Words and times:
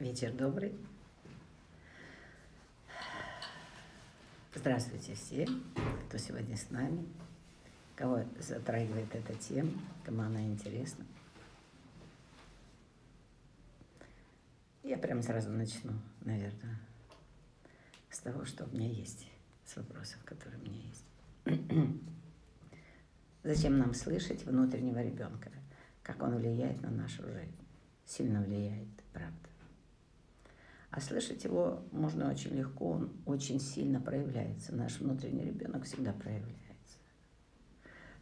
Вечер 0.00 0.32
добрый. 0.32 0.74
Здравствуйте 4.52 5.14
все, 5.14 5.46
кто 6.08 6.18
сегодня 6.18 6.56
с 6.56 6.68
нами, 6.70 7.06
кого 7.94 8.24
затрагивает 8.40 9.14
эта 9.14 9.34
тема, 9.34 9.70
кому 10.04 10.22
она 10.22 10.42
интересна. 10.42 11.04
Я 14.82 14.98
прямо 14.98 15.22
сразу 15.22 15.50
начну, 15.50 15.92
наверное, 16.22 16.80
с 18.10 18.18
того, 18.18 18.44
что 18.44 18.64
у 18.64 18.68
меня 18.70 18.88
есть, 18.88 19.28
с 19.64 19.76
вопросов, 19.76 20.18
которые 20.24 20.60
у 20.60 20.64
меня 20.64 20.80
есть. 20.88 22.00
Зачем 23.44 23.78
нам 23.78 23.94
слышать 23.94 24.44
внутреннего 24.44 25.00
ребенка? 25.00 25.52
Как 26.02 26.20
он 26.20 26.34
влияет 26.36 26.82
на 26.82 26.90
нашу 26.90 27.22
жизнь? 27.22 27.56
Сильно 28.04 28.42
влияет, 28.42 28.88
правда. 29.12 29.53
А 30.94 31.00
слышать 31.00 31.42
его 31.42 31.82
можно 31.90 32.30
очень 32.30 32.54
легко, 32.54 32.92
он 32.92 33.10
очень 33.26 33.58
сильно 33.58 34.00
проявляется. 34.00 34.72
Наш 34.72 35.00
внутренний 35.00 35.44
ребенок 35.44 35.82
всегда 35.86 36.12
проявляется. 36.12 36.98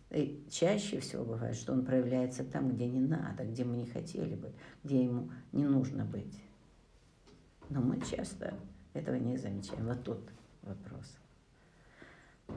И 0.09 0.43
чаще 0.51 0.99
всего 1.01 1.23
бывает, 1.23 1.55
что 1.55 1.75
он 1.75 1.85
проявляется 1.85 2.45
там, 2.45 2.71
где 2.71 2.87
не 2.87 3.01
надо, 3.01 3.45
где 3.45 3.65
мы 3.65 3.77
не 3.77 3.85
хотели 3.85 4.37
бы, 4.37 4.55
где 4.85 5.05
ему 5.05 5.31
не 5.53 5.67
нужно 5.67 6.07
быть. 6.07 6.43
Но 7.69 7.83
мы 7.83 8.01
часто 8.01 8.55
этого 8.95 9.17
не 9.17 9.37
замечаем. 9.37 9.87
Вот 9.87 10.03
тут 10.03 10.21
вопрос. 10.63 11.19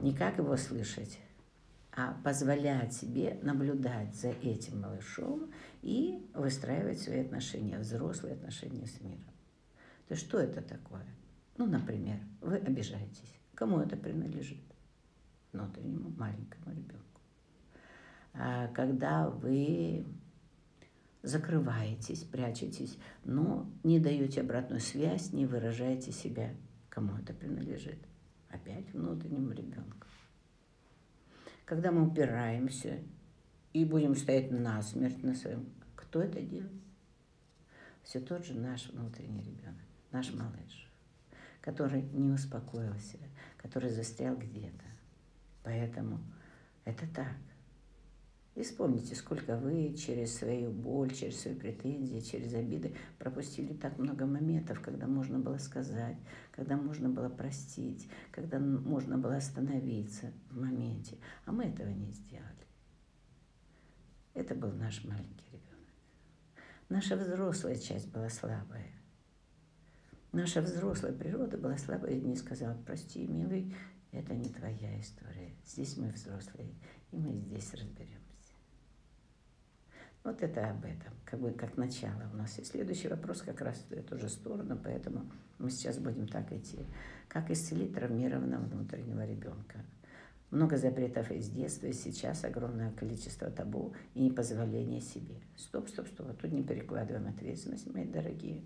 Не 0.02 0.14
как 0.14 0.38
его 0.38 0.56
слышать, 0.56 1.20
а 1.92 2.18
позволять 2.24 2.94
себе 2.94 3.38
наблюдать 3.44 4.16
за 4.16 4.30
этим 4.30 4.80
малышом 4.80 5.52
и 5.82 6.26
выстраивать 6.34 7.02
свои 7.02 7.20
отношения, 7.20 7.78
взрослые 7.80 8.36
отношения 8.36 8.88
с 8.88 9.02
миром. 9.02 9.35
То 10.08 10.16
что 10.16 10.40
это 10.40 10.62
такое? 10.62 11.06
Ну, 11.58 11.66
например, 11.66 12.20
вы 12.42 12.58
обижаетесь. 12.58 13.40
Кому 13.56 13.80
это 13.80 13.96
принадлежит? 13.96 14.62
Внутреннему 15.52 16.10
маленькому 16.10 16.76
ребенку. 16.76 17.22
А 18.34 18.68
когда 18.68 19.30
вы 19.30 20.06
закрываетесь, 21.24 22.24
прячетесь, 22.24 22.98
но 23.24 23.68
не 23.84 24.00
даете 24.00 24.42
обратную 24.42 24.82
связь, 24.82 25.32
не 25.32 25.46
выражаете 25.46 26.12
себя, 26.12 26.54
кому 26.90 27.16
это 27.16 27.34
принадлежит? 27.34 27.98
Опять 28.50 28.94
внутреннему 28.94 29.52
ребенку. 29.52 30.08
Когда 31.64 31.92
мы 31.92 32.08
упираемся 32.08 33.00
и 33.74 33.86
будем 33.86 34.16
стоять 34.16 34.52
насмерть 34.52 35.24
на 35.24 35.34
своем, 35.34 35.66
кто 35.96 36.22
это 36.22 36.42
делает? 36.42 36.72
Все 38.04 38.20
тот 38.20 38.46
же 38.46 38.54
наш 38.54 38.90
внутренний 38.90 39.42
ребенок 39.42 39.85
наш 40.16 40.34
малыш, 40.34 40.90
который 41.62 42.04
не 42.14 42.32
успокоился, 42.32 43.18
который 43.58 43.90
застрял 43.90 44.38
где-то. 44.38 44.86
Поэтому 45.64 46.20
это 46.86 47.06
так. 47.14 47.36
И 48.56 48.64
вспомните, 48.64 49.16
сколько 49.16 49.58
вы 49.58 49.94
через 49.94 50.38
свою 50.38 50.72
боль, 50.72 51.14
через 51.14 51.42
свои 51.42 51.56
претензии, 51.56 52.22
через 52.22 52.54
обиды 52.54 52.96
пропустили 53.20 53.74
так 53.74 53.98
много 53.98 54.26
моментов, 54.26 54.80
когда 54.80 55.08
можно 55.08 55.40
было 55.40 55.58
сказать, 55.58 56.16
когда 56.52 56.78
можно 56.78 57.10
было 57.10 57.28
простить, 57.28 58.08
когда 58.32 58.58
можно 58.60 59.18
было 59.18 59.36
остановиться 59.36 60.32
в 60.50 60.58
моменте. 60.58 61.18
А 61.44 61.52
мы 61.52 61.66
этого 61.66 61.90
не 61.90 62.14
сделали. 62.14 62.46
Это 64.34 64.56
был 64.56 64.72
наш 64.72 65.04
маленький 65.04 65.48
ребенок. 65.52 65.90
Наша 66.88 67.18
взрослая 67.18 67.76
часть 67.76 68.10
была 68.10 68.30
слабая. 68.30 68.95
Наша 70.36 70.62
взрослая 70.62 71.14
природа 71.14 71.58
была 71.58 71.78
слабая 71.78 72.12
и 72.12 72.20
не 72.20 72.36
сказала, 72.36 72.78
прости, 72.86 73.26
милый, 73.26 73.74
это 74.12 74.34
не 74.34 74.50
твоя 74.50 75.00
история. 75.00 75.56
Здесь 75.66 75.96
мы 75.96 76.10
взрослые, 76.10 76.76
и 77.14 77.18
мы 77.18 77.38
здесь 77.38 77.72
разберемся. 77.72 78.52
Вот 80.26 80.44
это 80.44 80.72
об 80.72 80.84
этом, 80.84 81.14
как 81.24 81.40
бы 81.40 81.52
как 81.52 81.78
начало 81.78 82.30
у 82.34 82.36
нас. 82.36 82.60
И 82.60 82.66
следующий 82.66 83.08
вопрос 83.08 83.44
как 83.44 83.62
раз 83.62 83.78
в 83.90 83.94
эту 83.94 84.18
же 84.18 84.28
сторону, 84.28 84.78
поэтому 84.84 85.26
мы 85.58 85.70
сейчас 85.70 86.00
будем 86.00 86.28
так 86.28 86.52
идти. 86.52 86.80
Как 87.30 87.50
исцелить 87.50 87.94
травмированного 87.94 88.66
внутреннего 88.66 89.26
ребенка? 89.26 89.86
Много 90.52 90.76
запретов 90.76 91.32
из 91.32 91.48
детства, 91.48 91.88
и 91.88 91.94
сейчас 91.94 92.44
огромное 92.44 92.92
количество 92.92 93.50
табу 93.50 93.94
и 94.14 94.24
непозволения 94.24 95.00
себе. 95.00 95.36
Стоп, 95.56 95.88
стоп, 95.88 96.10
стоп, 96.10 96.36
тут 96.36 96.52
не 96.52 96.62
перекладываем 96.62 97.26
ответственность, 97.30 97.88
мои 97.94 98.04
дорогие. 98.04 98.66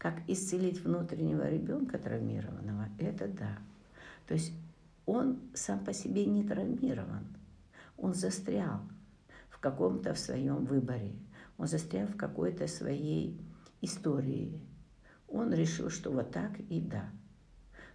Как 0.00 0.14
исцелить 0.28 0.82
внутреннего 0.82 1.46
ребенка 1.46 1.98
травмированного, 1.98 2.88
это 2.98 3.28
да. 3.28 3.58
То 4.26 4.32
есть 4.32 4.54
он 5.04 5.38
сам 5.52 5.84
по 5.84 5.92
себе 5.92 6.24
не 6.24 6.42
травмирован. 6.42 7.26
Он 7.98 8.14
застрял 8.14 8.80
в 9.50 9.58
каком-то 9.58 10.14
в 10.14 10.18
своем 10.18 10.64
выборе. 10.64 11.12
Он 11.58 11.66
застрял 11.66 12.06
в 12.06 12.16
какой-то 12.16 12.66
своей 12.66 13.38
истории. 13.82 14.58
Он 15.28 15.52
решил, 15.52 15.90
что 15.90 16.10
вот 16.10 16.30
так 16.30 16.58
и 16.58 16.80
да. 16.80 17.10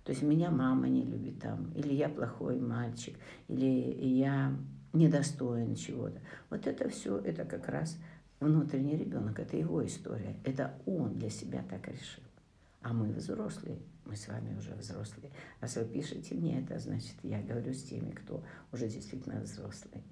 То 0.04 0.12
есть 0.12 0.22
меня 0.22 0.52
мама 0.52 0.88
не 0.88 1.04
любит 1.04 1.40
там, 1.40 1.72
или 1.74 1.92
я 1.92 2.08
плохой 2.08 2.60
мальчик, 2.60 3.18
или 3.48 3.66
я 3.66 4.56
недостоин 4.94 5.74
чего-то. 5.74 6.22
Вот 6.52 6.68
это 6.68 6.88
все, 6.88 7.18
это 7.18 7.46
как 7.46 7.68
раз 7.68 7.98
внутренний 8.46 8.96
ребенок, 8.98 9.40
это 9.40 9.58
его 9.58 9.86
история. 9.86 10.36
Это 10.44 10.74
он 10.86 11.16
для 11.16 11.30
себя 11.30 11.64
так 11.70 11.88
решил. 11.88 12.24
А 12.82 12.94
мы 12.94 13.12
взрослые, 13.12 13.80
мы 14.06 14.16
с 14.16 14.28
вами 14.28 14.56
уже 14.58 14.74
взрослые. 14.76 15.32
Раз 15.60 15.76
вы 15.76 15.86
пишете 15.86 16.36
мне 16.36 16.62
это, 16.62 16.78
значит, 16.80 17.16
я 17.24 17.42
говорю 17.42 17.74
с 17.74 17.84
теми, 17.84 18.12
кто 18.12 18.44
уже 18.72 18.88
действительно 18.88 19.42
взрослый. 19.42 20.04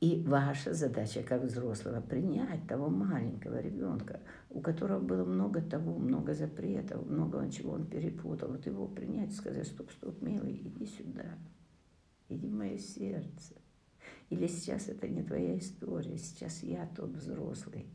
И 0.00 0.24
ваша 0.26 0.72
задача 0.72 1.22
как 1.22 1.42
взрослого 1.42 2.00
принять 2.00 2.66
того 2.66 2.88
маленького 2.88 3.60
ребенка, 3.60 4.20
у 4.48 4.60
которого 4.60 4.98
было 4.98 5.24
много 5.24 5.60
того, 5.60 5.98
много 5.98 6.32
запретов, 6.32 7.04
много 7.04 7.50
чего 7.50 7.72
он 7.72 7.86
перепутал. 7.86 8.50
Вот 8.50 8.64
его 8.64 8.86
принять, 8.86 9.34
сказать, 9.34 9.66
стоп, 9.66 9.90
стоп, 9.90 10.22
милый, 10.22 10.54
иди 10.54 10.86
сюда, 10.86 11.36
иди 12.30 12.46
в 12.46 12.52
мое 12.52 12.78
сердце. 12.78 13.56
Или 14.30 14.46
сейчас 14.46 14.88
это 14.88 15.08
не 15.08 15.22
твоя 15.22 15.58
история, 15.58 16.16
сейчас 16.16 16.62
я 16.62 16.88
тот 16.96 17.10
взрослый. 17.10 17.86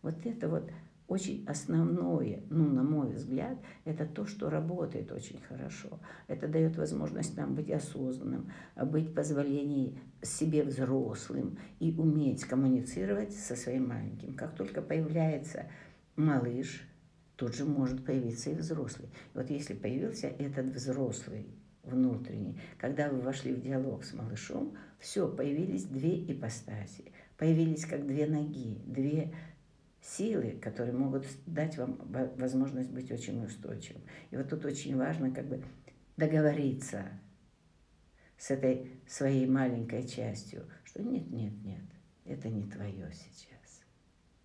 Вот 0.00 0.14
это 0.24 0.48
вот 0.48 0.70
очень 1.08 1.44
основное, 1.46 2.42
ну, 2.48 2.68
на 2.68 2.82
мой 2.82 3.12
взгляд, 3.12 3.58
это 3.84 4.06
то, 4.06 4.24
что 4.24 4.48
работает 4.48 5.12
очень 5.12 5.40
хорошо. 5.40 5.98
Это 6.26 6.48
дает 6.48 6.76
возможность 6.76 7.36
нам 7.36 7.54
быть 7.54 7.70
осознанным, 7.70 8.50
быть 8.86 9.14
позволением 9.14 9.98
себе 10.22 10.62
взрослым 10.62 11.58
и 11.80 11.94
уметь 11.98 12.44
коммуницировать 12.44 13.34
со 13.34 13.56
своим 13.56 13.88
маленьким. 13.88 14.34
Как 14.34 14.54
только 14.54 14.80
появляется 14.80 15.66
малыш, 16.16 16.88
тут 17.36 17.54
же 17.54 17.64
может 17.64 18.06
появиться 18.06 18.50
и 18.50 18.54
взрослый. 18.54 19.10
Вот 19.34 19.50
если 19.50 19.74
появился 19.74 20.28
этот 20.28 20.66
взрослый, 20.66 21.46
внутренний, 21.82 22.58
когда 22.78 23.08
вы 23.08 23.20
вошли 23.20 23.52
в 23.52 23.60
диалог 23.60 24.04
с 24.04 24.12
малышом, 24.12 24.76
все, 24.98 25.28
появились 25.28 25.84
две 25.84 26.24
ипостаси, 26.32 27.12
появились 27.36 27.84
как 27.86 28.06
две 28.06 28.26
ноги, 28.26 28.80
две 28.86 29.34
силы, 30.00 30.58
которые 30.60 30.94
могут 30.94 31.26
дать 31.46 31.76
вам 31.76 31.98
возможность 32.36 32.90
быть 32.90 33.10
очень 33.10 33.44
устойчивым. 33.44 34.02
И 34.30 34.36
вот 34.36 34.48
тут 34.48 34.64
очень 34.64 34.96
важно 34.96 35.30
как 35.30 35.46
бы 35.46 35.64
договориться 36.16 37.04
с 38.38 38.50
этой 38.50 38.90
своей 39.06 39.46
маленькой 39.46 40.06
частью, 40.06 40.68
что 40.84 41.02
нет, 41.02 41.30
нет, 41.30 41.52
нет, 41.62 41.84
это 42.24 42.48
не 42.48 42.68
твое 42.68 43.10
сейчас. 43.12 43.82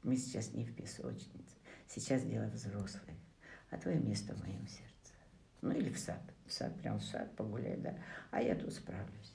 Мы 0.04 0.16
сейчас 0.16 0.54
не 0.54 0.66
в 0.66 0.76
песочнице, 0.76 1.58
сейчас 1.88 2.24
дело 2.24 2.46
взрослое, 2.48 3.18
а 3.70 3.78
твое 3.78 4.00
место 4.00 4.36
в 4.36 4.42
моем 4.42 4.68
сердце. 4.68 5.14
Ну 5.62 5.72
или 5.72 5.90
в 5.90 5.98
сад, 5.98 6.22
в 6.48 6.54
сад, 6.54 6.74
прям 6.82 7.00
в 7.00 7.04
сад 7.04 7.36
погулять, 7.36 7.82
да, 7.82 7.96
а 8.32 8.42
я 8.42 8.56
тут 8.56 8.74
справлюсь. 8.74 9.34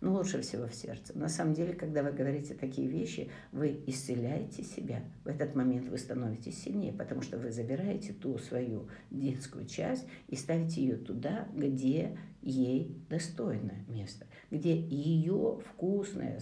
Но 0.00 0.14
лучше 0.14 0.40
всего 0.40 0.66
в 0.66 0.74
сердце. 0.74 1.16
На 1.16 1.28
самом 1.28 1.52
деле, 1.52 1.74
когда 1.74 2.02
вы 2.02 2.12
говорите 2.12 2.54
такие 2.54 2.88
вещи, 2.88 3.30
вы 3.52 3.82
исцеляете 3.86 4.62
себя. 4.62 5.02
В 5.24 5.28
этот 5.28 5.54
момент 5.54 5.88
вы 5.90 5.98
становитесь 5.98 6.62
сильнее, 6.62 6.92
потому 6.92 7.20
что 7.20 7.36
вы 7.36 7.50
забираете 7.50 8.14
ту 8.14 8.38
свою 8.38 8.88
детскую 9.10 9.66
часть 9.66 10.06
и 10.28 10.36
ставите 10.36 10.80
ее 10.80 10.96
туда, 10.96 11.48
где 11.54 12.16
ей 12.40 12.96
достойное 13.10 13.84
место, 13.88 14.26
где 14.50 14.74
ее 14.74 15.60
вкусное, 15.66 16.40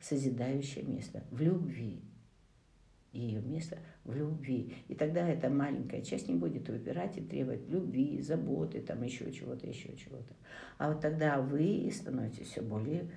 созидающее 0.00 0.84
место, 0.84 1.22
в 1.30 1.40
любви 1.40 2.02
ее 3.16 3.40
место 3.40 3.78
в 4.04 4.14
любви. 4.14 4.74
И 4.88 4.94
тогда 4.94 5.28
эта 5.28 5.48
маленькая 5.48 6.02
часть 6.02 6.28
не 6.28 6.34
будет 6.34 6.68
выбирать 6.68 7.16
и 7.18 7.20
требовать 7.20 7.68
любви, 7.68 8.20
заботы, 8.20 8.80
там 8.80 9.02
еще 9.02 9.30
чего-то, 9.32 9.66
еще 9.66 9.96
чего-то. 9.96 10.34
А 10.78 10.92
вот 10.92 11.00
тогда 11.00 11.40
вы 11.40 11.90
становитесь 11.92 12.48
все 12.48 12.62
более 12.62 13.10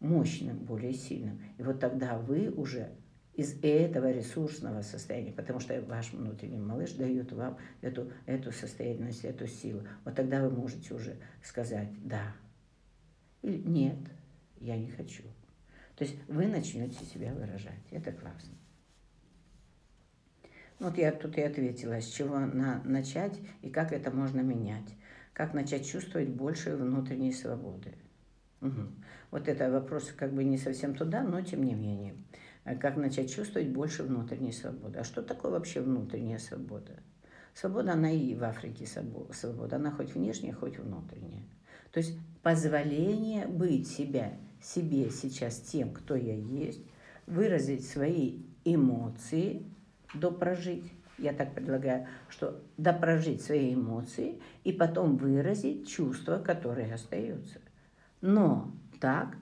мощным, 0.00 0.58
более 0.58 0.92
сильным. 0.92 1.40
И 1.58 1.62
вот 1.62 1.80
тогда 1.80 2.18
вы 2.18 2.50
уже 2.50 2.90
из 3.34 3.58
этого 3.62 4.10
ресурсного 4.10 4.82
состояния, 4.82 5.32
потому 5.32 5.60
что 5.60 5.80
ваш 5.82 6.12
внутренний 6.12 6.58
малыш 6.58 6.92
дает 6.92 7.32
вам 7.32 7.58
эту, 7.80 8.12
эту 8.26 8.52
состоятельность, 8.52 9.24
эту 9.24 9.46
силу. 9.46 9.82
Вот 10.04 10.14
тогда 10.14 10.42
вы 10.42 10.50
можете 10.50 10.94
уже 10.94 11.16
сказать 11.42 11.88
«да» 12.04 12.34
или 13.42 13.58
«нет, 13.58 13.98
я 14.58 14.76
не 14.76 14.90
хочу». 14.90 15.22
То 15.96 16.04
есть 16.04 16.16
вы 16.28 16.46
начнете 16.46 17.04
себя 17.04 17.32
выражать. 17.32 17.80
Это 17.90 18.12
классно. 18.12 18.54
Вот 20.80 20.96
я 20.96 21.12
тут 21.12 21.36
и 21.36 21.42
ответила, 21.42 22.00
с 22.00 22.06
чего 22.06 22.38
на, 22.38 22.82
начать 22.84 23.38
и 23.60 23.68
как 23.68 23.92
это 23.92 24.10
можно 24.10 24.40
менять. 24.40 24.96
Как 25.34 25.54
начать 25.54 25.86
чувствовать 25.86 26.28
больше 26.28 26.74
внутренней 26.74 27.32
свободы. 27.32 27.92
Угу. 28.62 28.80
Вот 29.30 29.48
это 29.48 29.70
вопрос 29.70 30.12
как 30.16 30.32
бы 30.32 30.42
не 30.42 30.58
совсем 30.58 30.94
туда, 30.94 31.22
но 31.22 31.40
тем 31.42 31.64
не 31.64 31.74
менее. 31.74 32.14
Э, 32.64 32.76
как 32.76 32.96
начать 32.96 33.32
чувствовать 33.32 33.68
больше 33.68 34.02
внутренней 34.02 34.52
свободы. 34.52 34.98
А 34.98 35.04
что 35.04 35.22
такое 35.22 35.52
вообще 35.52 35.80
внутренняя 35.80 36.38
свобода? 36.38 36.92
Свобода, 37.54 37.92
она 37.92 38.10
и 38.10 38.34
в 38.34 38.44
Африке 38.44 38.86
свобода. 38.86 39.76
Она 39.76 39.90
хоть 39.90 40.14
внешняя, 40.14 40.52
хоть 40.52 40.78
внутренняя. 40.78 41.44
То 41.92 41.98
есть 41.98 42.16
позволение 42.42 43.46
быть 43.46 43.88
себя, 43.88 44.32
себе 44.62 45.10
сейчас 45.10 45.60
тем, 45.60 45.92
кто 45.92 46.14
я 46.14 46.34
есть, 46.34 46.80
выразить 47.26 47.86
свои 47.86 48.42
эмоции, 48.64 49.66
допрожить. 50.14 50.92
Я 51.18 51.32
так 51.32 51.54
предлагаю, 51.54 52.06
что 52.28 52.62
допрожить 52.78 53.42
свои 53.42 53.74
эмоции 53.74 54.40
и 54.64 54.72
потом 54.72 55.16
выразить 55.16 55.88
чувства, 55.88 56.38
которые 56.38 56.92
остаются. 56.94 57.58
Но 58.20 58.72
так, 59.00 59.36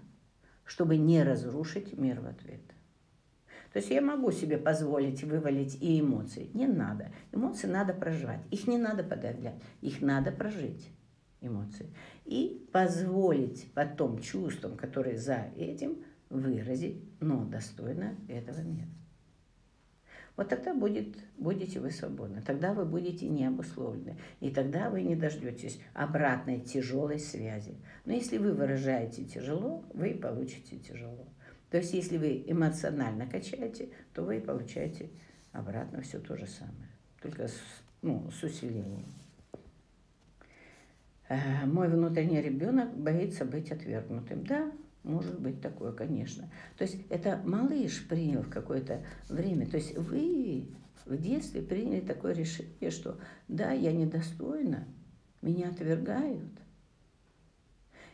чтобы 0.65 0.97
не 0.97 1.23
разрушить 1.23 1.97
мир 1.97 2.20
в 2.20 2.26
ответ. 2.26 2.61
То 3.73 3.81
есть 3.81 3.91
я 3.91 4.00
могу 4.00 4.32
себе 4.32 4.59
позволить 4.59 5.23
вывалить 5.23 5.81
и 5.81 6.00
эмоции. 6.00 6.50
Не 6.55 6.67
надо. 6.67 7.12
Эмоции 7.32 7.67
надо 7.67 7.93
проживать. 7.93 8.41
Их 8.50 8.67
не 8.67 8.79
надо 8.79 9.05
подавлять. 9.05 9.61
Их 9.82 10.00
надо 10.00 10.32
прожить, 10.32 10.91
эмоции. 11.41 11.87
И 12.25 12.67
позволить 12.73 13.70
потом 13.75 14.20
чувствам, 14.20 14.76
которые 14.76 15.19
за 15.19 15.47
этим, 15.56 15.99
выразить, 16.31 17.03
но 17.20 17.44
достойно 17.44 18.15
этого 18.29 18.61
мира. 18.61 18.88
Вот 20.38 20.50
тогда 20.50 20.73
будет, 20.73 21.17
будете 21.37 21.81
вы 21.81 21.90
свободны, 21.90 22.40
тогда 22.40 22.73
вы 22.73 22.85
будете 22.85 23.26
не 23.26 23.44
обусловлены, 23.44 24.17
и 24.38 24.52
тогда 24.52 24.88
вы 24.88 25.02
не 25.02 25.17
дождетесь 25.17 25.81
обратной 25.94 26.61
тяжелой 26.61 27.19
связи. 27.19 27.75
Но 28.05 28.12
если 28.12 28.38
вы 28.38 28.52
выражаете 28.52 29.25
тяжело, 29.25 29.85
вы 29.94 30.14
получите 30.14 30.79
тяжело. 30.79 31.26
То 31.70 31.79
есть, 31.79 31.93
если 31.93 32.19
вы 32.19 32.44
эмоционально 32.46 33.26
качаете, 33.26 33.88
то 34.14 34.23
вы 34.23 34.40
получаете 34.40 35.11
обратно 35.50 36.02
все 36.02 36.20
то 36.20 36.37
же 36.37 36.46
самое, 36.46 36.88
только 37.20 37.49
с, 37.49 37.58
ну, 38.02 38.31
с 38.31 38.41
усилением. 38.44 39.12
Э, 41.29 41.67
мой 41.67 41.88
внутренний 41.88 42.41
ребенок 42.41 42.96
боится 42.96 43.44
быть 43.44 43.73
отвергнутым. 43.73 44.44
Да, 44.44 44.70
может 45.08 45.40
быть 45.40 45.60
такое, 45.60 45.93
конечно. 45.93 46.50
То 46.76 46.84
есть 46.84 46.99
это 47.10 47.43
малыш 47.44 48.06
принял 48.06 48.43
в 48.43 48.50
какое-то 48.50 49.05
время. 49.28 49.66
То 49.66 49.78
есть 49.78 49.96
вы 49.96 50.69
в 51.06 51.16
детстве 51.16 51.62
приняли 51.62 52.00
такое 52.00 52.34
решение, 52.34 52.90
что 52.90 53.19
да, 53.49 53.72
я 53.72 53.93
недостойна, 53.93 54.87
меня 55.43 55.70
отвергают– 55.70 56.52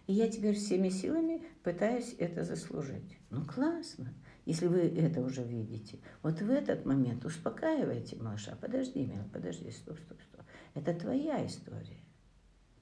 и 0.07 0.13
я 0.13 0.29
теперь 0.29 0.55
всеми 0.55 0.91
силами 0.91 1.43
пытаюсь 1.63 2.15
это 2.19 2.45
заслужить. 2.45 3.19
Ну 3.31 3.45
классно, 3.45 4.13
если 4.45 4.67
вы 4.67 4.81
это 4.81 5.23
уже 5.23 5.43
видите. 5.43 5.99
Вот 6.23 6.43
в 6.43 6.51
этот 6.51 6.85
момент 6.85 7.25
успокаивайте 7.25 8.17
малыша. 8.17 8.57
Подожди, 8.61 9.05
милый, 9.05 9.29
подожди, 9.33 9.71
стоп, 9.71 9.99
стоп, 9.99 10.19
стоп. 10.23 10.43
Это 10.75 10.93
твоя 10.93 11.45
история. 11.47 12.04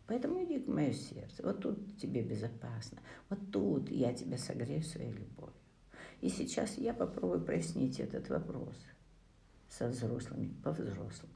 Поэтому 0.07 0.43
иди 0.45 0.61
к 0.61 0.69
мое 0.69 0.93
сердце. 0.93 1.43
Вот 1.43 1.61
тут 1.61 1.97
тебе 1.99 2.23
безопасно. 2.23 3.01
Вот 3.29 3.39
тут 3.51 3.91
я 3.91 4.13
тебя 4.13 4.37
согрею 4.37 4.83
своей 4.83 5.13
любовью. 5.13 5.55
И 6.21 6.29
сейчас 6.29 6.77
я 6.79 6.93
попробую 6.93 7.45
прояснить 7.45 7.99
этот 8.01 8.29
вопрос 8.29 8.77
со 9.69 9.89
взрослыми, 9.89 10.55
по-взрослому. 10.63 11.33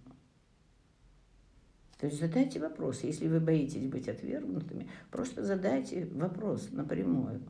То 1.99 2.07
есть 2.07 2.21
задайте 2.21 2.61
вопрос. 2.61 3.03
Если 3.03 3.27
вы 3.27 3.41
боитесь 3.41 3.89
быть 3.89 4.09
отвергнутыми, 4.09 4.91
просто 5.11 5.43
задайте 5.43 6.07
вопрос 6.07 6.71
напрямую. 6.71 7.43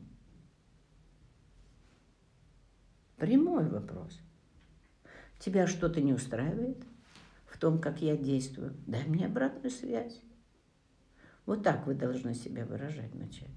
Прямой 3.17 3.67
вопрос. 3.67 4.19
Тебя 5.39 5.67
что-то 5.67 6.01
не 6.01 6.13
устраивает 6.13 6.83
в 7.47 7.57
том, 7.57 7.81
как 7.81 8.01
я 8.01 8.15
действую? 8.15 8.75
Дай 8.85 9.05
мне 9.05 9.25
обратную 9.25 9.71
связь. 9.71 10.21
Вот 11.47 11.63
так 11.63 11.87
вы 11.87 11.95
должны 11.95 12.35
себя 12.35 12.65
выражать 12.65 13.11
вначале. 13.13 13.53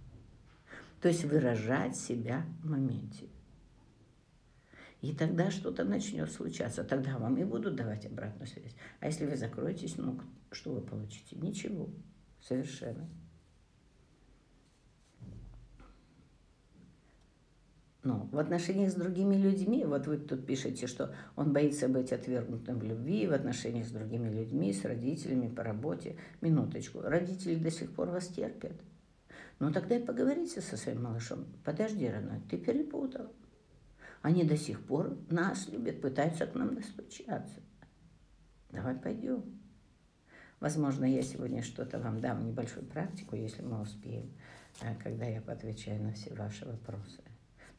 То 1.02 1.08
есть 1.08 1.24
выражать 1.24 1.96
себя 1.96 2.46
в 2.62 2.70
моменте. 2.70 3.26
И 5.00 5.12
тогда 5.12 5.50
что-то 5.50 5.82
начнет 5.82 6.30
случаться. 6.30 6.84
Тогда 6.84 7.18
вам 7.18 7.36
и 7.36 7.44
будут 7.44 7.74
давать 7.74 8.06
обратную 8.06 8.46
связь. 8.46 8.76
А 9.00 9.06
если 9.06 9.26
вы 9.26 9.36
закроетесь, 9.36 9.96
ну, 9.96 10.20
что 10.52 10.72
вы 10.72 10.82
получите? 10.82 11.36
Ничего. 11.36 11.90
Совершенно. 12.40 13.08
Ну, 18.02 18.28
в 18.32 18.38
отношениях 18.38 18.90
с 18.90 18.94
другими 18.94 19.34
людьми, 19.34 19.84
вот 19.84 20.06
вы 20.06 20.16
тут 20.16 20.46
пишете, 20.46 20.86
что 20.86 21.14
он 21.36 21.52
боится 21.52 21.86
быть 21.86 22.12
отвергнутым 22.12 22.78
в 22.78 22.82
любви, 22.82 23.26
в 23.26 23.32
отношениях 23.34 23.86
с 23.86 23.90
другими 23.90 24.30
людьми, 24.30 24.72
с 24.72 24.84
родителями, 24.86 25.48
по 25.48 25.62
работе. 25.62 26.16
Минуточку. 26.40 27.02
Родители 27.02 27.56
до 27.56 27.70
сих 27.70 27.92
пор 27.92 28.08
вас 28.08 28.28
терпят. 28.28 28.72
Ну, 29.58 29.70
тогда 29.70 29.96
и 29.96 30.02
поговорите 30.02 30.62
со 30.62 30.78
своим 30.78 31.02
малышом. 31.02 31.44
Подожди, 31.62 32.08
родной, 32.08 32.40
ты 32.48 32.56
перепутал. 32.56 33.30
Они 34.22 34.44
до 34.44 34.56
сих 34.56 34.82
пор 34.82 35.18
нас 35.28 35.68
любят, 35.68 36.00
пытаются 36.00 36.46
к 36.46 36.54
нам 36.54 36.74
достучаться. 36.74 37.60
Давай 38.70 38.94
пойдем. 38.94 39.44
Возможно, 40.58 41.04
я 41.04 41.22
сегодня 41.22 41.62
что-то 41.62 41.98
вам 41.98 42.20
дам, 42.20 42.46
небольшую 42.46 42.86
практику, 42.86 43.36
если 43.36 43.62
мы 43.62 43.80
успеем, 43.80 44.30
э, 44.82 44.94
когда 45.02 45.26
я 45.26 45.42
поотвечаю 45.42 46.02
на 46.02 46.12
все 46.12 46.34
ваши 46.34 46.66
вопросы. 46.66 47.20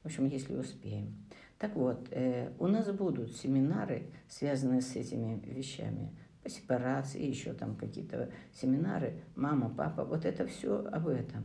В 0.03 0.07
общем, 0.07 0.27
если 0.27 0.56
успеем. 0.56 1.15
Так 1.57 1.75
вот, 1.75 2.07
э, 2.12 2.51
у 2.57 2.68
нас 2.68 2.92
будут 2.92 3.36
семинары, 3.36 4.08
связанные 4.27 4.81
с 4.81 4.96
этими 4.96 5.39
вещами, 5.46 6.12
по 6.41 6.50
сепарации, 6.50 7.24
еще 7.24 7.53
там 7.53 7.75
какие-то 7.75 8.31
семинары, 8.51 9.22
мама, 9.36 9.70
папа, 9.70 10.03
вот 10.03 10.25
это 10.25 10.48
все 10.48 10.84
об 10.91 11.08
этом. 11.08 11.43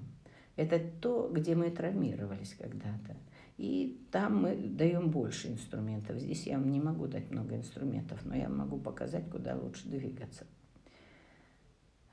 Это 0.57 0.81
то, 1.03 1.31
где 1.31 1.55
мы 1.55 1.71
травмировались 1.71 2.57
когда-то. 2.59 3.15
И 3.59 4.07
там 4.11 4.43
мы 4.43 4.57
даем 4.57 5.11
больше 5.11 5.49
инструментов. 5.49 6.19
Здесь 6.19 6.47
я 6.47 6.59
вам 6.59 6.71
не 6.71 6.81
могу 6.81 7.07
дать 7.07 7.31
много 7.31 7.57
инструментов, 7.57 8.25
но 8.25 8.35
я 8.35 8.49
могу 8.49 8.79
показать, 8.79 9.29
куда 9.31 9.55
лучше 9.55 9.89
двигаться. 9.89 10.47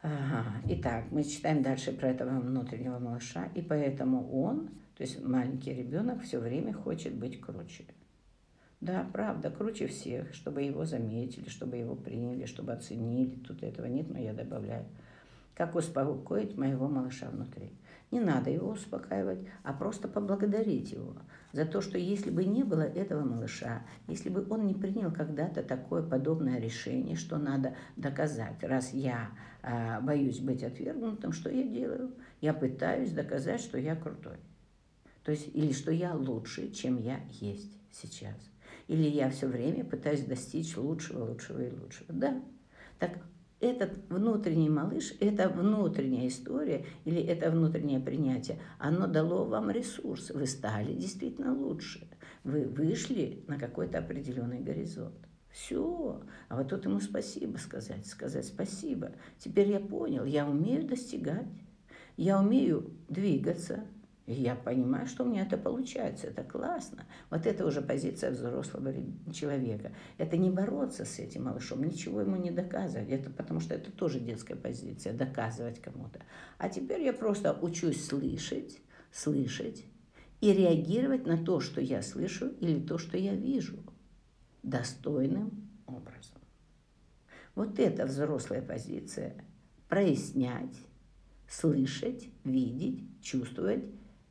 Ага. 0.02 0.62
Итак, 0.68 1.06
мы 1.12 1.24
читаем 1.24 1.64
дальше 1.64 1.94
про 1.94 2.10
этого 2.10 2.40
внутреннего 2.40 3.00
малыша, 3.00 3.46
и 3.56 3.62
поэтому 3.62 4.30
он, 4.32 4.70
то 4.96 5.04
есть 5.04 5.24
маленький 5.24 5.74
ребенок, 5.74 6.22
все 6.22 6.40
время 6.40 6.74
хочет 6.74 7.14
быть 7.16 7.40
круче. 7.42 7.86
Да, 8.80 9.08
правда, 9.14 9.50
круче 9.50 9.88
всех, 9.88 10.34
чтобы 10.34 10.62
его 10.62 10.86
заметили, 10.86 11.48
чтобы 11.48 11.78
его 11.78 11.96
приняли, 11.96 12.46
чтобы 12.46 12.74
оценили. 12.74 13.36
Тут 13.36 13.64
этого 13.64 13.86
нет, 13.86 14.10
но 14.10 14.20
я 14.20 14.34
добавляю. 14.34 14.86
Как 15.56 15.76
успокоить 15.76 16.58
моего 16.58 16.88
малыша 16.90 17.30
внутри? 17.30 17.72
Не 18.12 18.20
надо 18.20 18.50
его 18.50 18.72
успокаивать, 18.72 19.40
а 19.64 19.74
просто 19.74 20.08
поблагодарить 20.08 20.92
его 20.92 21.16
за 21.52 21.66
то, 21.66 21.82
что 21.82 21.98
если 21.98 22.30
бы 22.30 22.44
не 22.44 22.64
было 22.64 22.82
этого 22.82 23.24
малыша, 23.24 23.84
если 24.08 24.30
бы 24.30 24.46
он 24.50 24.68
не 24.68 24.74
принял 24.74 25.12
когда-то 25.12 25.64
такое 25.64 26.04
подобное 26.04 26.60
решение, 26.60 27.16
что 27.16 27.38
надо 27.38 27.76
доказать, 27.96 28.64
раз 28.64 28.94
я 28.94 29.30
э, 29.62 30.02
боюсь 30.02 30.40
быть 30.40 30.64
отвергнутым, 30.64 31.32
что 31.32 31.50
я 31.50 31.64
делаю? 31.64 32.12
Я 32.42 32.54
пытаюсь 32.54 33.12
доказать, 33.14 33.62
что 33.62 33.78
я 33.78 33.96
крутой. 33.96 34.38
То 35.24 35.32
есть, 35.32 35.50
или 35.54 35.72
что 35.72 35.92
я 35.92 36.16
лучше, 36.16 36.72
чем 36.72 37.02
я 37.02 37.22
есть 37.40 37.78
сейчас. 37.92 38.36
Или 38.88 39.08
я 39.08 39.30
все 39.30 39.48
время 39.48 39.86
пытаюсь 39.86 40.26
достичь 40.26 40.76
лучшего, 40.76 41.26
лучшего 41.30 41.62
и 41.62 41.72
лучшего. 41.72 42.14
Да. 42.14 42.44
Так 43.00 43.20
этот 43.64 43.98
внутренний 44.10 44.70
малыш, 44.70 45.14
это 45.22 45.48
внутренняя 45.48 46.28
история 46.28 46.86
или 47.06 47.22
это 47.22 47.50
внутреннее 47.50 48.02
принятие, 48.02 48.60
оно 48.78 49.08
дало 49.08 49.46
вам 49.46 49.72
ресурс. 49.72 50.32
Вы 50.32 50.46
стали 50.48 50.94
действительно 50.94 51.56
лучше. 51.56 52.08
Вы 52.44 52.66
вышли 52.66 53.44
на 53.48 53.58
какой-то 53.58 54.00
определенный 54.00 54.60
горизонт. 54.60 55.16
Все. 55.50 56.22
А 56.50 56.58
вот 56.58 56.70
тут 56.70 56.84
ему 56.86 57.00
спасибо 57.00 57.58
сказать, 57.58 58.06
сказать 58.06 58.46
спасибо. 58.46 59.12
Теперь 59.38 59.72
я 59.72 59.80
понял, 59.80 60.26
я 60.26 60.46
умею 60.46 60.86
достигать, 60.86 61.48
я 62.18 62.42
умею 62.42 62.92
двигаться, 63.08 63.86
И 64.26 64.34
я 64.34 64.56
понимаю, 64.56 65.06
что 65.06 65.24
у 65.24 65.28
меня 65.28 65.42
это 65.42 65.58
получается, 65.58 66.28
это 66.28 66.44
классно. 66.44 67.06
Вот 67.30 67.46
это 67.46 67.66
уже 67.66 67.82
позиция 67.82 68.32
взрослого 68.32 68.94
человека. 69.34 69.92
Это 70.18 70.38
не 70.38 70.50
бороться 70.50 71.04
с 71.04 71.20
этим 71.20 71.44
малышом, 71.44 71.84
ничего 71.84 72.22
ему 72.22 72.38
не 72.38 72.50
доказывать. 72.50 73.10
Это 73.10 73.30
потому 73.30 73.60
что 73.60 73.76
это 73.76 73.92
тоже 73.92 74.22
детская 74.22 74.56
позиция, 74.56 75.12
доказывать 75.14 75.82
кому-то. 75.82 76.22
А 76.58 76.70
теперь 76.70 77.02
я 77.02 77.12
просто 77.12 77.58
учусь 77.62 78.06
слышать, 78.06 78.80
слышать 79.12 79.84
и 80.40 80.54
реагировать 80.54 81.26
на 81.26 81.38
то, 81.38 81.60
что 81.60 81.82
я 81.82 82.02
слышу 82.02 82.48
или 82.62 82.80
то, 82.80 82.98
что 82.98 83.18
я 83.18 83.36
вижу, 83.36 83.78
достойным 84.62 85.70
образом. 85.86 86.40
Вот 87.56 87.78
это 87.78 88.06
взрослая 88.06 88.62
позиция. 88.62 89.36
Прояснять, 89.90 90.76
слышать, 91.48 92.30
видеть, 92.46 93.04
чувствовать 93.22 93.84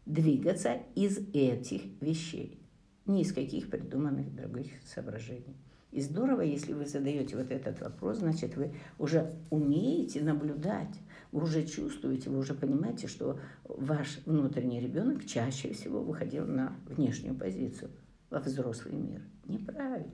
двигаться 0.06 0.78
из 0.94 1.18
этих 1.32 1.82
вещей, 2.00 2.60
не 3.06 3.22
из 3.22 3.32
каких 3.32 3.70
придуманных 3.70 4.34
других 4.34 4.72
соображений. 4.84 5.56
И 5.92 6.00
здорово, 6.00 6.40
если 6.40 6.72
вы 6.72 6.86
задаете 6.86 7.36
вот 7.36 7.50
этот 7.50 7.80
вопрос, 7.82 8.18
значит, 8.18 8.56
вы 8.56 8.74
уже 8.98 9.34
умеете 9.50 10.22
наблюдать, 10.22 10.94
вы 11.32 11.42
уже 11.42 11.66
чувствуете, 11.66 12.30
вы 12.30 12.38
уже 12.38 12.54
понимаете, 12.54 13.08
что 13.08 13.38
ваш 13.64 14.20
внутренний 14.24 14.80
ребенок 14.80 15.26
чаще 15.26 15.74
всего 15.74 16.02
выходил 16.02 16.46
на 16.46 16.74
внешнюю 16.86 17.34
позицию, 17.34 17.90
во 18.30 18.40
взрослый 18.40 18.94
мир. 18.94 19.20
Неправильно. 19.44 20.10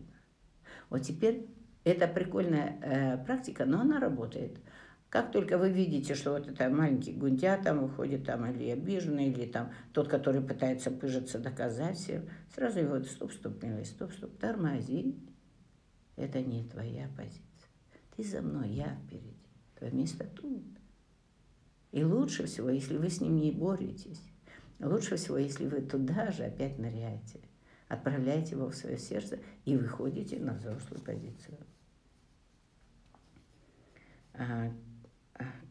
Вот 0.90 1.02
теперь 1.02 1.47
это 1.85 2.09
прикольная 2.09 2.80
э, 2.83 3.25
практика, 3.25 3.64
но 3.64 3.80
она 3.80 4.00
работает. 4.00 4.59
Как 5.11 5.33
только 5.33 5.57
вы 5.57 5.71
видите, 5.71 6.15
что 6.15 6.33
вот 6.33 6.49
это 6.49 6.69
маленький 6.69 7.15
гундя 7.15 7.57
там 7.57 7.81
выходит, 7.81 8.27
там, 8.27 8.45
или 8.50 8.69
обиженный, 8.69 9.31
или 9.31 9.47
там 9.47 9.73
тот, 9.95 10.09
который 10.09 10.43
пытается 10.43 10.91
пыжиться, 10.91 11.38
доказать 11.38 11.97
всем, 11.97 12.29
сразу 12.55 12.81
его 12.81 13.03
стоп, 13.03 13.33
стоп, 13.33 13.62
милый, 13.62 13.87
стоп, 13.87 14.12
стоп, 14.12 14.37
тормози. 14.38 15.17
Это 16.17 16.43
не 16.43 16.69
твоя 16.69 17.09
позиция. 17.17 17.43
Ты 18.17 18.25
за 18.25 18.43
мной, 18.43 18.69
я 18.71 18.99
впереди. 19.07 19.37
Твое 19.77 19.93
место 19.95 20.25
тут. 20.25 20.65
И 21.91 22.05
лучше 22.05 22.45
всего, 22.45 22.69
если 22.69 22.99
вы 22.99 23.09
с 23.09 23.23
ним 23.23 23.37
не 23.37 23.50
боретесь, 23.50 24.23
лучше 24.79 25.17
всего, 25.17 25.38
если 25.38 25.67
вы 25.67 25.81
туда 25.81 26.31
же 26.33 26.45
опять 26.45 26.79
ныряете, 26.79 27.41
отправляете 27.88 28.57
его 28.57 28.69
в 28.69 28.75
свое 28.75 28.99
сердце 28.99 29.38
и 29.65 29.75
выходите 29.75 30.38
на 30.38 30.53
взрослую 30.53 31.00
позицию. 31.00 31.57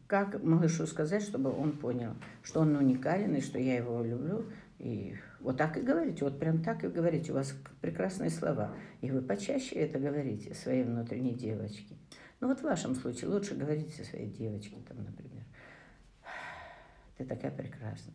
Как 0.08 0.42
малышу 0.42 0.86
сказать, 0.86 1.22
чтобы 1.22 1.50
он 1.50 1.72
понял, 1.72 2.14
что 2.42 2.60
он 2.60 2.74
уникален 2.74 3.36
и 3.36 3.40
что 3.40 3.58
я 3.58 3.76
его 3.76 4.02
люблю. 4.02 4.46
И 4.78 5.14
вот 5.40 5.56
так 5.58 5.76
и 5.76 5.82
говорите, 5.82 6.24
вот 6.24 6.40
прям 6.40 6.62
так 6.62 6.82
и 6.82 6.88
говорите. 6.88 7.30
У 7.30 7.34
вас 7.34 7.54
прекрасные 7.80 8.30
слова. 8.30 8.74
И 9.02 9.10
вы 9.10 9.20
почаще 9.20 9.76
это 9.76 9.98
говорите 9.98 10.54
своей 10.54 10.82
внутренней 10.82 11.34
девочке. 11.34 11.94
Ну 12.40 12.48
вот 12.48 12.60
в 12.60 12.64
вашем 12.64 12.94
случае 12.94 13.30
лучше 13.30 13.54
говорите 13.54 14.02
своей 14.02 14.30
девочке, 14.30 14.78
там, 14.88 15.04
например. 15.04 15.44
Ты 17.18 17.24
такая 17.24 17.50
прекрасная. 17.50 18.14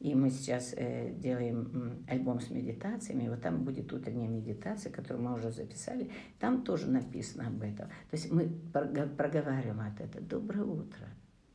И 0.00 0.16
мы 0.16 0.30
сейчас 0.30 0.74
э, 0.76 1.14
делаем 1.14 2.04
альбом 2.08 2.40
с 2.40 2.50
медитациями, 2.50 3.28
вот 3.28 3.40
там 3.40 3.62
будет 3.62 3.92
утренняя 3.92 4.28
медитация, 4.28 4.90
которую 4.92 5.24
мы 5.24 5.34
уже 5.34 5.52
записали. 5.52 6.10
Там 6.40 6.64
тоже 6.64 6.90
написано 6.90 7.46
об 7.46 7.62
этом. 7.62 7.86
То 8.10 8.16
есть 8.16 8.32
мы 8.32 8.48
проговариваем 8.72 9.80
от 9.80 10.00
этого. 10.00 10.26
Доброе 10.26 10.64
утро, 10.64 11.06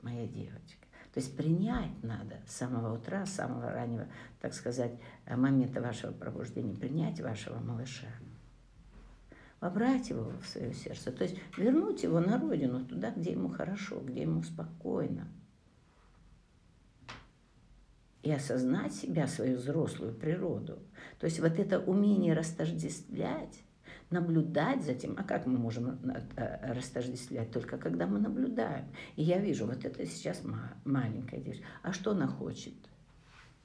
моя 0.07 0.25
девочка. 0.25 0.87
То 1.13 1.19
есть 1.19 1.35
принять 1.35 2.03
надо 2.03 2.35
с 2.47 2.55
самого 2.55 2.95
утра, 2.95 3.25
с 3.25 3.33
самого 3.33 3.71
раннего, 3.71 4.07
так 4.39 4.53
сказать, 4.53 4.93
момента 5.27 5.81
вашего 5.81 6.11
пробуждения, 6.11 6.75
принять 6.75 7.19
вашего 7.19 7.59
малыша. 7.59 8.07
Вобрать 9.59 10.09
его 10.09 10.31
в 10.41 10.47
свое 10.47 10.73
сердце. 10.73 11.11
То 11.11 11.23
есть 11.23 11.37
вернуть 11.57 12.03
его 12.03 12.19
на 12.19 12.39
родину, 12.39 12.85
туда, 12.85 13.11
где 13.11 13.31
ему 13.31 13.49
хорошо, 13.49 13.99
где 13.99 14.21
ему 14.21 14.43
спокойно 14.43 15.27
и 18.21 18.31
осознать 18.31 18.93
себя, 18.93 19.27
свою 19.27 19.57
взрослую 19.57 20.13
природу. 20.13 20.79
То 21.19 21.25
есть 21.25 21.39
вот 21.39 21.57
это 21.59 21.79
умение 21.79 22.33
растождествлять, 22.33 23.63
наблюдать 24.09 24.83
за 24.83 24.93
тем, 24.93 25.15
а 25.17 25.23
как 25.23 25.45
мы 25.45 25.57
можем 25.57 25.99
э, 26.09 26.73
растождествлять? 26.73 27.51
Только 27.51 27.77
когда 27.77 28.07
мы 28.07 28.19
наблюдаем. 28.19 28.85
И 29.15 29.23
я 29.23 29.39
вижу, 29.39 29.65
вот 29.65 29.83
это 29.83 30.05
сейчас 30.05 30.41
маленькая 30.85 31.39
девочка. 31.39 31.65
А 31.83 31.93
что 31.93 32.11
она 32.11 32.27
хочет? 32.27 32.73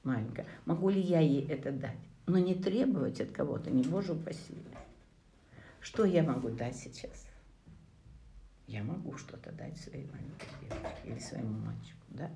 Маленькая. 0.03 0.45
Могу 0.65 0.89
ли 0.89 0.99
я 0.99 1.21
ей 1.21 1.47
это 1.47 1.71
дать? 1.71 1.97
Но 2.25 2.37
не 2.37 2.55
требовать 2.55 3.21
от 3.21 3.31
кого-то, 3.31 3.69
не 3.69 3.83
боже 3.83 4.13
упаси. 4.13 4.55
Что 5.79 6.05
я 6.05 6.23
могу 6.23 6.49
дать 6.49 6.75
сейчас? 6.75 7.27
Я 8.67 8.83
могу 8.83 9.17
что-то 9.17 9.51
дать 9.51 9.77
своей 9.77 10.07
маленькой 10.07 10.47
девочке 10.61 11.09
или 11.09 11.19
своему 11.19 11.59
мальчику, 11.59 12.05
да? 12.09 12.31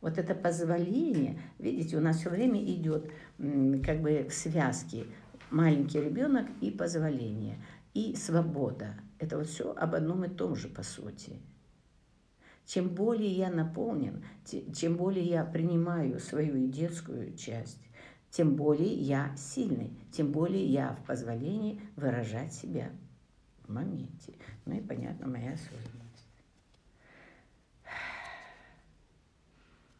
Вот 0.00 0.18
это 0.18 0.34
позволение, 0.34 1.40
видите, 1.60 1.96
у 1.96 2.00
нас 2.00 2.18
все 2.18 2.28
время 2.28 2.60
идет 2.64 3.08
как 3.38 4.02
бы 4.02 4.26
в 4.28 4.34
связке 4.34 5.06
маленький 5.52 6.00
ребенок 6.00 6.46
и 6.60 6.70
позволение, 6.70 7.62
и 7.94 8.16
свобода. 8.16 8.94
Это 9.18 9.38
вот 9.38 9.46
все 9.46 9.72
об 9.72 9.94
одном 9.94 10.24
и 10.24 10.28
том 10.28 10.56
же, 10.56 10.68
по 10.68 10.82
сути. 10.82 11.40
Чем 12.64 12.88
более 12.88 13.30
я 13.30 13.50
наполнен, 13.50 14.24
чем 14.44 14.96
более 14.96 15.24
я 15.24 15.44
принимаю 15.44 16.18
свою 16.20 16.68
детскую 16.68 17.36
часть, 17.36 17.78
тем 18.30 18.56
более 18.56 18.94
я 18.94 19.34
сильный, 19.36 19.92
тем 20.10 20.32
более 20.32 20.64
я 20.64 20.94
в 20.94 21.06
позволении 21.06 21.80
выражать 21.96 22.54
себя 22.54 22.90
в 23.64 23.72
моменте. 23.72 24.34
Ну 24.64 24.76
и, 24.76 24.80
понятно, 24.80 25.26
моя 25.26 25.52
осознанность. 25.52 26.28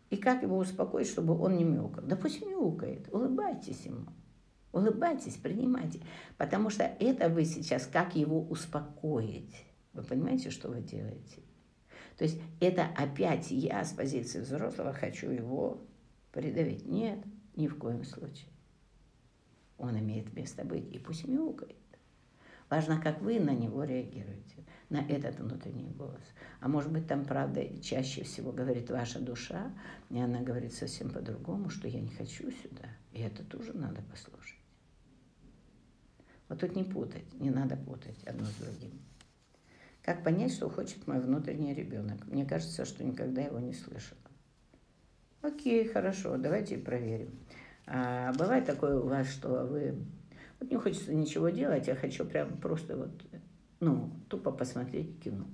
И 0.09 0.17
как 0.17 0.43
его 0.43 0.57
успокоить, 0.59 1.09
чтобы 1.09 1.39
он 1.39 1.57
не 1.57 1.65
мяукал? 1.65 2.05
Да 2.05 2.17
пусть 2.17 2.45
мяукает, 2.45 3.13
улыбайтесь 3.13 3.85
ему. 3.85 4.07
Улыбайтесь, 4.73 5.37
принимайте. 5.37 6.01
Потому 6.39 6.71
что 6.71 6.85
это 6.85 7.29
вы 7.29 7.45
сейчас, 7.45 7.87
как 7.87 8.17
его 8.17 8.43
успокоить? 8.43 9.55
Вы 9.93 10.03
понимаете, 10.03 10.51
что 10.51 10.69
вы 10.69 10.81
делаете? 10.81 11.43
То 12.17 12.25
есть 12.25 12.41
это 12.61 12.87
опять 12.97 13.51
я 13.51 13.85
с 13.85 13.93
позиции 13.93 14.41
взрослого 14.41 14.93
хочу 14.93 15.31
его 15.31 15.83
придавить. 16.33 16.87
Нет, 16.87 17.19
ни 17.57 17.69
в 17.69 17.77
коем 17.77 18.05
случае. 18.05 18.49
Он 19.77 19.99
имеет 19.99 20.33
место 20.35 20.65
быть, 20.65 20.91
и 20.95 20.99
пусть 20.99 21.27
мяукает. 21.27 21.77
Важно, 22.71 22.99
как 22.99 23.21
вы 23.21 23.39
на 23.39 23.51
него 23.51 23.85
реагируете, 23.85 24.65
на 24.89 25.01
этот 25.07 25.39
внутренний 25.41 25.91
голос. 25.91 26.23
А 26.61 26.69
может 26.69 26.91
быть, 26.91 27.07
там, 27.07 27.27
правда, 27.27 27.63
чаще 27.83 28.23
всего 28.23 28.53
говорит 28.53 28.91
ваша 28.91 29.21
душа, 29.21 29.75
и 30.09 30.19
она 30.19 30.41
говорит 30.41 30.73
совсем 30.73 31.11
по-другому, 31.11 31.69
что 31.69 31.87
я 31.87 32.01
не 32.01 32.09
хочу 32.09 32.51
сюда. 32.51 32.89
И 33.13 33.21
это 33.21 33.45
тоже 33.45 33.75
надо 33.75 34.01
послушать. 34.03 34.62
Вот 36.53 36.61
тут 36.61 36.77
не 36.77 36.85
путать, 36.85 37.25
не 37.41 37.49
надо 37.49 37.79
путать 37.79 38.23
одно 38.25 38.45
с 38.45 38.55
другим. 38.57 38.91
Как 40.03 40.23
понять, 40.23 40.53
что 40.53 40.69
хочет 40.69 41.07
мой 41.07 41.19
внутренний 41.19 41.73
ребенок? 41.73 42.27
Мне 42.27 42.45
кажется, 42.45 42.85
что 42.85 43.03
никогда 43.03 43.41
его 43.41 43.59
не 43.59 43.73
слышала. 43.73 44.21
Окей, 45.41 45.89
хорошо, 45.89 46.37
давайте 46.37 46.77
проверим. 46.77 47.31
А 47.87 48.35
бывает 48.35 48.67
такое 48.67 48.99
у 49.01 49.09
вас, 49.09 49.29
что 49.29 49.65
вы 49.65 49.95
вот 50.61 50.71
не 50.71 50.77
хочется 50.77 51.15
ничего 51.15 51.49
делать, 51.49 51.87
я 51.87 51.95
хочу 51.95 52.27
прям 52.27 52.59
просто 52.59 52.99
вот, 52.99 53.25
ну, 53.81 54.11
тупо 54.29 54.53
посмотреть 54.53 55.21
кино. 55.21 55.47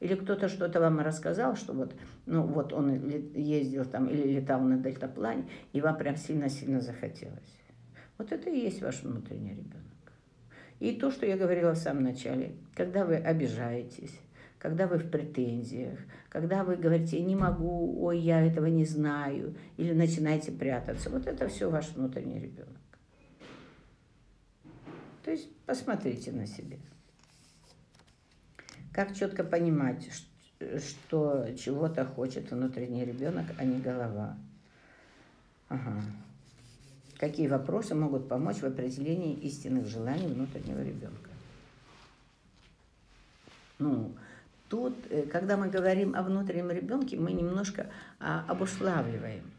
Или 0.00 0.14
кто-то 0.14 0.48
что-то 0.48 0.80
вам 0.80 1.00
рассказал, 1.00 1.56
что 1.56 1.74
вот, 1.74 1.94
ну, 2.24 2.42
вот 2.42 2.72
он 2.72 3.06
ездил 3.34 3.84
там 3.84 4.08
или 4.08 4.40
летал 4.40 4.62
на 4.62 4.78
дельтаплане, 4.78 5.46
и 5.74 5.82
вам 5.82 5.98
прям 5.98 6.16
сильно-сильно 6.16 6.80
захотелось. 6.80 7.58
Вот 8.18 8.32
это 8.32 8.50
и 8.50 8.58
есть 8.58 8.82
ваш 8.82 9.02
внутренний 9.02 9.50
ребенок. 9.50 9.84
И 10.80 10.92
то, 10.92 11.10
что 11.10 11.24
я 11.26 11.36
говорила 11.36 11.72
в 11.72 11.78
самом 11.78 12.04
начале, 12.04 12.54
когда 12.74 13.04
вы 13.04 13.16
обижаетесь, 13.16 14.18
когда 14.58 14.86
вы 14.86 14.98
в 14.98 15.10
претензиях, 15.10 15.98
когда 16.28 16.64
вы 16.64 16.76
говорите 16.76 17.20
«не 17.20 17.36
могу», 17.36 18.04
«ой, 18.04 18.18
я 18.18 18.44
этого 18.44 18.66
не 18.66 18.84
знаю», 18.84 19.54
или 19.76 19.92
начинаете 19.92 20.52
прятаться, 20.52 21.10
вот 21.10 21.26
это 21.26 21.48
все 21.48 21.70
ваш 21.70 21.90
внутренний 21.90 22.40
ребенок. 22.40 22.76
То 25.24 25.30
есть 25.30 25.48
посмотрите 25.66 26.32
на 26.32 26.46
себя. 26.46 26.76
Как 28.92 29.14
четко 29.14 29.44
понимать, 29.44 30.08
что 30.58 31.48
чего-то 31.56 32.04
хочет 32.04 32.50
внутренний 32.50 33.04
ребенок, 33.04 33.46
а 33.58 33.64
не 33.64 33.80
голова. 33.80 34.36
Ага. 35.68 36.02
Какие 37.18 37.48
вопросы 37.48 37.96
могут 37.96 38.28
помочь 38.28 38.58
в 38.58 38.64
определении 38.64 39.34
истинных 39.34 39.86
желаний 39.86 40.28
внутреннего 40.28 40.80
ребенка? 40.80 41.30
Ну, 43.80 44.14
тут, 44.68 44.94
э, 45.10 45.22
когда 45.22 45.56
мы 45.56 45.68
говорим 45.68 46.14
о 46.14 46.22
внутреннем 46.22 46.70
ребенке, 46.70 47.16
мы 47.16 47.32
немножко 47.32 47.90
а, 48.20 48.44
обуславливаем. 48.46 49.50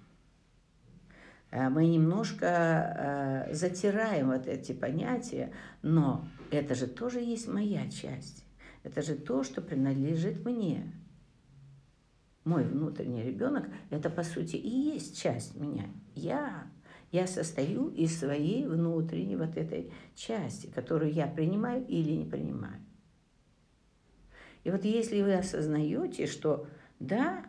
А, 1.52 1.70
мы 1.70 1.86
немножко 1.86 2.48
а, 2.48 3.48
затираем 3.52 4.28
вот 4.28 4.48
эти 4.48 4.72
понятия, 4.72 5.52
но 5.82 6.26
это 6.52 6.76
же 6.76 6.88
тоже 6.88 7.20
есть 7.20 7.50
моя 7.50 7.90
часть. 7.90 8.46
Это 8.84 9.02
же 9.02 9.16
то, 9.16 9.44
что 9.44 9.62
принадлежит 9.62 10.46
мне. 10.46 10.94
Мой 12.46 12.64
внутренний 12.64 13.24
ребенок– 13.24 13.68
это, 13.90 14.10
по 14.10 14.24
сути, 14.24 14.56
и 14.56 14.70
есть 14.70 15.22
часть 15.22 15.56
меня. 15.56 15.86
Я. 16.16 16.64
Я 17.12 17.26
состою 17.28 17.90
из 17.90 18.20
своей 18.20 18.66
внутренней 18.66 19.36
вот 19.36 19.58
этой 19.58 19.92
части, 20.16 20.68
которую 20.68 21.12
я 21.12 21.26
принимаю 21.28 21.86
или 21.88 22.12
не 22.12 22.26
принимаю. 22.26 22.82
И 24.64 24.72
вот 24.72 24.84
если 24.84 25.22
вы 25.22 25.34
осознаете, 25.34 26.28
что 26.28 26.68
да, 27.00 27.46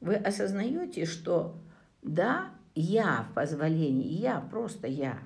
вы 0.00 0.14
осознаете, 0.14 1.04
что 1.04 1.58
да, 2.02 2.50
я 2.74 3.26
в 3.30 3.34
позволении, 3.34 4.12
я, 4.12 4.40
просто 4.40 4.86
я. 4.86 5.18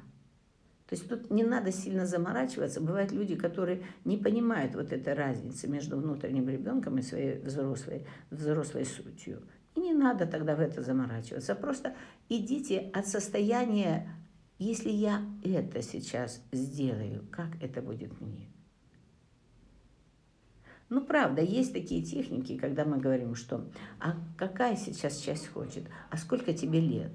То 0.88 0.96
есть 0.96 1.08
тут 1.08 1.30
не 1.30 1.42
надо 1.42 1.72
сильно 1.72 2.06
заморачиваться. 2.06 2.80
Бывают 2.80 3.12
люди, 3.12 3.34
которые 3.34 3.82
не 4.04 4.16
понимают 4.16 4.74
вот 4.74 4.92
этой 4.92 5.14
разницы 5.14 5.68
между 5.68 5.96
внутренним 5.96 6.48
ребенком 6.48 6.98
и 6.98 7.02
своей 7.02 7.38
взрослой, 7.38 8.06
взрослой 8.30 8.84
сутью. 8.84 9.42
И 9.74 9.80
не 9.80 9.92
надо 9.92 10.26
тогда 10.26 10.54
в 10.54 10.60
это 10.60 10.82
заморачиваться. 10.82 11.54
Просто 11.54 11.94
идите 12.28 12.90
от 12.92 13.06
состояния, 13.06 14.08
если 14.58 14.90
я 14.90 15.22
это 15.42 15.82
сейчас 15.82 16.42
сделаю, 16.52 17.26
как 17.30 17.62
это 17.62 17.80
будет 17.80 18.20
мне. 18.20 18.48
Ну, 20.90 21.00
правда, 21.00 21.40
есть 21.40 21.72
такие 21.72 22.02
техники, 22.02 22.58
когда 22.58 22.84
мы 22.84 22.98
говорим, 22.98 23.34
что 23.34 23.64
а 23.98 24.14
какая 24.36 24.76
сейчас 24.76 25.16
часть 25.16 25.48
хочет, 25.48 25.84
а 26.10 26.18
сколько 26.18 26.52
тебе 26.52 26.80
лет, 26.80 27.12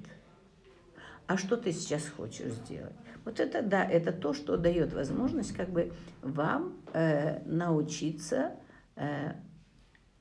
а 1.27 1.37
что 1.37 1.57
ты 1.57 1.71
сейчас 1.71 2.07
хочешь 2.09 2.53
сделать. 2.53 2.95
Вот 3.23 3.39
это, 3.39 3.61
да, 3.61 3.85
это 3.85 4.11
то, 4.11 4.33
что 4.33 4.57
дает 4.57 4.93
возможность 4.93 5.53
как 5.53 5.69
бы 5.69 5.93
вам 6.23 6.77
э, 6.93 7.43
научиться 7.43 8.55
э, 8.95 9.33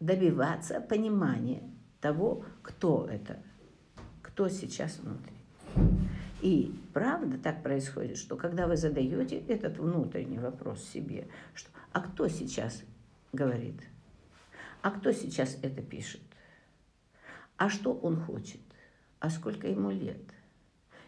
добиваться 0.00 0.80
понимания 0.80 1.62
того, 2.06 2.44
кто 2.62 3.08
это, 3.10 3.42
кто 4.22 4.48
сейчас 4.48 4.98
внутри. 4.98 5.34
И 6.40 6.72
правда 6.92 7.36
так 7.36 7.64
происходит, 7.64 8.16
что 8.16 8.36
когда 8.36 8.68
вы 8.68 8.76
задаете 8.76 9.38
этот 9.48 9.78
внутренний 9.78 10.38
вопрос 10.38 10.84
себе, 10.84 11.26
что 11.52 11.68
а 11.92 12.00
кто 12.00 12.28
сейчас 12.28 12.84
говорит. 13.32 13.80
А 14.82 14.92
кто 14.92 15.10
сейчас 15.10 15.58
это 15.62 15.82
пишет? 15.82 16.20
А 17.56 17.68
что 17.68 17.92
он 17.92 18.20
хочет? 18.20 18.60
А 19.18 19.28
сколько 19.28 19.66
ему 19.66 19.90
лет? 19.90 20.22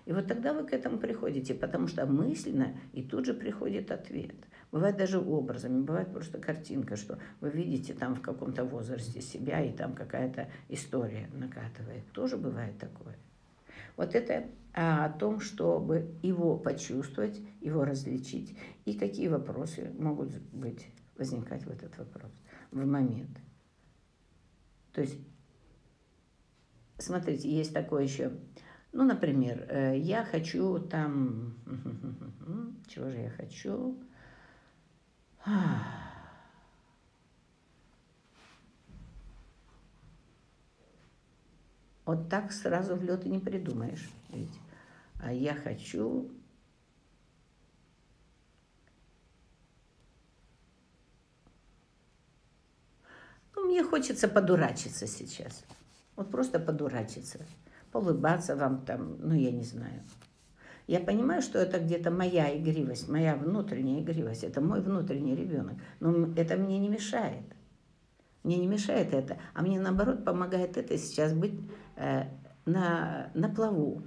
И 0.08 0.12
вот 0.12 0.26
тогда 0.26 0.54
вы 0.54 0.64
к 0.64 0.72
этому 0.72 0.96
приходите, 0.96 1.52
потому 1.52 1.86
что 1.86 2.06
мысленно 2.06 2.74
и 2.94 3.02
тут 3.02 3.26
же 3.26 3.34
приходит 3.34 3.90
ответ. 3.90 4.36
Бывает 4.72 4.96
даже 4.96 5.20
образами, 5.20 5.82
бывает 5.82 6.10
просто 6.14 6.38
картинка, 6.38 6.96
что 6.96 7.18
вы 7.42 7.50
видите 7.50 7.92
там 7.92 8.14
в 8.14 8.22
каком-то 8.22 8.64
возрасте 8.64 9.20
себя, 9.20 9.62
и 9.62 9.70
там 9.70 9.92
какая-то 9.92 10.48
история 10.70 11.28
накатывает. 11.34 12.10
Тоже 12.12 12.38
бывает 12.38 12.78
такое. 12.78 13.18
Вот 13.98 14.14
это 14.14 14.46
а, 14.72 15.04
о 15.04 15.10
том, 15.10 15.40
чтобы 15.40 16.14
его 16.22 16.56
почувствовать, 16.56 17.38
его 17.60 17.84
различить, 17.84 18.56
и 18.86 18.94
какие 18.94 19.28
вопросы 19.28 19.92
могут 19.98 20.34
быть 20.52 20.86
возникать 21.18 21.66
в 21.66 21.70
этот 21.70 21.98
вопрос, 21.98 22.32
в 22.70 22.82
момент. 22.86 23.36
То 24.94 25.02
есть, 25.02 25.18
смотрите, 26.96 27.54
есть 27.54 27.74
такое 27.74 28.04
еще, 28.04 28.32
ну, 28.92 29.04
например, 29.04 29.66
э, 29.68 29.98
я 29.98 30.24
хочу 30.24 30.78
там, 30.78 31.54
чего 32.88 33.10
же 33.10 33.18
я 33.18 33.30
хочу? 33.30 33.98
Вот 42.04 42.30
так 42.30 42.52
сразу 42.52 42.96
в 42.96 43.04
лед 43.04 43.26
и 43.26 43.28
не 43.28 43.38
придумаешь. 43.38 44.08
Ведь. 44.30 44.58
А 45.20 45.30
я 45.30 45.54
хочу 45.54 46.30
мне 53.68 53.84
хочется 53.84 54.28
подурачиться 54.28 55.06
сейчас. 55.06 55.62
Вот 56.16 56.30
просто 56.30 56.58
подурачиться. 56.58 57.38
Улыбаться 57.98 58.54
вам 58.54 58.84
там, 58.84 59.16
ну, 59.20 59.34
я 59.34 59.50
не 59.50 59.64
знаю. 59.64 60.02
Я 60.86 61.00
понимаю, 61.00 61.42
что 61.42 61.58
это 61.58 61.80
где-то 61.80 62.12
моя 62.12 62.56
игривость, 62.56 63.08
моя 63.08 63.34
внутренняя 63.34 64.00
игривость. 64.00 64.44
Это 64.44 64.60
мой 64.60 64.80
внутренний 64.80 65.34
ребенок. 65.34 65.74
Но 65.98 66.32
это 66.36 66.56
мне 66.56 66.78
не 66.78 66.88
мешает. 66.88 67.42
Мне 68.44 68.56
не 68.56 68.68
мешает 68.68 69.12
это. 69.12 69.36
А 69.52 69.62
мне, 69.62 69.80
наоборот, 69.80 70.24
помогает 70.24 70.76
это 70.76 70.96
сейчас 70.96 71.34
быть 71.34 71.60
э, 71.96 72.24
на, 72.66 73.30
на 73.34 73.48
плаву, 73.48 74.02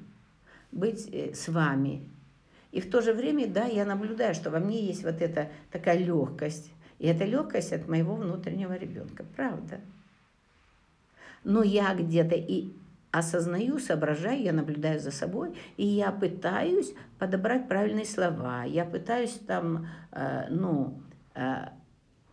быть 0.71 1.07
э, 1.11 1.33
с 1.33 1.49
вами. 1.49 2.09
И 2.71 2.79
в 2.79 2.89
то 2.89 3.01
же 3.01 3.13
время, 3.13 3.45
да, 3.45 3.65
я 3.65 3.83
наблюдаю, 3.83 4.33
что 4.33 4.49
во 4.49 4.59
мне 4.59 4.81
есть 4.81 5.03
вот 5.03 5.21
эта 5.21 5.49
такая 5.69 5.97
легкость, 5.97 6.71
и 6.97 7.07
это 7.07 7.25
легкость 7.25 7.73
от 7.73 7.89
моего 7.89 8.15
внутреннего 8.15 8.77
ребенка, 8.77 9.25
правда. 9.35 9.81
Но 11.43 11.61
я 11.61 11.93
где-то 11.93 12.35
и 12.35 12.71
осознаю, 13.11 13.79
соображаю, 13.79 14.41
я 14.41 14.53
наблюдаю 14.53 14.99
за 14.99 15.11
собой, 15.11 15.55
и 15.77 15.85
я 15.85 16.11
пытаюсь 16.11 16.93
подобрать 17.19 17.67
правильные 17.67 18.05
слова. 18.05 18.63
Я 18.63 18.85
пытаюсь 18.85 19.39
там, 19.45 19.87
э, 20.11 20.47
ну, 20.49 21.01
э, 21.35 21.67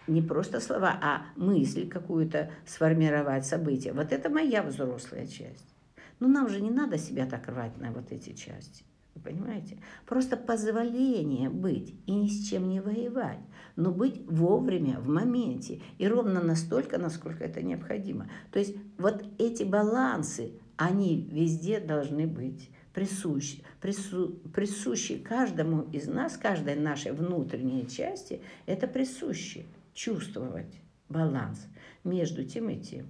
не 0.06 0.22
просто 0.22 0.60
слова, 0.60 0.98
а 1.02 1.22
мысль 1.36 1.88
какую-то 1.88 2.50
сформировать, 2.64 3.44
событие. 3.44 3.92
Вот 3.92 4.12
это 4.12 4.30
моя 4.30 4.62
взрослая 4.62 5.26
часть. 5.26 5.74
Но 6.20 6.28
нам 6.28 6.48
же 6.48 6.60
не 6.60 6.70
надо 6.70 6.98
себя 6.98 7.26
так 7.26 7.48
рвать 7.48 7.76
на 7.78 7.92
вот 7.92 8.10
эти 8.10 8.32
части. 8.32 8.84
Вы 9.14 9.32
понимаете? 9.32 9.78
Просто 10.06 10.36
позволение 10.36 11.50
быть 11.50 11.94
и 12.06 12.12
ни 12.12 12.28
с 12.28 12.48
чем 12.48 12.68
не 12.68 12.80
воевать, 12.80 13.40
но 13.76 13.90
быть 13.90 14.22
вовремя, 14.26 15.00
в 15.00 15.08
моменте, 15.08 15.80
и 15.98 16.06
ровно 16.06 16.40
настолько, 16.40 16.98
насколько 16.98 17.44
это 17.44 17.62
необходимо. 17.62 18.28
То 18.52 18.58
есть 18.58 18.76
вот 18.96 19.24
эти 19.38 19.64
балансы, 19.64 20.52
они 20.78 21.28
везде 21.30 21.80
должны 21.80 22.26
быть 22.26 22.70
присущи, 22.94 23.62
прису, 23.80 24.40
присущи 24.54 25.18
каждому 25.18 25.82
из 25.90 26.06
нас, 26.06 26.36
каждой 26.36 26.76
нашей 26.76 27.12
внутренней 27.12 27.86
части, 27.88 28.40
это 28.64 28.86
присуще 28.86 29.64
чувствовать 29.92 30.80
баланс 31.08 31.66
между 32.04 32.44
тем 32.44 32.70
и 32.70 32.80
тем. 32.80 33.08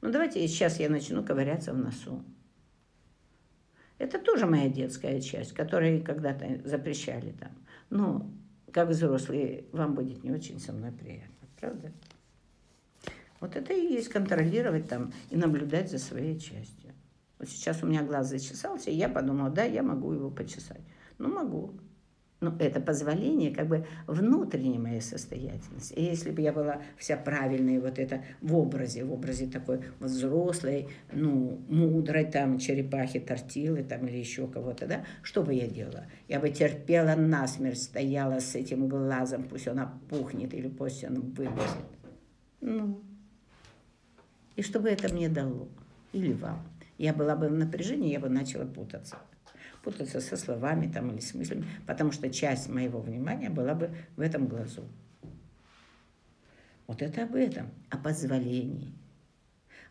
Ну 0.00 0.10
давайте 0.10 0.46
сейчас 0.48 0.80
я 0.80 0.88
начну 0.88 1.22
ковыряться 1.22 1.72
в 1.72 1.78
носу. 1.78 2.24
Это 3.98 4.18
тоже 4.18 4.46
моя 4.46 4.68
детская 4.68 5.20
часть, 5.20 5.52
которую 5.52 6.02
когда-то 6.02 6.60
запрещали 6.64 7.32
там. 7.32 7.50
Но 7.90 8.30
как 8.72 8.88
взрослые 8.88 9.64
вам 9.72 9.94
будет 9.94 10.24
не 10.24 10.32
очень 10.32 10.60
со 10.60 10.72
мной 10.72 10.92
приятно, 10.92 11.48
правда? 11.60 11.92
Вот 13.40 13.54
это 13.54 13.74
и 13.74 13.92
есть 13.92 14.08
контролировать 14.08 14.88
там 14.88 15.12
и 15.30 15.36
наблюдать 15.36 15.90
за 15.90 15.98
своей 15.98 16.38
частью. 16.38 16.85
Вот 17.38 17.48
сейчас 17.48 17.82
у 17.82 17.86
меня 17.86 18.02
глаз 18.02 18.28
зачесался, 18.28 18.90
и 18.90 18.94
я 18.94 19.08
подумала, 19.08 19.50
да, 19.50 19.64
я 19.64 19.82
могу 19.82 20.12
его 20.12 20.30
почесать. 20.30 20.80
Ну, 21.18 21.28
могу 21.28 21.74
ну, 22.40 22.54
это 22.58 22.80
позволение 22.80 23.54
как 23.54 23.66
бы 23.66 23.86
внутренней 24.06 24.78
моей 24.78 25.00
состоятельности. 25.00 25.94
И 25.94 26.04
если 26.04 26.30
бы 26.30 26.42
я 26.42 26.52
была 26.52 26.82
вся 26.98 27.16
правильная 27.16 27.80
вот 27.80 27.98
это 27.98 28.22
в 28.42 28.54
образе, 28.54 29.04
в 29.04 29.12
образе 29.12 29.46
такой 29.46 29.80
вот 29.98 30.10
взрослой, 30.10 30.88
ну, 31.12 31.58
мудрой 31.68 32.24
там 32.24 32.58
черепахи, 32.58 33.20
тортилы 33.20 33.82
там 33.82 34.06
или 34.06 34.18
еще 34.18 34.46
кого-то, 34.48 34.86
да, 34.86 35.04
что 35.22 35.42
бы 35.42 35.54
я 35.54 35.66
делала? 35.66 36.06
Я 36.28 36.38
бы 36.38 36.50
терпела 36.50 37.14
насмерть, 37.14 37.82
стояла 37.82 38.40
с 38.40 38.54
этим 38.54 38.86
глазом, 38.86 39.44
пусть 39.44 39.68
он 39.68 39.78
опухнет 39.78 40.52
или 40.52 40.68
пусть 40.68 41.04
он 41.04 41.20
вылезет. 41.32 41.86
Ну, 42.60 43.00
и 44.56 44.62
что 44.62 44.78
бы 44.78 44.90
это 44.90 45.12
мне 45.12 45.28
дало? 45.28 45.68
Или 46.12 46.32
вам? 46.34 46.62
Я 46.98 47.12
была 47.12 47.36
бы 47.36 47.48
в 47.48 47.54
напряжении, 47.54 48.12
я 48.12 48.20
бы 48.20 48.28
начала 48.28 48.64
путаться 48.64 49.16
путаться 49.86 50.20
со 50.20 50.36
словами 50.36 50.90
там, 50.92 51.12
или 51.12 51.20
с 51.20 51.32
мыслями, 51.32 51.64
потому 51.86 52.10
что 52.10 52.28
часть 52.28 52.68
моего 52.68 53.00
внимания 53.00 53.50
была 53.50 53.72
бы 53.72 53.94
в 54.16 54.20
этом 54.20 54.48
глазу. 54.48 54.82
Вот 56.88 57.02
это 57.02 57.22
об 57.22 57.36
этом, 57.36 57.70
о 57.88 57.96
позволении. 57.96 58.92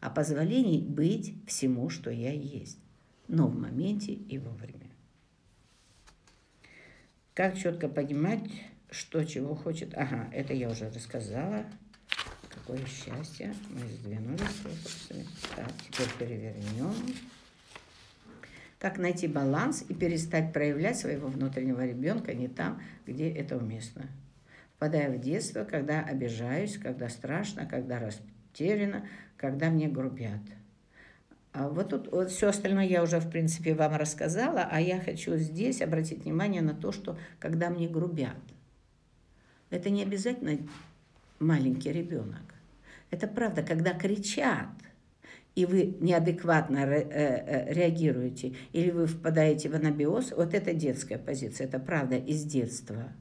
О 0.01 0.09
позволении 0.09 0.81
быть 0.81 1.35
всему, 1.47 1.89
что 1.89 2.09
я 2.09 2.33
есть, 2.33 2.77
но 3.29 3.47
в 3.47 3.57
моменте 3.57 4.11
и 4.11 4.37
вовремя. 4.37 4.91
Как 7.33 7.57
четко 7.57 7.87
понимать, 7.87 8.43
что 8.89 9.23
чего 9.23 9.55
хочет? 9.55 9.93
Ага, 9.95 10.29
это 10.33 10.53
я 10.53 10.69
уже 10.69 10.89
рассказала. 10.89 11.65
Такое 12.65 12.85
счастье. 12.87 13.53
Мы 13.69 13.87
сдвинули 13.87 14.37
фокусами. 14.37 15.25
Так, 15.55 15.71
теперь 15.83 16.09
перевернем. 16.19 16.93
Как 18.79 18.97
найти 18.97 19.27
баланс 19.27 19.83
и 19.87 19.93
перестать 19.93 20.51
проявлять 20.51 20.97
своего 20.97 21.27
внутреннего 21.27 21.85
ребенка 21.85 22.33
не 22.33 22.47
там, 22.47 22.81
где 23.05 23.29
это 23.29 23.57
уместно. 23.57 24.07
Впадая 24.75 25.15
в 25.15 25.19
детство, 25.19 25.63
когда 25.63 26.01
обижаюсь, 26.01 26.77
когда 26.77 27.09
страшно, 27.09 27.65
когда 27.65 27.99
растеряна, 27.99 29.07
когда 29.37 29.69
мне 29.69 29.87
грубят. 29.87 30.41
А 31.53 31.69
вот 31.69 31.89
тут 31.89 32.11
вот 32.11 32.31
все 32.31 32.49
остальное 32.49 32.85
я 32.85 33.01
уже, 33.01 33.19
в 33.19 33.29
принципе, 33.29 33.73
вам 33.73 33.95
рассказала, 33.95 34.67
а 34.69 34.81
я 34.81 34.99
хочу 34.99 35.37
здесь 35.37 35.81
обратить 35.81 36.25
внимание 36.25 36.61
на 36.61 36.73
то, 36.73 36.91
что 36.91 37.17
когда 37.39 37.69
мне 37.69 37.87
грубят, 37.87 38.35
это 39.69 39.89
не 39.89 40.03
обязательно 40.03 40.57
маленький 41.39 41.93
ребенок. 41.93 42.54
Это 43.11 43.27
правда, 43.27 43.63
когда 43.63 43.93
кричат, 43.93 44.69
и 45.55 45.65
вы 45.65 45.97
неадекватно 46.01 46.79
э, 46.79 47.01
э, 47.09 47.73
реагируете, 47.73 48.55
или 48.73 48.91
вы 48.91 49.07
впадаете 49.07 49.69
в 49.69 49.75
анабиоз, 49.75 50.33
вот 50.35 50.53
это 50.53 50.73
детская 50.73 51.17
позиция, 51.17 51.67
это 51.67 51.79
правда 51.79 52.17
из 52.17 52.43
детства. 52.43 53.13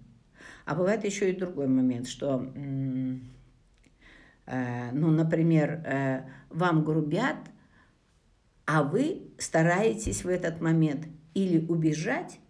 А 0.65 0.75
бывает 0.75 1.05
еще 1.05 1.31
и 1.31 1.37
другой 1.37 1.69
момент, 1.69 2.09
что, 2.09 2.53
э, 4.47 4.91
ну, 4.93 5.11
например, 5.11 6.27
вам 6.51 6.85
грубят, 6.85 7.37
а 8.67 8.83
вы 8.83 9.31
стараетесь 9.39 10.25
в 10.25 10.29
этот 10.29 10.61
момент 10.61 11.07
или 11.35 11.65
убежать, 11.67 12.41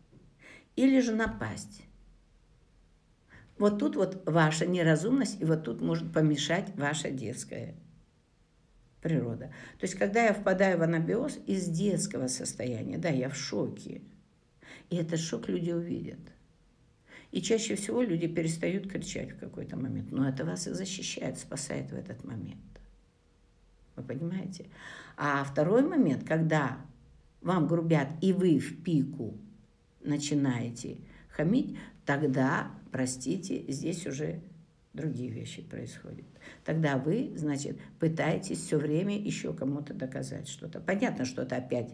или 0.76 1.00
же 1.00 1.14
напасть. 1.14 1.84
Вот 3.58 3.78
тут 3.78 3.96
вот 3.96 4.22
ваша 4.28 4.66
неразумность, 4.66 5.40
и 5.40 5.44
вот 5.44 5.64
тут 5.64 5.80
может 5.80 6.12
помешать 6.12 6.74
ваша 6.76 7.10
детская 7.10 7.74
природа. 9.00 9.52
То 9.78 9.84
есть, 9.84 9.94
когда 9.94 10.24
я 10.24 10.32
впадаю 10.32 10.78
в 10.78 10.82
анабиоз 10.82 11.38
из 11.46 11.66
детского 11.66 12.26
состояния, 12.26 12.98
да, 12.98 13.10
я 13.10 13.28
в 13.28 13.36
шоке, 13.36 14.02
и 14.90 14.96
этот 14.96 15.20
шок 15.20 15.48
люди 15.48 15.70
увидят. 15.70 16.20
И 17.30 17.42
чаще 17.42 17.74
всего 17.74 18.00
люди 18.00 18.28
перестают 18.28 18.88
кричать 18.88 19.32
в 19.32 19.38
какой-то 19.38 19.76
момент. 19.76 20.12
Но 20.12 20.28
это 20.28 20.44
вас 20.44 20.68
и 20.68 20.72
защищает, 20.72 21.38
спасает 21.38 21.90
в 21.90 21.94
этот 21.94 22.24
момент. 22.24 22.60
Вы 23.96 24.04
понимаете? 24.04 24.66
А 25.16 25.42
второй 25.44 25.82
момент, 25.82 26.26
когда 26.26 26.78
вам 27.40 27.66
грубят, 27.66 28.08
и 28.20 28.32
вы 28.32 28.58
в 28.58 28.82
пику 28.82 29.36
начинаете 30.00 30.98
хамить, 31.28 31.76
тогда, 32.06 32.70
простите, 32.94 33.64
здесь 33.72 34.06
уже 34.06 34.40
другие 34.92 35.28
вещи 35.28 35.62
происходят. 35.62 36.26
Тогда 36.64 36.96
вы, 36.96 37.32
значит, 37.34 37.76
пытаетесь 37.98 38.60
все 38.60 38.78
время 38.78 39.18
еще 39.18 39.52
кому-то 39.52 39.92
доказать 39.92 40.46
что-то. 40.46 40.78
Понятно, 40.78 41.24
что 41.24 41.42
это 41.42 41.56
опять 41.56 41.92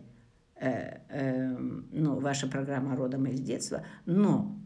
э, 0.57 0.99
э, 1.09 1.57
ну, 1.57 2.21
ваша 2.21 2.49
программа 2.49 2.97
родом 2.97 3.25
из 3.25 3.41
детства, 3.41 3.83
но 4.05 4.61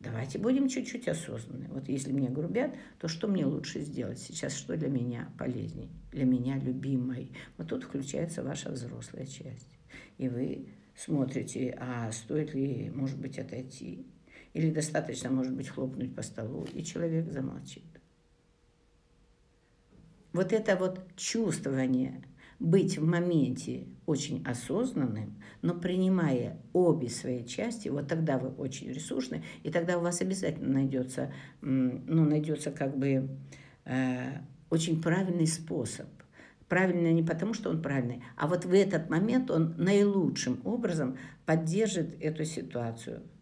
давайте 0.00 0.40
будем 0.40 0.68
чуть-чуть 0.68 1.06
осознанны. 1.06 1.68
Вот 1.68 1.88
если 1.88 2.10
мне 2.10 2.30
грубят, 2.30 2.74
то 2.98 3.06
что 3.06 3.28
мне 3.28 3.46
лучше 3.46 3.82
сделать 3.82 4.18
сейчас, 4.18 4.56
что 4.56 4.76
для 4.76 4.88
меня 4.88 5.28
полезней, 5.38 5.88
для 6.10 6.24
меня 6.24 6.58
любимой? 6.58 7.30
Вот 7.58 7.68
тут 7.68 7.84
включается 7.84 8.42
ваша 8.42 8.70
взрослая 8.70 9.24
часть. 9.24 9.68
И 10.16 10.28
вы 10.28 10.70
смотрите, 10.96 11.78
а 11.78 12.10
стоит 12.10 12.54
ли, 12.54 12.90
может 12.92 13.20
быть, 13.20 13.38
отойти, 13.38 14.04
или 14.58 14.70
достаточно, 14.70 15.30
может 15.30 15.54
быть, 15.54 15.68
хлопнуть 15.68 16.16
по 16.16 16.22
столу, 16.22 16.66
и 16.74 16.82
человек 16.82 17.30
замолчит. 17.30 17.84
Вот 20.32 20.52
это 20.52 20.74
вот 20.74 21.00
чувствование 21.14 22.24
быть 22.58 22.98
в 22.98 23.06
моменте 23.06 23.86
очень 24.04 24.44
осознанным, 24.44 25.40
но 25.62 25.74
принимая 25.74 26.60
обе 26.72 27.08
свои 27.08 27.46
части, 27.46 27.88
вот 27.88 28.08
тогда 28.08 28.36
вы 28.36 28.48
очень 28.48 28.88
ресурсны, 28.88 29.44
и 29.62 29.70
тогда 29.70 29.96
у 29.96 30.00
вас 30.00 30.22
обязательно 30.22 30.74
найдется, 30.74 31.32
ну, 31.60 32.24
найдется 32.24 32.72
как 32.72 32.98
бы 32.98 33.28
э, 33.84 34.40
очень 34.70 35.00
правильный 35.00 35.46
способ. 35.46 36.08
Правильно 36.68 37.12
не 37.12 37.22
потому, 37.22 37.54
что 37.54 37.70
он 37.70 37.80
правильный, 37.80 38.24
а 38.36 38.48
вот 38.48 38.64
в 38.64 38.72
этот 38.74 39.08
момент 39.08 39.52
он 39.52 39.76
наилучшим 39.78 40.60
образом 40.64 41.16
поддержит 41.46 42.20
эту 42.20 42.44
ситуацию– 42.44 43.22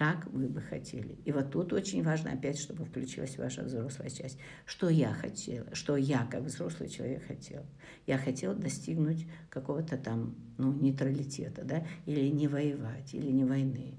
как 0.00 0.24
вы 0.28 0.48
бы 0.48 0.62
хотели. 0.62 1.18
И 1.26 1.30
вот 1.30 1.50
тут 1.50 1.74
очень 1.74 2.02
важно 2.02 2.32
опять, 2.32 2.58
чтобы 2.58 2.86
включилась 2.86 3.36
ваша 3.36 3.64
взрослая 3.64 4.08
часть. 4.08 4.38
Что 4.64 4.88
я 4.88 5.12
хотела, 5.12 5.74
что 5.74 5.94
я 5.94 6.24
как 6.24 6.40
взрослый 6.44 6.88
человек 6.88 7.26
хотел. 7.26 7.66
Я 8.06 8.16
хотела 8.16 8.54
достигнуть 8.54 9.26
какого-то 9.50 9.98
там 9.98 10.36
ну, 10.56 10.72
нейтралитета, 10.72 11.64
да, 11.64 11.86
или 12.06 12.28
не 12.28 12.48
воевать, 12.48 13.12
или 13.12 13.30
не 13.30 13.44
войны. 13.44 13.98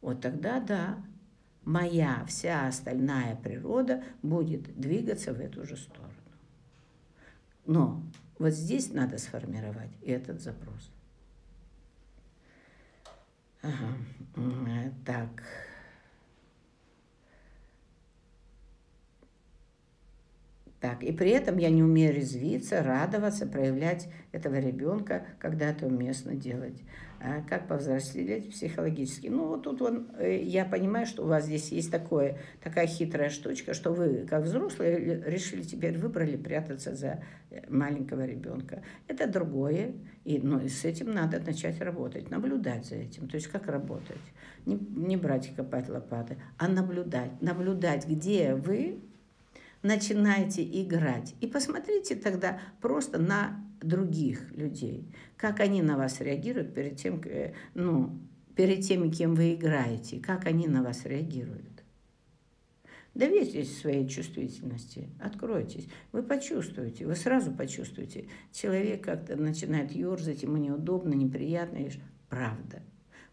Вот 0.00 0.22
тогда, 0.22 0.58
да, 0.58 1.04
моя 1.64 2.24
вся 2.26 2.66
остальная 2.66 3.36
природа 3.36 4.02
будет 4.22 4.76
двигаться 4.76 5.32
в 5.32 5.38
эту 5.38 5.64
же 5.64 5.76
сторону. 5.76 6.12
Но 7.64 8.02
вот 8.40 8.54
здесь 8.54 8.92
надо 8.92 9.18
сформировать 9.18 9.92
этот 10.04 10.40
запрос. 10.42 10.90
Ага. 13.62 13.94
Так. 15.04 15.42
Так, 20.80 21.02
и 21.02 21.10
при 21.12 21.30
этом 21.30 21.58
я 21.58 21.70
не 21.70 21.82
умею 21.82 22.14
резвиться, 22.14 22.82
радоваться, 22.84 23.46
проявлять 23.46 24.08
этого 24.30 24.60
ребенка, 24.60 25.26
когда 25.40 25.70
это 25.70 25.86
уместно 25.86 26.36
делать. 26.36 26.80
А 27.20 27.42
как 27.42 27.66
повзрослеть 27.66 28.50
психологически? 28.50 29.26
Ну, 29.26 29.48
вот 29.48 29.64
тут 29.64 29.82
он, 29.82 30.08
э, 30.18 30.40
я 30.40 30.64
понимаю, 30.64 31.04
что 31.04 31.24
у 31.24 31.26
вас 31.26 31.46
здесь 31.46 31.72
есть 31.72 31.90
такое, 31.90 32.38
такая 32.62 32.86
хитрая 32.86 33.28
штучка, 33.28 33.74
что 33.74 33.92
вы, 33.92 34.24
как 34.28 34.44
взрослые, 34.44 35.22
решили 35.26 35.62
теперь 35.62 35.98
выбрали 35.98 36.36
прятаться 36.36 36.94
за 36.94 37.24
э, 37.50 37.68
маленького 37.68 38.24
ребенка. 38.24 38.82
Это 39.08 39.26
другое, 39.26 39.94
и, 40.24 40.38
ну, 40.38 40.60
и 40.60 40.68
с 40.68 40.84
этим 40.84 41.10
надо 41.10 41.40
начать 41.40 41.80
работать, 41.80 42.30
наблюдать 42.30 42.86
за 42.86 42.94
этим. 42.94 43.28
То 43.28 43.34
есть 43.34 43.48
как 43.48 43.66
работать? 43.66 44.16
Не, 44.64 44.76
не 44.76 45.16
брать 45.16 45.48
и 45.48 45.54
копать 45.54 45.88
лопаты, 45.88 46.36
а 46.56 46.68
наблюдать. 46.68 47.42
Наблюдать, 47.42 48.06
где 48.06 48.54
вы 48.54 49.00
начинаете 49.82 50.62
играть. 50.62 51.34
И 51.40 51.48
посмотрите 51.48 52.14
тогда 52.14 52.60
просто 52.80 53.18
на 53.18 53.67
других 53.80 54.52
людей, 54.52 55.12
как 55.36 55.60
они 55.60 55.82
на 55.82 55.96
вас 55.96 56.20
реагируют 56.20 56.74
перед 56.74 56.96
тем, 56.96 57.20
э, 57.24 57.54
ну, 57.74 58.18
перед 58.54 58.80
теми, 58.80 59.10
кем 59.10 59.34
вы 59.34 59.54
играете, 59.54 60.20
как 60.20 60.46
они 60.46 60.66
на 60.66 60.82
вас 60.82 61.04
реагируют. 61.04 61.78
Доверьтесь 63.14 63.80
своей 63.80 64.06
чувствительности, 64.06 65.08
откройтесь. 65.18 65.88
Вы 66.12 66.22
почувствуете, 66.22 67.06
вы 67.06 67.16
сразу 67.16 67.50
почувствуете. 67.50 68.28
Человек 68.52 69.04
как-то 69.04 69.34
начинает 69.36 69.90
ерзать, 69.90 70.42
ему 70.42 70.56
неудобно, 70.56 71.14
неприятно. 71.14 71.78
Правда. 72.28 72.82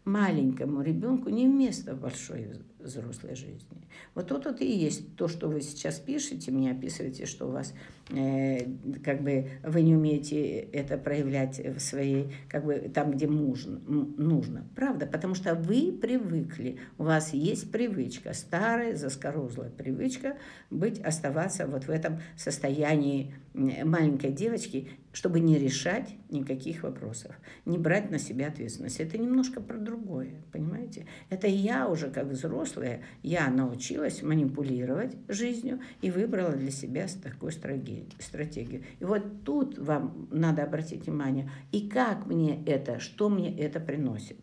Маленькому 0.04 0.82
ребенку 0.82 1.28
не 1.28 1.46
место 1.46 1.94
в 1.94 2.00
большой 2.00 2.46
взрослой 2.86 3.34
жизни. 3.34 3.88
Вот 4.14 4.28
тут 4.28 4.46
вот 4.46 4.60
и 4.60 4.66
есть 4.66 5.16
то, 5.16 5.28
что 5.28 5.48
вы 5.48 5.60
сейчас 5.60 5.98
пишете, 5.98 6.50
мне 6.50 6.70
описываете, 6.70 7.26
что 7.26 7.46
у 7.46 7.50
вас 7.50 7.74
э, 8.10 8.66
как 9.04 9.22
бы 9.22 9.50
вы 9.62 9.82
не 9.82 9.94
умеете 9.94 10.58
это 10.58 10.96
проявлять 10.96 11.58
в 11.58 11.80
своей, 11.80 12.32
как 12.48 12.64
бы 12.64 12.90
там, 12.94 13.12
где 13.12 13.26
нужно, 13.26 13.78
нужно. 13.78 14.66
Правда, 14.74 15.06
потому 15.06 15.34
что 15.34 15.54
вы 15.54 15.92
привыкли, 15.92 16.78
у 16.98 17.04
вас 17.04 17.32
есть 17.32 17.70
привычка, 17.70 18.32
старая, 18.32 18.96
заскорузлая 18.96 19.70
привычка 19.70 20.36
быть, 20.70 21.00
оставаться 21.00 21.66
вот 21.66 21.84
в 21.84 21.90
этом 21.90 22.20
состоянии 22.36 23.34
маленькой 23.54 24.32
девочки, 24.32 24.88
чтобы 25.12 25.40
не 25.40 25.58
решать 25.58 26.14
никаких 26.28 26.82
вопросов, 26.82 27.34
не 27.64 27.78
брать 27.78 28.10
на 28.10 28.18
себя 28.18 28.48
ответственность. 28.48 29.00
Это 29.00 29.16
немножко 29.16 29.60
про 29.60 29.78
другое, 29.78 30.42
понимаете? 30.52 31.06
Это 31.30 31.46
я 31.46 31.88
уже 31.88 32.10
как 32.10 32.28
взрослая, 32.76 33.02
я 33.22 33.48
научилась 33.48 34.22
манипулировать 34.22 35.16
жизнью 35.28 35.80
и 36.00 36.10
выбрала 36.10 36.52
для 36.52 36.70
себя 36.70 37.06
такую 37.22 37.52
стратегию. 37.52 38.84
И 39.00 39.04
вот 39.04 39.44
тут 39.44 39.78
вам 39.78 40.28
надо 40.30 40.62
обратить 40.62 41.06
внимание, 41.06 41.50
и 41.72 41.88
как 41.88 42.26
мне 42.26 42.62
это, 42.64 43.00
что 43.00 43.28
мне 43.28 43.56
это 43.58 43.80
приносит. 43.80 44.36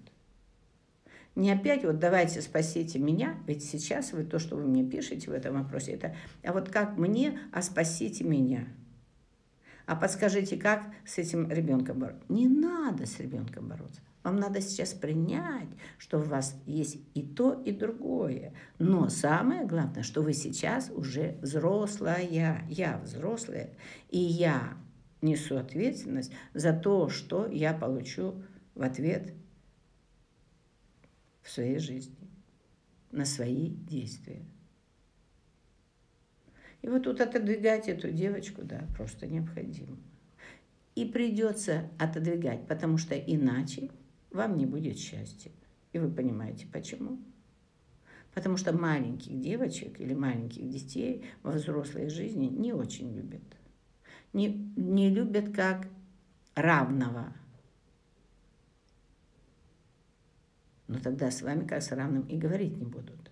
Не 1.36 1.52
опять 1.52 1.84
вот 1.84 1.98
давайте 1.98 2.42
спасите 2.42 3.00
меня, 3.00 3.36
ведь 3.48 3.64
сейчас 3.64 4.14
вы 4.14 4.24
то, 4.24 4.38
что 4.38 4.56
вы 4.56 4.64
мне 4.64 4.84
пишете 4.84 5.32
в 5.32 5.34
этом 5.34 5.56
вопросе, 5.56 5.94
это, 5.94 6.16
а 6.44 6.54
вот 6.54 6.70
как 6.70 6.98
мне, 6.98 7.40
а 7.52 7.62
спасите 7.62 8.24
меня– 8.24 8.68
А 9.86 9.96
подскажите, 9.98 10.56
как 10.56 10.84
с 11.06 11.18
этим 11.18 11.52
ребенком 11.52 12.00
бороться? 12.00 12.24
Не 12.30 12.48
надо 12.48 13.06
с 13.06 13.20
ребенком 13.20 13.68
бороться. 13.68 14.00
Вам 14.24 14.38
надо 14.38 14.62
сейчас 14.62 14.94
принять, 14.94 15.68
что 15.98 16.20
у 16.20 16.24
вас 16.24 16.56
есть 16.66 16.98
и 17.14 17.22
то, 17.22 17.54
и 17.54 17.72
другое. 17.72 18.54
Но 18.80 19.10
самое 19.10 19.66
главное, 19.66 20.04
что 20.04 20.22
вы 20.22 20.34
сейчас 20.34 20.90
уже 20.90 21.38
взрослая. 21.42 22.66
Я 22.70 23.02
взрослая, 23.04 23.72
и 24.10 24.20
я 24.20 24.78
несу 25.22 25.58
ответственность 25.58 26.32
за 26.54 26.74
то, 26.74 27.10
что 27.10 27.48
я 27.48 27.74
получу 27.74 28.42
в 28.76 28.82
ответ 28.82 29.34
в 31.42 31.50
своей 31.50 31.80
жизни, 31.80 32.16
на 33.12 33.26
свои 33.26 33.70
действия. 33.70 34.46
И 36.82 36.88
вот 36.88 37.04
тут 37.04 37.20
отодвигать 37.22 37.88
эту 37.88 38.12
девочку, 38.12 38.62
да, 38.64 38.88
просто 38.96 39.28
необходимо. 39.28 39.98
И 40.96 41.06
придется 41.06 41.90
отодвигать, 41.98 42.68
потому 42.68 42.98
что 42.98 43.16
иначе 43.16 43.90
вам 44.34 44.58
не 44.58 44.66
будет 44.66 44.98
счастья. 44.98 45.52
И 45.94 46.00
вы 46.00 46.10
понимаете, 46.10 46.68
почему? 46.72 47.20
Потому 48.34 48.58
что 48.58 48.74
маленьких 48.74 49.40
девочек 49.40 50.02
или 50.02 50.16
маленьких 50.16 50.68
детей 50.68 51.24
во 51.44 51.52
взрослой 51.52 52.10
жизни 52.10 52.48
не 52.48 52.74
очень 52.74 53.16
любят. 53.16 53.44
Не, 54.34 54.50
не 54.76 55.10
любят 55.10 55.56
как 55.56 55.88
равного. 56.56 57.32
Но 60.88 61.00
тогда 61.00 61.30
с 61.30 61.44
вами 61.44 61.66
как 61.68 61.84
с 61.84 61.92
равным 61.92 62.24
и 62.24 62.38
говорить 62.38 62.76
не 62.76 62.86
будут. 62.86 63.23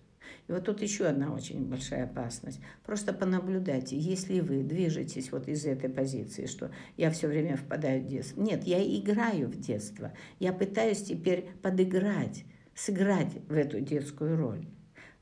И 0.51 0.53
вот 0.53 0.65
тут 0.65 0.81
еще 0.81 1.05
одна 1.05 1.33
очень 1.33 1.63
большая 1.63 2.03
опасность. 2.03 2.59
Просто 2.85 3.13
понаблюдайте, 3.13 3.97
если 3.97 4.41
вы 4.41 4.63
движетесь 4.63 5.31
вот 5.31 5.47
из 5.47 5.65
этой 5.65 5.89
позиции, 5.89 6.45
что 6.45 6.71
я 6.97 7.09
все 7.09 7.29
время 7.29 7.55
впадаю 7.55 8.03
в 8.03 8.07
детство. 8.07 8.41
Нет, 8.41 8.65
я 8.65 8.83
играю 8.83 9.47
в 9.47 9.57
детство. 9.57 10.11
Я 10.39 10.51
пытаюсь 10.51 11.03
теперь 11.03 11.47
подыграть, 11.61 12.43
сыграть 12.75 13.31
в 13.47 13.53
эту 13.53 13.79
детскую 13.79 14.35
роль, 14.35 14.65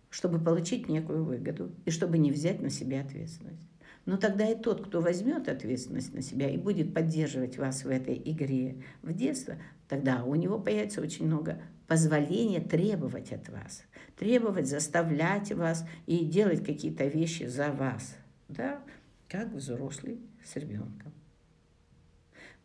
чтобы 0.09 0.43
получить 0.43 0.89
некую 0.89 1.23
выгоду 1.23 1.75
и 1.85 1.91
чтобы 1.91 2.17
не 2.17 2.31
взять 2.31 2.59
на 2.59 2.71
себя 2.71 3.01
ответственность. 3.01 3.69
Но 4.07 4.17
тогда 4.17 4.49
и 4.49 4.59
тот, 4.59 4.83
кто 4.83 4.99
возьмет 4.99 5.47
ответственность 5.47 6.11
на 6.11 6.23
себя 6.23 6.49
и 6.49 6.57
будет 6.57 6.91
поддерживать 6.95 7.59
вас 7.59 7.83
в 7.83 7.89
этой 7.89 8.19
игре 8.25 8.81
в 9.03 9.13
детство, 9.13 9.57
тогда 9.87 10.23
у 10.23 10.33
него 10.33 10.57
появится 10.57 11.01
очень 11.01 11.27
много 11.27 11.61
позволения 11.89 12.61
требовать 12.61 13.33
от 13.33 13.49
вас 13.49 13.83
требовать, 14.19 14.67
заставлять 14.67 15.53
вас 15.53 15.85
и 16.05 16.25
делать 16.25 16.63
какие-то 16.63 17.05
вещи 17.05 17.43
за 17.43 17.71
вас, 17.71 18.17
да, 18.49 18.81
как 19.29 19.53
взрослый 19.53 20.19
с 20.43 20.57
ребенком. 20.57 21.13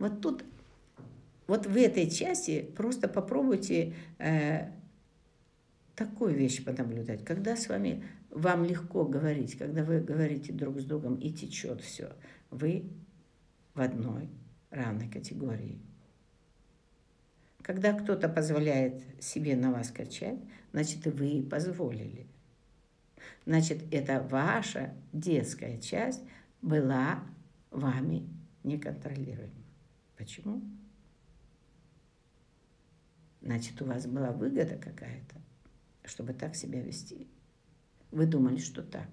Вот 0.00 0.20
тут, 0.20 0.44
вот 1.46 1.66
в 1.66 1.76
этой 1.76 2.10
части 2.10 2.62
просто 2.76 3.08
попробуйте 3.08 3.94
э, 4.18 4.68
такую 5.94 6.34
вещь 6.34 6.64
понаблюдать, 6.64 7.24
когда 7.24 7.56
с 7.56 7.68
вами 7.68 8.04
вам 8.30 8.64
легко 8.64 9.04
говорить, 9.04 9.56
когда 9.56 9.84
вы 9.84 10.00
говорите 10.00 10.52
друг 10.52 10.80
с 10.80 10.84
другом 10.84 11.14
и 11.14 11.30
течет 11.30 11.80
все, 11.80 12.12
вы 12.50 12.90
в 13.74 13.80
одной 13.80 14.28
равной 14.70 15.08
категории. 15.08 15.78
Когда 17.64 17.94
кто-то 17.94 18.28
позволяет 18.28 19.02
себе 19.24 19.56
на 19.56 19.72
вас 19.72 19.90
качать, 19.90 20.38
значит, 20.72 21.06
вы 21.06 21.42
позволили. 21.42 22.26
Значит, 23.46 23.82
это 23.90 24.20
ваша 24.20 24.94
детская 25.14 25.80
часть 25.80 26.22
была 26.60 27.24
вами 27.70 28.28
неконтролируема. 28.64 29.64
Почему? 30.18 30.62
Значит, 33.40 33.80
у 33.80 33.86
вас 33.86 34.06
была 34.06 34.30
выгода 34.30 34.76
какая-то, 34.76 35.36
чтобы 36.04 36.34
так 36.34 36.54
себя 36.56 36.82
вести. 36.82 37.28
Вы 38.10 38.26
думали, 38.26 38.58
что 38.58 38.82
так. 38.82 39.08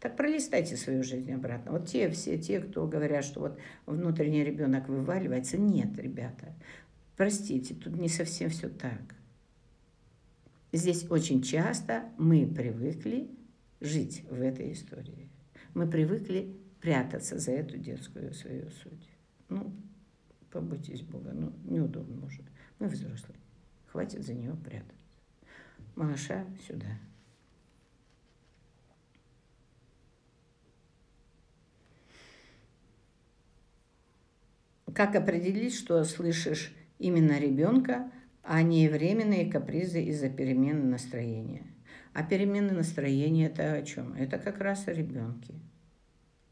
Так 0.00 0.16
пролистайте 0.16 0.76
свою 0.76 1.02
жизнь 1.02 1.32
обратно. 1.32 1.72
Вот 1.72 1.88
те 1.88 2.08
все, 2.10 2.38
те, 2.38 2.60
кто 2.60 2.86
говорят, 2.86 3.24
что 3.24 3.40
вот 3.40 3.58
внутренний 3.86 4.44
ребенок 4.44 4.88
вываливается. 4.88 5.58
Нет, 5.58 5.98
ребята, 5.98 6.54
простите, 7.16 7.74
тут 7.74 7.96
не 7.96 8.08
совсем 8.08 8.50
все 8.50 8.68
так. 8.68 9.16
Здесь 10.72 11.10
очень 11.10 11.42
часто 11.42 12.04
мы 12.18 12.46
привыкли 12.46 13.30
жить 13.80 14.24
в 14.30 14.40
этой 14.40 14.72
истории. 14.72 15.28
Мы 15.74 15.88
привыкли 15.88 16.54
прятаться 16.80 17.38
за 17.38 17.52
эту 17.52 17.78
детскую 17.78 18.32
свою 18.34 18.68
суть. 18.70 19.08
Ну, 19.48 19.72
побойтесь 20.50 21.02
Бога, 21.02 21.32
ну, 21.32 21.52
неудобно 21.64 22.24
уже. 22.26 22.42
Мы 22.78 22.88
взрослые. 22.88 23.38
Хватит 23.86 24.24
за 24.24 24.34
нее 24.34 24.54
прятаться. 24.54 24.94
Малыша 25.94 26.44
сюда. 26.66 26.98
Как 34.94 35.14
определить, 35.14 35.74
что 35.74 36.04
слышишь 36.04 36.75
именно 36.98 37.38
ребенка, 37.38 38.10
а 38.42 38.62
не 38.62 38.88
временные 38.88 39.50
капризы 39.50 40.02
из-за 40.02 40.28
перемены 40.28 40.84
настроения. 40.84 41.66
А 42.12 42.22
перемены 42.22 42.72
настроения 42.72 43.46
это 43.46 43.74
о 43.74 43.82
чем? 43.82 44.14
Это 44.14 44.38
как 44.38 44.58
раз 44.58 44.88
о 44.88 44.92
ребенке. 44.92 45.54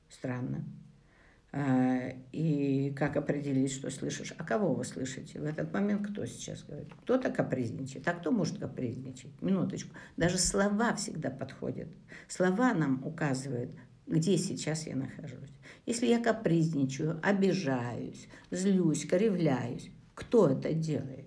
Странно. 0.08 0.64
А, 1.56 2.12
и 2.32 2.92
как 2.96 3.16
определить, 3.16 3.72
что 3.72 3.88
слышишь? 3.88 4.34
А 4.36 4.42
кого 4.42 4.74
вы 4.74 4.84
слышите? 4.84 5.38
В 5.38 5.44
этот 5.44 5.72
момент 5.72 6.06
кто 6.08 6.26
сейчас 6.26 6.64
говорит? 6.64 6.92
Кто-то 7.02 7.30
капризничает. 7.30 8.08
А 8.08 8.12
кто 8.12 8.32
может 8.32 8.58
капризничать? 8.58 9.30
Минуточку. 9.40 9.94
Даже 10.16 10.36
слова 10.36 10.94
всегда 10.96 11.30
подходят. 11.30 11.86
Слова 12.26 12.74
нам 12.74 13.06
указывают, 13.06 13.70
где 14.08 14.36
сейчас 14.36 14.88
я 14.88 14.96
нахожусь. 14.96 15.52
Если 15.86 16.06
я 16.06 16.20
капризничаю, 16.20 17.20
обижаюсь, 17.22 18.28
злюсь, 18.50 19.06
кривляюсь, 19.06 19.90
кто 20.14 20.48
это 20.48 20.72
делает? 20.72 21.26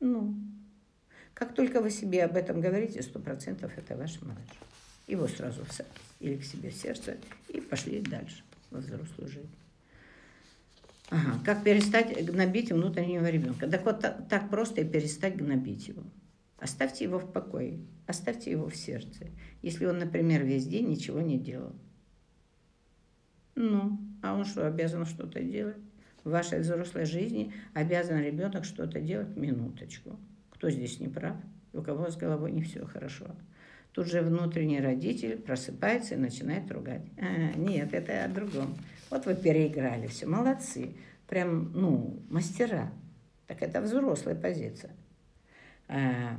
Ну, 0.00 0.34
как 1.34 1.54
только 1.54 1.80
вы 1.80 1.90
себе 1.90 2.24
об 2.24 2.36
этом 2.36 2.60
говорите, 2.60 3.02
сто 3.02 3.18
процентов 3.18 3.72
это 3.76 3.96
ваш 3.96 4.20
малыш. 4.22 4.40
Его 5.06 5.28
сразу 5.28 5.64
в 5.64 5.72
сад 5.72 5.86
или 6.20 6.36
к 6.36 6.44
себе 6.44 6.70
в 6.70 6.74
сердце 6.74 7.16
и 7.48 7.60
пошли 7.60 8.00
дальше 8.00 8.42
во 8.70 8.78
взрослую 8.78 9.28
жизнь. 9.28 9.54
Ага, 11.08 11.38
как 11.44 11.62
перестать 11.62 12.24
гнобить 12.24 12.72
внутреннего 12.72 13.28
ребенка? 13.28 13.68
Так 13.68 13.84
вот, 13.84 14.00
так, 14.00 14.50
просто 14.50 14.80
и 14.80 14.84
перестать 14.84 15.36
гнобить 15.36 15.88
его. 15.88 16.02
Оставьте 16.58 17.04
его 17.04 17.18
в 17.18 17.30
покое, 17.32 17.78
оставьте 18.06 18.50
его 18.50 18.68
в 18.68 18.74
сердце. 18.74 19.26
Если 19.62 19.84
он, 19.84 19.98
например, 19.98 20.42
весь 20.42 20.66
день 20.66 20.88
ничего 20.88 21.20
не 21.20 21.38
делал. 21.38 21.76
Ну, 23.54 23.98
а 24.22 24.34
он 24.34 24.44
что, 24.44 24.66
обязан 24.66 25.06
что-то 25.06 25.42
делать? 25.42 25.76
В 26.26 26.30
вашей 26.30 26.58
взрослой 26.58 27.04
жизни 27.04 27.52
обязан 27.72 28.20
ребенок 28.20 28.64
что-то 28.64 29.00
делать 29.00 29.36
минуточку. 29.36 30.18
Кто 30.50 30.68
здесь 30.70 30.98
не 30.98 31.06
прав? 31.06 31.36
У 31.72 31.82
кого 31.82 32.10
с 32.10 32.16
головой 32.16 32.50
не 32.50 32.62
все 32.62 32.84
хорошо. 32.84 33.26
Тут 33.92 34.08
же 34.08 34.22
внутренний 34.22 34.80
родитель 34.80 35.38
просыпается 35.38 36.16
и 36.16 36.18
начинает 36.18 36.70
ругать. 36.72 37.02
А, 37.16 37.56
нет, 37.56 37.94
это 37.94 38.24
о 38.24 38.28
другом. 38.28 38.76
Вот 39.08 39.24
вы 39.24 39.36
переиграли 39.36 40.08
все, 40.08 40.26
молодцы. 40.26 40.96
Прям, 41.28 41.70
ну, 41.72 42.20
мастера. 42.28 42.90
Так 43.46 43.62
это 43.62 43.80
взрослая 43.80 44.34
позиция. 44.34 44.90
А, 45.86 46.36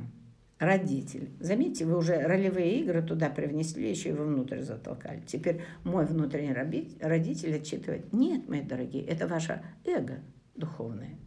родитель. 0.58 1.30
Заметьте, 1.40 1.84
вы 1.84 1.96
уже 1.96 2.18
ролевые 2.18 2.80
игры 2.80 3.02
туда 3.02 3.30
привнесли, 3.30 3.88
еще 3.88 4.10
и 4.10 4.12
внутрь 4.12 4.62
затолкали. 4.62 5.22
Теперь 5.26 5.62
мой 5.84 6.04
внутренний 6.04 6.52
родитель 6.52 7.56
отчитывает. 7.56 8.12
Нет, 8.12 8.48
мои 8.48 8.62
дорогие, 8.62 9.04
это 9.04 9.26
ваше 9.26 9.62
эго 9.84 10.20
духовное. 10.54 11.18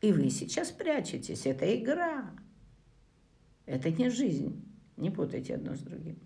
И 0.00 0.12
вы 0.12 0.30
сейчас 0.30 0.70
прячетесь. 0.70 1.46
Это 1.46 1.76
игра. 1.76 2.30
Это 3.66 3.90
не 3.90 4.08
жизнь. 4.08 4.64
Не 4.96 5.10
путайте 5.10 5.54
одно 5.54 5.74
с 5.74 5.80
другим. 5.80 6.18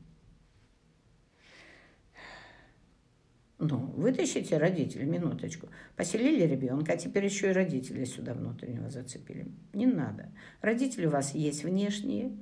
Ну, 3.59 3.79
вытащите 3.79 4.59
родителей, 4.59 5.07
минуточку. 5.07 5.69
Поселили 5.97 6.45
ребенка, 6.45 6.95
а 6.95 6.97
теперь 6.97 7.25
еще 7.25 7.51
и 7.51 7.53
родители 7.53 8.05
сюда 8.05 8.35
внутреннего 8.35 8.91
зацепили. 8.91 9.47
Не 9.73 9.87
надо. 9.87 10.29
Родители 10.61 11.07
у 11.07 11.11
вас 11.11 11.35
есть 11.35 11.63
внешние, 11.63 12.33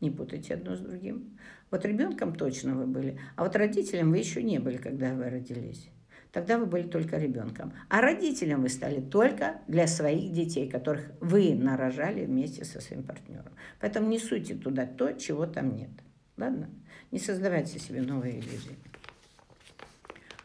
не 0.00 0.10
путайте 0.10 0.54
одно 0.54 0.76
с 0.76 0.80
другим. 0.80 1.36
Вот 1.70 1.84
ребенком 1.84 2.34
точно 2.34 2.76
вы 2.76 2.86
были, 2.86 3.18
а 3.36 3.44
вот 3.44 3.56
родителям 3.56 4.10
вы 4.10 4.18
еще 4.18 4.42
не 4.42 4.58
были, 4.58 4.76
когда 4.76 5.12
вы 5.12 5.28
родились. 5.28 5.90
Тогда 6.30 6.58
вы 6.58 6.66
были 6.66 6.84
только 6.84 7.16
ребенком. 7.16 7.72
А 7.88 8.00
родителям 8.00 8.62
вы 8.62 8.68
стали 8.68 9.00
только 9.00 9.60
для 9.66 9.86
своих 9.86 10.32
детей, 10.32 10.68
которых 10.68 11.10
вы 11.20 11.54
нарожали 11.54 12.26
вместе 12.26 12.64
со 12.64 12.80
своим 12.80 13.02
партнером. 13.02 13.52
Поэтому 13.80 14.08
не 14.08 14.18
суйте 14.18 14.54
туда 14.54 14.86
то, 14.86 15.12
чего 15.12 15.46
там 15.46 15.74
нет. 15.74 15.90
Ладно? 16.36 16.68
Не 17.10 17.18
создавайте 17.18 17.78
себе 17.78 18.02
новые 18.02 18.40
иллюзии. 18.40 18.76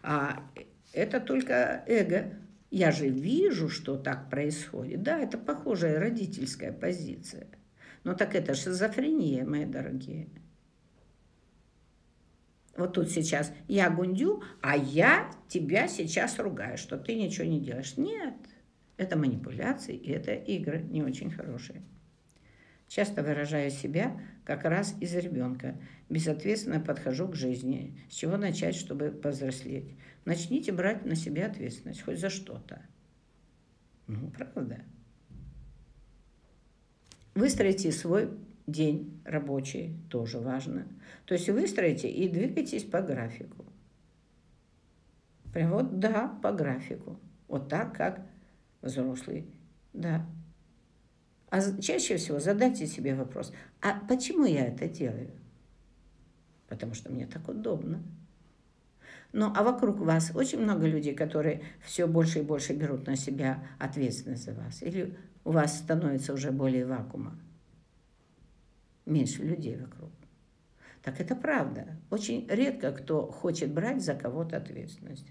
А 0.04 0.52
это 0.92 1.20
только 1.20 1.84
эго. 1.88 2.38
Я 2.70 2.92
же 2.92 3.08
вижу, 3.08 3.70
что 3.70 3.98
так 3.98 4.30
происходит. 4.30 5.02
Да, 5.02 5.20
это 5.20 5.38
похожая 5.38 6.00
родительская 6.00 6.72
позиция. 6.72 7.48
Но 8.04 8.14
так 8.14 8.36
это 8.36 8.54
шизофрения, 8.54 9.46
мои 9.46 9.66
дорогие. 9.66 10.28
Вот 12.76 12.94
тут 12.94 13.12
сейчас 13.12 13.54
я 13.68 13.90
гундю, 13.90 14.44
а 14.62 14.76
я 14.76 15.32
тебя 15.48 15.88
сейчас 15.88 16.40
ругаю, 16.40 16.78
что 16.78 16.98
ты 16.98 17.16
ничего 17.16 17.46
не 17.46 17.60
делаешь. 17.60 17.98
Нет, 17.98 18.34
это 18.98 19.16
манипуляции, 19.16 19.96
и 19.96 20.12
это 20.12 20.34
игры 20.34 20.82
не 20.82 21.04
очень 21.04 21.32
хорошие. 21.32 21.84
Часто 22.94 23.24
выражаю 23.24 23.72
себя 23.72 24.22
как 24.46 24.66
раз 24.66 24.96
из 25.02 25.16
ребенка. 25.16 25.76
Безответственно 26.10 26.80
подхожу 26.80 27.28
к 27.28 27.34
жизни. 27.34 28.00
С 28.08 28.14
чего 28.14 28.38
начать, 28.38 28.76
чтобы 28.76 29.10
повзрослеть? 29.10 29.96
Начните 30.26 30.72
брать 30.72 31.04
на 31.04 31.16
себя 31.16 31.48
ответственность, 31.48 32.04
хоть 32.04 32.20
за 32.20 32.30
что-то. 32.30 32.84
Ну, 34.06 34.30
правда. 34.30 34.84
Выстроите 37.34 37.92
свой 37.92 38.30
день 38.68 39.20
рабочий, 39.26 39.98
тоже 40.12 40.38
важно. 40.38 40.86
То 41.26 41.34
есть 41.34 41.50
выстроите 41.50 42.12
и 42.12 42.30
двигайтесь 42.30 42.84
по 42.84 43.02
графику. 43.02 43.66
Прям 45.52 45.72
вот, 45.72 46.00
да, 46.00 46.28
по 46.44 46.52
графику. 46.52 47.20
Вот 47.48 47.70
так, 47.70 47.98
как 47.98 48.24
взрослый. 48.84 49.48
Да. 49.94 50.24
А 51.54 51.62
чаще 51.80 52.18
всего 52.18 52.40
задайте 52.40 52.88
себе 52.88 53.14
вопрос, 53.14 53.54
а 53.80 54.00
почему 54.10 54.44
я 54.44 54.66
это 54.66 54.90
делаю? 54.90 55.30
Потому 56.68 56.96
что 56.96 57.12
мне 57.12 57.28
так 57.28 57.48
удобно. 57.48 58.02
Ну, 59.34 59.54
а 59.56 59.62
вокруг 59.62 60.00
вас 60.00 60.32
очень 60.34 60.64
много 60.64 60.88
людей, 60.88 61.14
которые 61.14 61.62
все 61.86 62.08
больше 62.08 62.40
и 62.40 62.42
больше 62.42 62.74
берут 62.74 63.06
на 63.06 63.16
себя 63.16 63.64
ответственность 63.78 64.46
за 64.46 64.54
вас. 64.54 64.82
Или 64.82 65.16
у 65.44 65.52
вас 65.52 65.78
становится 65.78 66.34
уже 66.34 66.50
более 66.50 66.88
вакуума. 66.88 67.40
Меньше 69.06 69.44
людей 69.44 69.78
вокруг. 69.78 70.10
Так 71.04 71.22
это 71.22 71.36
правда. 71.36 72.00
Очень 72.10 72.48
редко 72.50 72.92
кто 72.92 73.28
хочет 73.28 73.72
брать 73.72 74.04
за 74.04 74.16
кого-то 74.16 74.58
ответственность. 74.58 75.28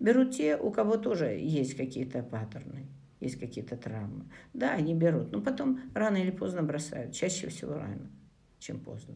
Берут 0.00 0.34
те, 0.34 0.56
у 0.56 0.70
кого 0.70 0.96
тоже 0.96 1.26
есть 1.38 1.76
какие-то 1.76 2.22
паттерны, 2.22 2.86
есть 3.20 3.38
какие-то 3.38 3.76
травмы. 3.76 4.26
Да, 4.52 4.72
они 4.72 4.94
берут, 4.94 5.32
но 5.32 5.40
потом 5.40 5.80
рано 5.94 6.16
или 6.16 6.30
поздно 6.30 6.62
бросают. 6.62 7.12
Чаще 7.12 7.48
всего 7.48 7.74
рано, 7.74 8.10
чем 8.58 8.80
поздно. 8.80 9.14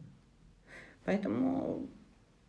Поэтому 1.05 1.89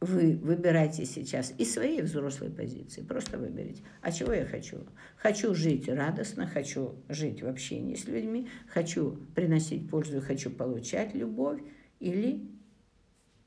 вы 0.01 0.37
выбирайте 0.37 1.05
сейчас 1.05 1.53
из 1.59 1.75
своей 1.75 2.01
взрослой 2.03 2.51
позиции. 2.51 3.03
Просто 3.03 3.39
выберите. 3.39 3.83
А 4.01 4.11
чего 4.11 4.33
я 4.33 4.47
хочу? 4.47 4.79
Хочу 5.17 5.55
жить 5.55 5.89
радостно, 5.89 6.47
хочу 6.47 6.95
жить 7.09 7.43
в 7.43 7.47
общении 7.47 7.95
с 7.95 8.07
людьми, 8.07 8.49
хочу 8.69 9.19
приносить 9.35 9.91
пользу, 9.91 10.21
хочу 10.23 10.51
получать 10.51 11.15
любовь 11.15 11.61
или 12.01 12.49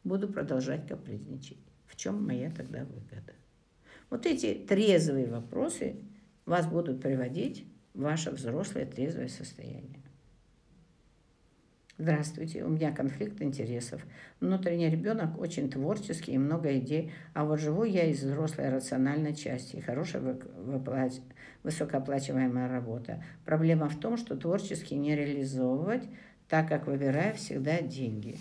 буду 0.03 0.27
продолжать 0.27 0.87
капризничать. 0.87 1.57
В 1.87 1.95
чем 1.95 2.23
моя 2.25 2.51
тогда 2.51 2.85
выгода? 2.85 3.33
Вот 4.09 4.27
эти 4.27 4.53
трезвые 4.53 5.27
вопросы 5.27 5.95
вас 6.45 6.67
будут 6.67 7.01
приводить 7.01 7.65
ваше 7.93 8.31
взрослое 8.31 8.85
трезвое 8.85 9.27
состояние. 9.27 10.03
Здравствуйте, 11.99 12.63
у 12.63 12.69
меня 12.69 12.91
конфликт 12.91 13.39
интересов. 13.41 14.01
Внутренний 14.39 14.89
ребенок 14.89 15.39
очень 15.39 15.69
творческий 15.69 16.33
и 16.33 16.37
много 16.39 16.75
идей, 16.79 17.11
а 17.35 17.45
вот 17.45 17.59
живу 17.59 17.83
я 17.83 18.05
из 18.05 18.23
взрослой 18.23 18.69
рациональной 18.69 19.35
части. 19.35 19.79
Хорошая 19.79 20.23
выплач... 20.23 21.13
высокооплачиваемая 21.61 22.67
работа. 22.67 23.23
Проблема 23.45 23.89
в 23.89 23.99
том, 23.99 24.17
что 24.17 24.35
творчески 24.35 24.95
не 24.95 25.15
реализовывать, 25.15 26.03
так 26.49 26.67
как 26.67 26.87
выбираю 26.87 27.35
всегда 27.35 27.79
деньги. 27.79 28.39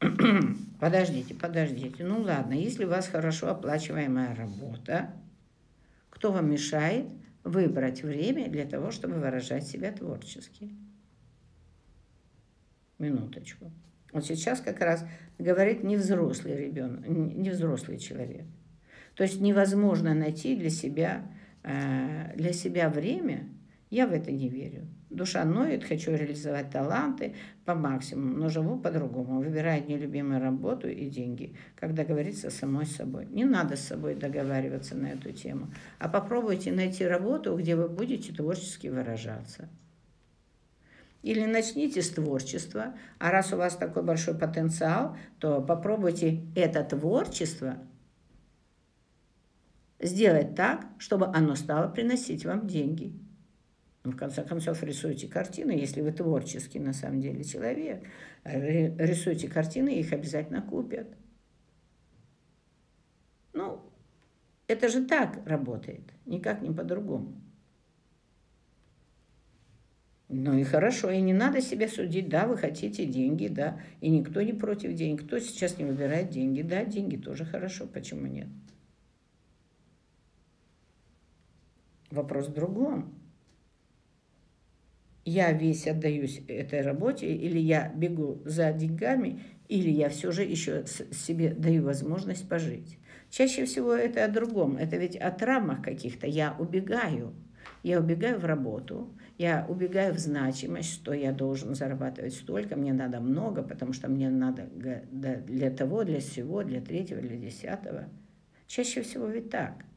подождите, 0.78 1.34
подождите. 1.34 2.04
Ну 2.04 2.20
ладно, 2.20 2.52
если 2.52 2.84
у 2.84 2.90
вас 2.90 3.08
хорошо 3.08 3.48
оплачиваемая 3.48 4.36
работа, 4.36 5.10
кто 6.10 6.32
вам 6.32 6.50
мешает 6.50 7.06
выбрать 7.46 8.02
время 8.02 8.48
для 8.48 8.66
того, 8.66 8.90
чтобы 8.90 9.14
выражать 9.14 9.66
себя 9.66 9.92
творчески? 9.92 10.70
Минуточку. 12.98 13.70
Вот 14.12 14.24
сейчас 14.24 14.60
как 14.60 14.80
раз 14.80 15.06
говорит 15.38 15.82
не 15.84 15.96
взрослый 15.96 16.56
ребенок, 16.56 17.06
не 17.06 17.50
взрослый 17.50 17.98
человек. 17.98 18.46
То 19.14 19.22
есть 19.22 19.40
невозможно 19.40 20.14
найти 20.14 20.56
для 20.56 20.70
себя, 20.70 21.30
э, 21.62 22.34
для 22.36 22.52
себя 22.52 22.88
время, 22.90 23.48
я 23.90 24.06
в 24.06 24.12
это 24.12 24.32
не 24.32 24.48
верю. 24.48 24.86
Душа 25.10 25.44
ноет, 25.44 25.84
хочу 25.84 26.10
реализовать 26.10 26.70
таланты 26.70 27.36
по 27.64 27.74
максимуму, 27.74 28.36
но 28.36 28.48
живу 28.48 28.78
по-другому. 28.78 29.40
Выбираю 29.40 29.86
нелюбимую 29.86 30.40
работу 30.40 30.88
и 30.88 31.08
деньги, 31.08 31.56
когда 31.76 32.04
говорится 32.04 32.50
самой 32.50 32.86
собой. 32.86 33.26
Не 33.26 33.44
надо 33.44 33.76
с 33.76 33.86
собой 33.86 34.16
договариваться 34.16 34.96
на 34.96 35.06
эту 35.06 35.32
тему, 35.32 35.72
а 35.98 36.08
попробуйте 36.08 36.72
найти 36.72 37.06
работу, 37.06 37.56
где 37.56 37.76
вы 37.76 37.88
будете 37.88 38.32
творчески 38.32 38.88
выражаться. 38.88 39.68
Или 41.22 41.44
начните 41.44 42.02
с 42.02 42.10
творчества, 42.10 42.94
а 43.18 43.30
раз 43.30 43.52
у 43.52 43.56
вас 43.56 43.76
такой 43.76 44.02
большой 44.02 44.36
потенциал, 44.36 45.16
то 45.38 45.60
попробуйте 45.60 46.42
это 46.54 46.84
творчество 46.84 47.78
сделать 50.00 50.54
так, 50.54 50.86
чтобы 50.98 51.26
оно 51.26 51.54
стало 51.54 51.88
приносить 51.88 52.44
вам 52.44 52.66
деньги. 52.66 53.12
Ну, 54.06 54.12
в 54.12 54.16
конце 54.16 54.44
концов, 54.44 54.84
рисуйте 54.84 55.26
картины, 55.26 55.72
если 55.72 56.00
вы 56.00 56.12
творческий 56.12 56.78
на 56.78 56.92
самом 56.92 57.20
деле 57.20 57.42
человек. 57.42 58.04
Рисуйте 58.44 59.48
картины, 59.48 59.98
их 59.98 60.12
обязательно 60.12 60.62
купят. 60.62 61.08
Ну, 63.52 63.82
это 64.68 64.88
же 64.88 65.04
так 65.04 65.44
работает, 65.44 66.02
никак 66.24 66.62
не 66.62 66.70
по-другому. 66.70 67.34
Ну 70.28 70.56
и 70.56 70.62
хорошо, 70.62 71.10
и 71.10 71.20
не 71.20 71.32
надо 71.32 71.60
себя 71.60 71.88
судить, 71.88 72.28
да, 72.28 72.46
вы 72.46 72.56
хотите 72.56 73.06
деньги, 73.06 73.48
да, 73.48 73.80
и 74.00 74.08
никто 74.08 74.40
не 74.40 74.52
против 74.52 74.94
денег. 74.94 75.26
Кто 75.26 75.40
сейчас 75.40 75.78
не 75.78 75.84
выбирает 75.84 76.30
деньги? 76.30 76.62
Да, 76.62 76.84
деньги 76.84 77.16
тоже 77.16 77.44
хорошо, 77.44 77.88
почему 77.88 78.28
нет? 78.28 78.46
Вопрос 82.12 82.46
в 82.46 82.52
другом 82.52 83.12
я 85.26 85.52
весь 85.52 85.88
отдаюсь 85.88 86.40
этой 86.46 86.82
работе, 86.82 87.26
или 87.26 87.58
я 87.58 87.92
бегу 87.94 88.40
за 88.44 88.72
деньгами, 88.72 89.42
или 89.68 89.90
я 89.90 90.08
все 90.08 90.30
же 90.30 90.44
еще 90.44 90.84
себе 90.86 91.50
даю 91.50 91.82
возможность 91.82 92.48
пожить. 92.48 92.98
Чаще 93.28 93.64
всего 93.64 93.92
это 93.92 94.24
о 94.24 94.28
другом. 94.28 94.76
Это 94.76 94.96
ведь 94.96 95.16
о 95.16 95.32
травмах 95.32 95.82
каких-то. 95.82 96.28
Я 96.28 96.54
убегаю. 96.58 97.34
Я 97.82 98.00
убегаю 98.00 98.38
в 98.38 98.44
работу, 98.44 99.12
я 99.38 99.66
убегаю 99.68 100.14
в 100.14 100.18
значимость, 100.18 100.92
что 100.92 101.12
я 101.12 101.32
должен 101.32 101.74
зарабатывать 101.74 102.34
столько, 102.34 102.76
мне 102.76 102.92
надо 102.92 103.20
много, 103.20 103.62
потому 103.62 103.92
что 103.92 104.08
мне 104.08 104.30
надо 104.30 104.68
для 104.72 105.70
того, 105.70 106.04
для 106.04 106.20
всего, 106.20 106.62
для 106.62 106.80
третьего, 106.80 107.20
для 107.20 107.36
десятого. 107.36 108.08
Чаще 108.66 109.02
всего 109.02 109.26
ведь 109.26 109.50
так– 109.50 109.84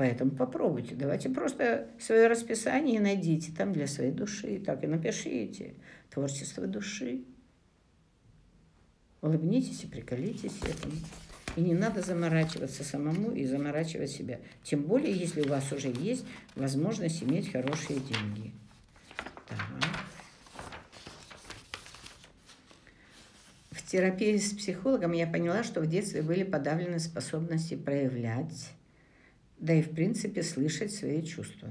Поэтому 0.00 0.30
попробуйте. 0.30 0.94
Давайте 0.94 1.28
просто 1.28 1.86
свое 2.00 2.26
расписание 2.26 2.98
найдите 2.98 3.52
там 3.52 3.74
для 3.74 3.86
своей 3.86 4.12
души. 4.12 4.58
Так 4.58 4.82
и 4.82 4.86
напишите. 4.86 5.74
Творчество 6.08 6.66
души. 6.66 7.24
Улыбнитесь 9.20 9.84
и 9.84 9.86
приколитесь 9.86 10.56
этому. 10.62 10.94
И 11.54 11.60
не 11.60 11.74
надо 11.74 12.00
заморачиваться 12.00 12.82
самому 12.82 13.32
и 13.32 13.44
заморачивать 13.44 14.10
себя. 14.10 14.40
Тем 14.62 14.84
более, 14.84 15.14
если 15.14 15.42
у 15.42 15.48
вас 15.50 15.70
уже 15.70 15.88
есть 15.88 16.24
возможность 16.54 17.22
иметь 17.22 17.52
хорошие 17.52 18.00
деньги. 18.00 18.54
Так. 19.50 19.58
В 23.70 23.86
терапии 23.86 24.38
с 24.38 24.54
психологом 24.54 25.12
я 25.12 25.26
поняла, 25.26 25.62
что 25.62 25.82
в 25.82 25.86
детстве 25.86 26.22
были 26.22 26.42
подавлены 26.42 26.98
способности 27.00 27.76
проявлять 27.76 28.70
да 29.60 29.74
и 29.74 29.82
в 29.82 29.90
принципе 29.90 30.42
слышать 30.42 30.92
свои 30.92 31.22
чувства. 31.22 31.68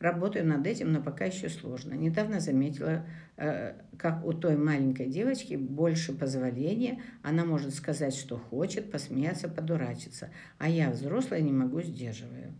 Работаю 0.00 0.44
над 0.44 0.66
этим, 0.66 0.92
но 0.92 1.00
пока 1.00 1.26
еще 1.26 1.48
сложно. 1.48 1.92
Недавно 1.94 2.40
заметила, 2.40 3.06
э, 3.36 3.74
как 3.96 4.24
у 4.24 4.32
той 4.32 4.56
маленькой 4.56 5.06
девочки 5.06 5.54
больше 5.54 6.12
позволения, 6.12 7.00
она 7.22 7.44
может 7.44 7.72
сказать, 7.72 8.14
что 8.14 8.36
хочет, 8.36 8.90
посмеяться, 8.90 9.48
подурачиться, 9.48 10.30
а 10.58 10.68
я, 10.68 10.90
взрослая, 10.90 11.40
не 11.40 11.52
могу 11.52 11.80
сдерживаю. 11.82 12.52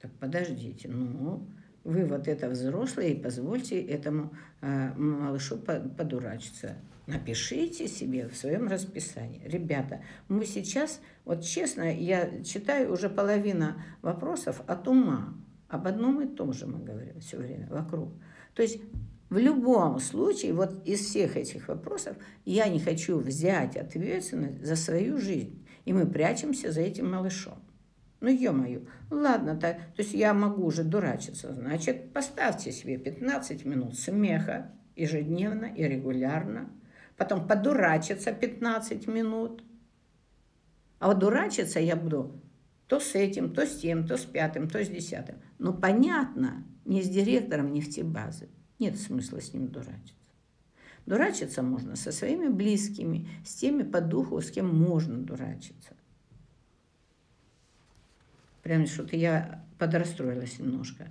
Так 0.00 0.12
подождите, 0.12 0.88
ну, 0.88 1.46
Вы 1.82 2.06
вот 2.06 2.28
это 2.28 2.48
взрослые, 2.48 3.12
и 3.12 3.22
позвольте 3.22 3.82
этому 3.82 4.34
э, 4.62 4.94
малышу 4.94 5.58
подурачиться. 5.58 6.76
Напишите 7.06 7.86
себе 7.86 8.28
в 8.28 8.36
своем 8.36 8.66
расписании. 8.66 9.42
Ребята, 9.44 10.02
мы 10.28 10.46
сейчас, 10.46 11.00
вот 11.24 11.44
честно, 11.44 11.82
я 11.94 12.42
читаю 12.42 12.92
уже 12.92 13.10
половина 13.10 13.82
вопросов 14.00 14.62
от 14.66 14.88
ума. 14.88 15.34
Об 15.68 15.86
одном 15.86 16.22
и 16.22 16.26
том 16.26 16.52
же 16.52 16.66
мы 16.66 16.78
говорим 16.78 17.20
все 17.20 17.36
время 17.36 17.68
вокруг. 17.68 18.14
То 18.54 18.62
есть 18.62 18.80
в 19.28 19.36
любом 19.36 19.98
случае, 19.98 20.54
вот 20.54 20.86
из 20.86 21.00
всех 21.00 21.36
этих 21.36 21.68
вопросов, 21.68 22.16
я 22.44 22.68
не 22.68 22.80
хочу 22.80 23.18
взять 23.18 23.76
ответственность 23.76 24.64
за 24.64 24.76
свою 24.76 25.18
жизнь. 25.18 25.66
И 25.84 25.92
мы 25.92 26.06
прячемся 26.06 26.72
за 26.72 26.80
этим 26.80 27.10
малышом. 27.10 27.58
Ну, 28.20 28.30
ё-моё, 28.30 28.80
ладно, 29.10 29.54
то, 29.54 29.72
то 29.72 29.78
есть 29.98 30.14
я 30.14 30.32
могу 30.32 30.64
уже 30.64 30.82
дурачиться. 30.82 31.52
Значит, 31.52 32.12
поставьте 32.14 32.72
себе 32.72 32.96
15 32.96 33.66
минут 33.66 33.98
смеха 33.98 34.70
ежедневно 34.96 35.66
и 35.66 35.82
регулярно. 35.82 36.70
Потом 37.16 37.46
подурачиться 37.46 38.32
15 38.32 39.06
минут. 39.06 39.62
А 40.98 41.08
вот 41.08 41.18
дурачиться 41.18 41.80
я 41.80 41.96
буду 41.96 42.40
то 42.86 43.00
с 43.00 43.14
этим, 43.14 43.52
то 43.52 43.66
с 43.66 43.78
тем, 43.78 44.06
то 44.06 44.16
с 44.16 44.24
пятым, 44.24 44.68
то 44.68 44.82
с 44.84 44.88
десятым. 44.88 45.36
Ну, 45.58 45.72
понятно, 45.72 46.64
не 46.84 47.02
с 47.02 47.08
директором 47.08 47.72
нефтебазы. 47.72 48.48
Нет 48.78 48.98
смысла 48.98 49.40
с 49.40 49.52
ним 49.52 49.68
дурачиться. 49.68 50.14
Дурачиться 51.06 51.62
можно 51.62 51.96
со 51.96 52.12
своими 52.12 52.48
близкими, 52.48 53.28
с 53.44 53.54
теми 53.54 53.82
по 53.82 54.00
духу, 54.00 54.40
с 54.40 54.50
кем 54.50 54.74
можно 54.74 55.18
дурачиться. 55.18 55.94
Прям 58.62 58.86
что-то 58.86 59.16
я 59.16 59.64
подрастроилась 59.78 60.58
немножко. 60.58 61.08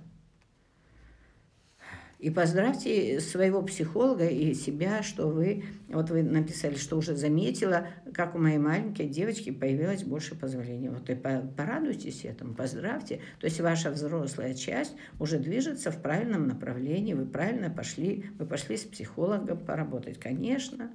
И 2.24 2.30
поздравьте 2.30 3.20
своего 3.20 3.60
психолога 3.60 4.26
и 4.26 4.54
себя, 4.54 5.02
что 5.02 5.28
вы, 5.28 5.64
вот 5.88 6.08
вы 6.08 6.22
написали, 6.22 6.74
что 6.76 6.96
уже 6.96 7.14
заметила, 7.16 7.88
как 8.14 8.34
у 8.34 8.38
моей 8.38 8.56
маленькой 8.56 9.10
девочки 9.10 9.50
появилось 9.50 10.04
больше 10.04 10.34
позволения. 10.34 10.90
Вот 10.90 11.10
и 11.10 11.16
порадуйтесь 11.16 12.24
этому, 12.24 12.54
поздравьте. 12.54 13.20
То 13.40 13.44
есть 13.44 13.60
ваша 13.60 13.90
взрослая 13.90 14.54
часть 14.54 14.96
уже 15.20 15.38
движется 15.38 15.90
в 15.90 16.00
правильном 16.00 16.48
направлении, 16.48 17.12
вы 17.12 17.26
правильно 17.26 17.68
пошли, 17.68 18.24
вы 18.38 18.46
пошли 18.46 18.78
с 18.78 18.84
психологом 18.84 19.58
поработать, 19.58 20.18
конечно. 20.18 20.90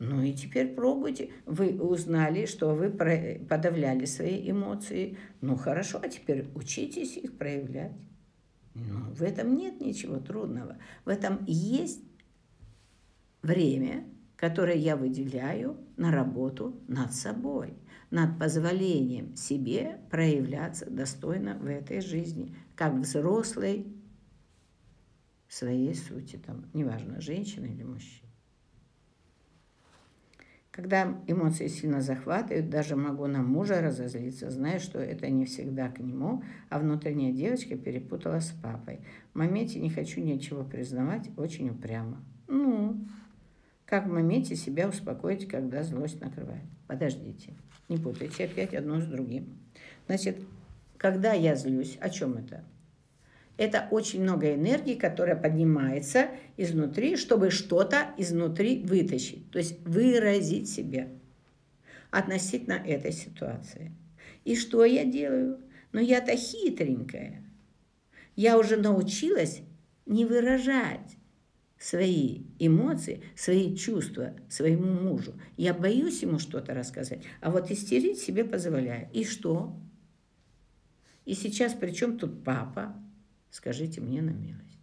Ну 0.00 0.22
и 0.22 0.32
теперь 0.32 0.74
пробуйте. 0.74 1.30
Вы 1.46 1.80
узнали, 1.80 2.46
что 2.46 2.74
вы 2.74 2.90
подавляли 2.90 4.06
свои 4.06 4.50
эмоции. 4.50 5.18
Ну 5.40 5.54
хорошо, 5.54 6.00
а 6.02 6.08
теперь 6.08 6.48
учитесь 6.56 7.16
их 7.16 7.38
проявлять. 7.38 7.92
Ну, 8.74 9.12
в 9.12 9.22
этом 9.22 9.56
нет 9.56 9.80
ничего 9.80 10.18
трудного. 10.18 10.78
В 11.04 11.08
этом 11.08 11.44
есть 11.46 12.02
время, 13.42 14.04
которое 14.36 14.76
я 14.76 14.96
выделяю 14.96 15.76
на 15.96 16.10
работу 16.10 16.80
над 16.88 17.12
собой, 17.12 17.74
над 18.10 18.38
позволением 18.38 19.36
себе 19.36 20.00
проявляться 20.10 20.88
достойно 20.88 21.58
в 21.58 21.66
этой 21.66 22.00
жизни, 22.00 22.56
как 22.74 22.94
взрослой 22.94 23.86
своей 25.48 25.94
сути, 25.94 26.36
там, 26.36 26.70
неважно, 26.72 27.20
женщина 27.20 27.66
или 27.66 27.82
мужчина. 27.82 28.29
Когда 30.80 31.14
эмоции 31.26 31.66
сильно 31.66 32.00
захватывают, 32.00 32.70
даже 32.70 32.96
могу 32.96 33.26
на 33.26 33.42
мужа 33.42 33.82
разозлиться, 33.82 34.48
зная, 34.48 34.78
что 34.78 34.98
это 34.98 35.28
не 35.28 35.44
всегда 35.44 35.90
к 35.90 35.98
нему, 35.98 36.42
а 36.70 36.78
внутренняя 36.78 37.34
девочка 37.34 37.76
перепутала 37.76 38.40
с 38.40 38.48
папой. 38.48 39.00
В 39.34 39.38
моменте 39.38 39.78
не 39.78 39.90
хочу 39.90 40.22
ничего 40.22 40.64
признавать, 40.64 41.28
очень 41.36 41.68
упрямо. 41.68 42.24
Ну, 42.48 43.06
как 43.84 44.06
в 44.06 44.10
моменте 44.10 44.56
себя 44.56 44.88
успокоить, 44.88 45.46
когда 45.46 45.82
злость 45.82 46.18
накрывает? 46.22 46.64
Подождите, 46.86 47.52
не 47.90 47.98
путайте 47.98 48.46
опять 48.46 48.72
одно 48.72 49.02
с 49.02 49.04
другим. 49.04 49.58
Значит, 50.06 50.38
когда 50.96 51.34
я 51.34 51.56
злюсь, 51.56 51.98
о 52.00 52.08
чем 52.08 52.38
это? 52.38 52.64
Это 53.60 53.88
очень 53.90 54.22
много 54.22 54.54
энергии, 54.54 54.94
которая 54.94 55.36
поднимается 55.36 56.30
изнутри, 56.56 57.16
чтобы 57.16 57.50
что-то 57.50 58.06
изнутри 58.16 58.82
вытащить, 58.82 59.50
то 59.50 59.58
есть 59.58 59.78
выразить 59.86 60.70
себя 60.70 61.08
относительно 62.10 62.72
этой 62.72 63.12
ситуации. 63.12 63.92
И 64.46 64.56
что 64.56 64.86
я 64.86 65.04
делаю? 65.04 65.60
Ну, 65.92 66.00
я-то 66.00 66.34
хитренькая. 66.36 67.44
Я 68.34 68.56
уже 68.56 68.78
научилась 68.78 69.60
не 70.06 70.24
выражать 70.24 71.18
свои 71.76 72.44
эмоции, 72.58 73.22
свои 73.36 73.76
чувства 73.76 74.34
своему 74.48 74.86
мужу. 74.86 75.34
Я 75.58 75.74
боюсь 75.74 76.22
ему 76.22 76.38
что-то 76.38 76.72
рассказать, 76.72 77.24
а 77.42 77.50
вот 77.50 77.70
истерить 77.70 78.20
себе 78.20 78.42
позволяю. 78.42 79.10
И 79.12 79.22
что? 79.22 79.78
И 81.26 81.34
сейчас 81.34 81.74
при 81.74 81.90
чем 81.90 82.16
тут 82.16 82.42
папа? 82.42 82.96
Скажите 83.50 84.00
мне 84.00 84.22
на 84.22 84.30
милость. 84.30 84.80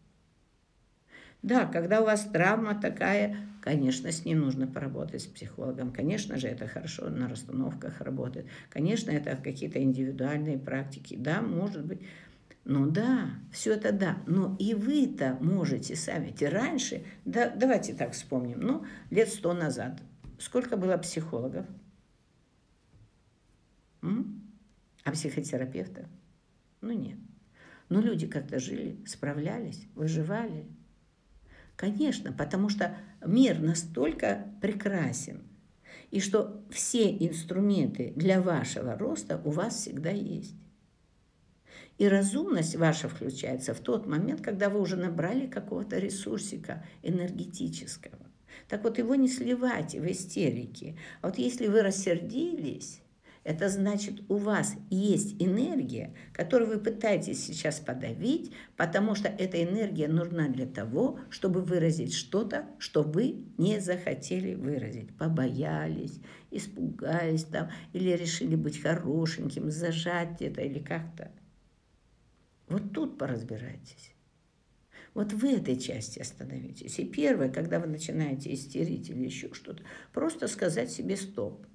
Да, 1.42 1.66
когда 1.66 2.02
у 2.02 2.06
вас 2.06 2.26
травма 2.26 2.76
такая, 2.80 3.38
конечно, 3.62 4.12
с 4.12 4.26
ней 4.26 4.36
нужно 4.36 4.68
поработать 4.68 5.22
с 5.22 5.28
психологом. 5.28 5.94
Конечно 5.94 6.38
же, 6.38 6.48
это 6.48 6.68
хорошо 6.68 7.10
на 7.10 7.30
расстановках 7.30 8.02
работает. 8.02 8.48
Конечно, 8.70 9.12
это 9.12 9.38
какие-то 9.38 9.82
индивидуальные 9.82 10.58
практики. 10.58 11.16
Да, 11.18 11.42
может 11.42 11.86
быть. 11.86 12.02
Ну 12.66 12.90
да, 12.90 13.30
все 13.52 13.76
это 13.76 13.94
да. 13.94 14.18
Но 14.26 14.58
и 14.60 14.74
вы-то 14.74 15.38
можете 15.40 15.96
сами. 15.96 16.28
Ведь 16.28 16.44
раньше, 16.44 17.06
да, 17.24 17.50
давайте 17.50 17.94
так 17.94 18.12
вспомним, 18.12 18.60
ну, 18.60 18.86
лет 19.10 19.30
сто 19.30 19.54
назад, 19.54 20.02
сколько 20.40 20.76
было 20.76 20.98
психологов? 20.98 21.66
М? 24.02 24.42
А 25.06 25.12
психотерапевтов? 25.12 26.06
Ну 26.82 26.92
нет. 26.92 27.18
Но 27.90 28.02
люди 28.02 28.28
как-то 28.28 28.60
жили, 28.60 28.98
справлялись, 29.06 29.88
выживали. 29.96 30.66
Конечно, 31.76 32.34
потому 32.34 32.70
что 32.70 32.98
мир 33.26 33.60
настолько 33.60 34.52
прекрасен, 34.62 35.44
и 36.10 36.20
что 36.20 36.64
все 36.70 37.10
инструменты 37.10 38.14
для 38.16 38.42
вашего 38.42 38.98
роста 38.98 39.42
у 39.46 39.52
вас 39.52 39.76
всегда 39.76 40.10
есть. 40.10 40.56
И 41.98 42.08
разумность 42.08 42.76
ваша 42.76 43.10
включается 43.10 43.74
в 43.74 43.80
тот 43.80 44.06
момент, 44.06 44.42
когда 44.42 44.70
вы 44.70 44.80
уже 44.80 44.96
набрали 44.96 45.48
какого-то 45.48 45.98
ресурсика 45.98 46.86
энергетического. 47.02 48.20
Так 48.68 48.84
вот, 48.84 48.98
его 48.98 49.16
не 49.16 49.28
сливайте 49.28 50.00
в 50.00 50.12
истерике. 50.12 50.98
А 51.22 51.28
вот 51.28 51.38
если 51.38 51.68
вы 51.68 51.82
рассердились, 51.82 53.02
это 53.48 53.70
значит, 53.70 54.24
у 54.28 54.36
вас 54.36 54.76
есть 54.90 55.42
энергия, 55.42 56.14
которую 56.34 56.70
вы 56.70 56.80
пытаетесь 56.80 57.46
сейчас 57.46 57.80
подавить, 57.80 58.52
потому 58.76 59.16
что 59.16 59.30
эта 59.30 59.64
энергия 59.64 60.10
нужна 60.10 60.50
для 60.50 60.66
того, 60.66 61.22
чтобы 61.30 61.62
выразить 61.62 62.14
что-то, 62.14 62.66
что 62.78 63.04
вы 63.04 63.46
не 63.58 63.80
захотели 63.80 64.54
выразить. 64.54 65.16
Побоялись, 65.16 66.20
испугались 66.52 67.46
там, 67.46 67.70
или 67.94 68.10
решили 68.10 68.58
быть 68.58 68.82
хорошеньким, 68.82 69.72
зажать 69.72 70.42
это 70.42 70.60
или 70.64 70.80
как-то. 70.80 71.32
Вот 72.68 72.92
тут 72.92 73.18
поразбирайтесь. 73.18 74.14
Вот 75.14 75.32
в 75.32 75.46
этой 75.46 75.78
части 75.78 76.20
остановитесь. 76.20 77.00
И 77.00 77.06
первое, 77.06 77.48
когда 77.48 77.80
вы 77.80 77.88
начинаете 77.88 78.54
истерить 78.54 79.10
или 79.10 79.24
еще 79.24 79.54
что-то, 79.54 79.84
просто 80.12 80.50
сказать 80.50 80.92
себе 80.92 81.16
«стоп». 81.16 81.66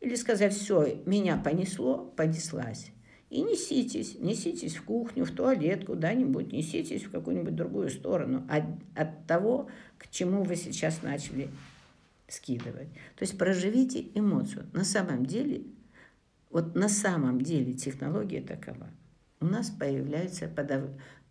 Или 0.00 0.14
сказать, 0.16 0.54
все, 0.54 1.02
меня 1.06 1.36
понесло, 1.36 2.12
понеслась. 2.16 2.90
И 3.30 3.42
неситесь, 3.42 4.16
неситесь 4.20 4.76
в 4.76 4.84
кухню, 4.84 5.24
в 5.24 5.30
туалет, 5.30 5.86
куда-нибудь, 5.86 6.52
неситесь 6.52 7.04
в 7.04 7.10
какую-нибудь 7.10 7.56
другую 7.56 7.90
сторону 7.90 8.46
от, 8.48 8.64
от 8.94 9.26
того, 9.26 9.68
к 9.98 10.08
чему 10.08 10.44
вы 10.44 10.56
сейчас 10.56 11.02
начали 11.02 11.48
скидывать. 12.28 12.88
То 13.16 13.22
есть 13.22 13.36
проживите 13.36 14.06
эмоцию. 14.14 14.66
На 14.72 14.84
самом 14.84 15.26
деле, 15.26 15.62
вот 16.50 16.76
на 16.76 16.88
самом 16.88 17.40
деле 17.40 17.72
технология 17.72 18.40
такова. 18.40 18.88
У 19.40 19.46
нас 19.46 19.68
появляются 19.68 20.46
подав 20.46 20.84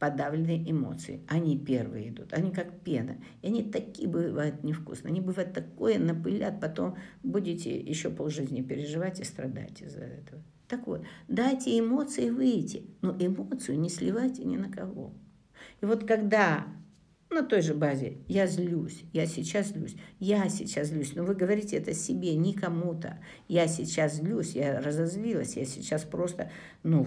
подавленные 0.04 0.70
эмоции. 0.70 1.22
Они 1.30 1.58
первые 1.58 2.10
идут, 2.10 2.34
они 2.34 2.52
как 2.52 2.82
пена. 2.82 3.16
И 3.42 3.48
они 3.48 3.64
такие 3.64 4.06
бывают 4.06 4.62
невкусные. 4.62 5.12
Они 5.12 5.22
бывают 5.22 5.54
такое 5.54 5.98
напылят, 5.98 6.60
потом 6.60 6.98
будете 7.24 7.80
еще 7.80 8.10
полжизни 8.10 8.62
переживать 8.62 9.22
и 9.22 9.24
страдать 9.24 9.82
из-за 9.82 10.02
этого. 10.02 10.44
Так 10.68 10.88
вот, 10.88 11.06
дайте 11.30 11.80
эмоции 11.80 12.32
выйти, 12.32 12.86
но 13.02 13.16
эмоцию 13.18 13.80
не 13.80 13.88
сливайте 13.88 14.44
ни 14.44 14.58
на 14.58 14.70
кого. 14.70 15.14
И 15.80 15.86
вот 15.86 16.06
когда, 16.06 16.66
на 17.34 17.44
той 17.44 17.62
же 17.62 17.74
базе. 17.74 18.18
Я 18.28 18.48
злюсь, 18.48 19.04
я 19.12 19.26
сейчас 19.26 19.68
злюсь, 19.70 19.96
я 20.20 20.48
сейчас 20.50 20.88
злюсь. 20.88 21.16
Но 21.16 21.24
вы 21.24 21.36
говорите 21.36 21.78
это 21.78 21.94
себе, 21.94 22.36
не 22.36 22.54
кому-то. 22.54 23.20
Я 23.48 23.68
сейчас 23.68 24.16
злюсь, 24.16 24.56
я 24.56 24.80
разозлилась, 24.80 25.58
я 25.58 25.66
сейчас 25.66 26.04
просто, 26.04 26.52
ну, 26.84 27.06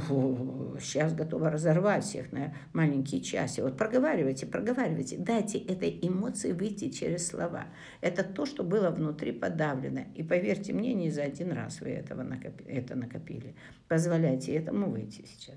сейчас 0.81 1.15
готова 1.15 1.51
разорвать 1.51 2.05
всех 2.05 2.33
на 2.33 2.55
маленькие 2.73 3.21
части. 3.21 3.61
Вот 3.61 3.77
проговаривайте, 3.77 4.47
проговаривайте, 4.47 5.17
дайте 5.17 5.59
этой 5.59 5.99
эмоции 6.03 6.53
выйти 6.53 6.91
через 6.91 7.27
слова. 7.27 7.67
Это 8.01 8.23
то, 8.25 8.47
что 8.47 8.65
было 8.65 8.91
внутри 8.91 9.33
подавлено. 9.33 10.03
И 10.15 10.23
поверьте 10.23 10.73
мне, 10.73 10.95
не 10.95 11.11
за 11.11 11.23
один 11.23 11.53
раз 11.53 11.81
вы 11.81 11.91
этого 11.91 12.23
накопили, 12.23 12.71
это 12.71 12.95
накопили. 12.95 13.55
Позволяйте 13.89 14.55
этому 14.55 14.91
выйти 14.91 15.25
сейчас. 15.27 15.57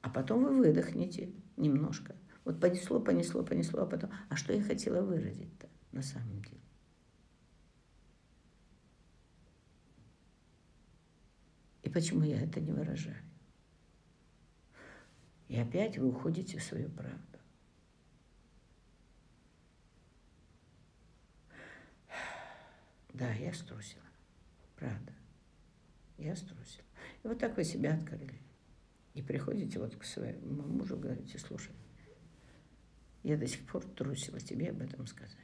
А 0.00 0.10
потом 0.10 0.44
вы 0.44 0.56
выдохнете 0.56 1.30
немножко. 1.58 2.16
Вот 2.44 2.60
понесло, 2.60 3.00
понесло, 3.00 3.42
понесло, 3.42 3.82
а 3.82 3.86
потом... 3.86 4.10
А 4.28 4.36
что 4.36 4.52
я 4.52 4.62
хотела 4.62 5.02
выразить-то 5.02 5.68
на 5.92 6.02
самом 6.02 6.42
деле? 6.42 6.60
И 11.82 11.90
почему 11.90 12.22
я 12.22 12.40
это 12.40 12.60
не 12.60 12.72
выражаю? 12.72 13.22
И 15.48 15.58
опять 15.58 15.98
вы 15.98 16.08
уходите 16.08 16.58
в 16.58 16.62
свою 16.62 16.90
правду. 16.90 17.38
Да, 23.14 23.32
я 23.32 23.52
струсила. 23.52 24.04
Правда. 24.76 25.12
Я 26.18 26.36
струсила. 26.36 26.86
И 27.24 27.28
вот 27.28 27.38
так 27.38 27.56
вы 27.56 27.64
себя 27.64 27.94
открыли. 27.94 28.47
И 29.18 29.22
приходите 29.22 29.80
вот 29.80 29.96
к 29.96 30.04
своему 30.04 30.62
мужу, 30.62 30.96
говорите, 30.96 31.40
слушай, 31.40 31.74
я 33.24 33.36
до 33.36 33.48
сих 33.48 33.66
пор 33.66 33.84
трусила 33.84 34.38
тебе 34.38 34.70
об 34.70 34.80
этом 34.80 35.08
сказать. 35.08 35.34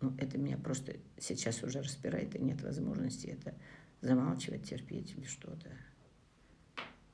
Ну, 0.00 0.16
это 0.16 0.38
меня 0.38 0.56
просто 0.56 0.96
сейчас 1.18 1.62
уже 1.62 1.82
распирает, 1.82 2.34
и 2.34 2.38
нет 2.38 2.62
возможности 2.62 3.26
это 3.26 3.54
замалчивать, 4.00 4.66
терпеть 4.66 5.12
или 5.18 5.26
что-то. 5.26 5.70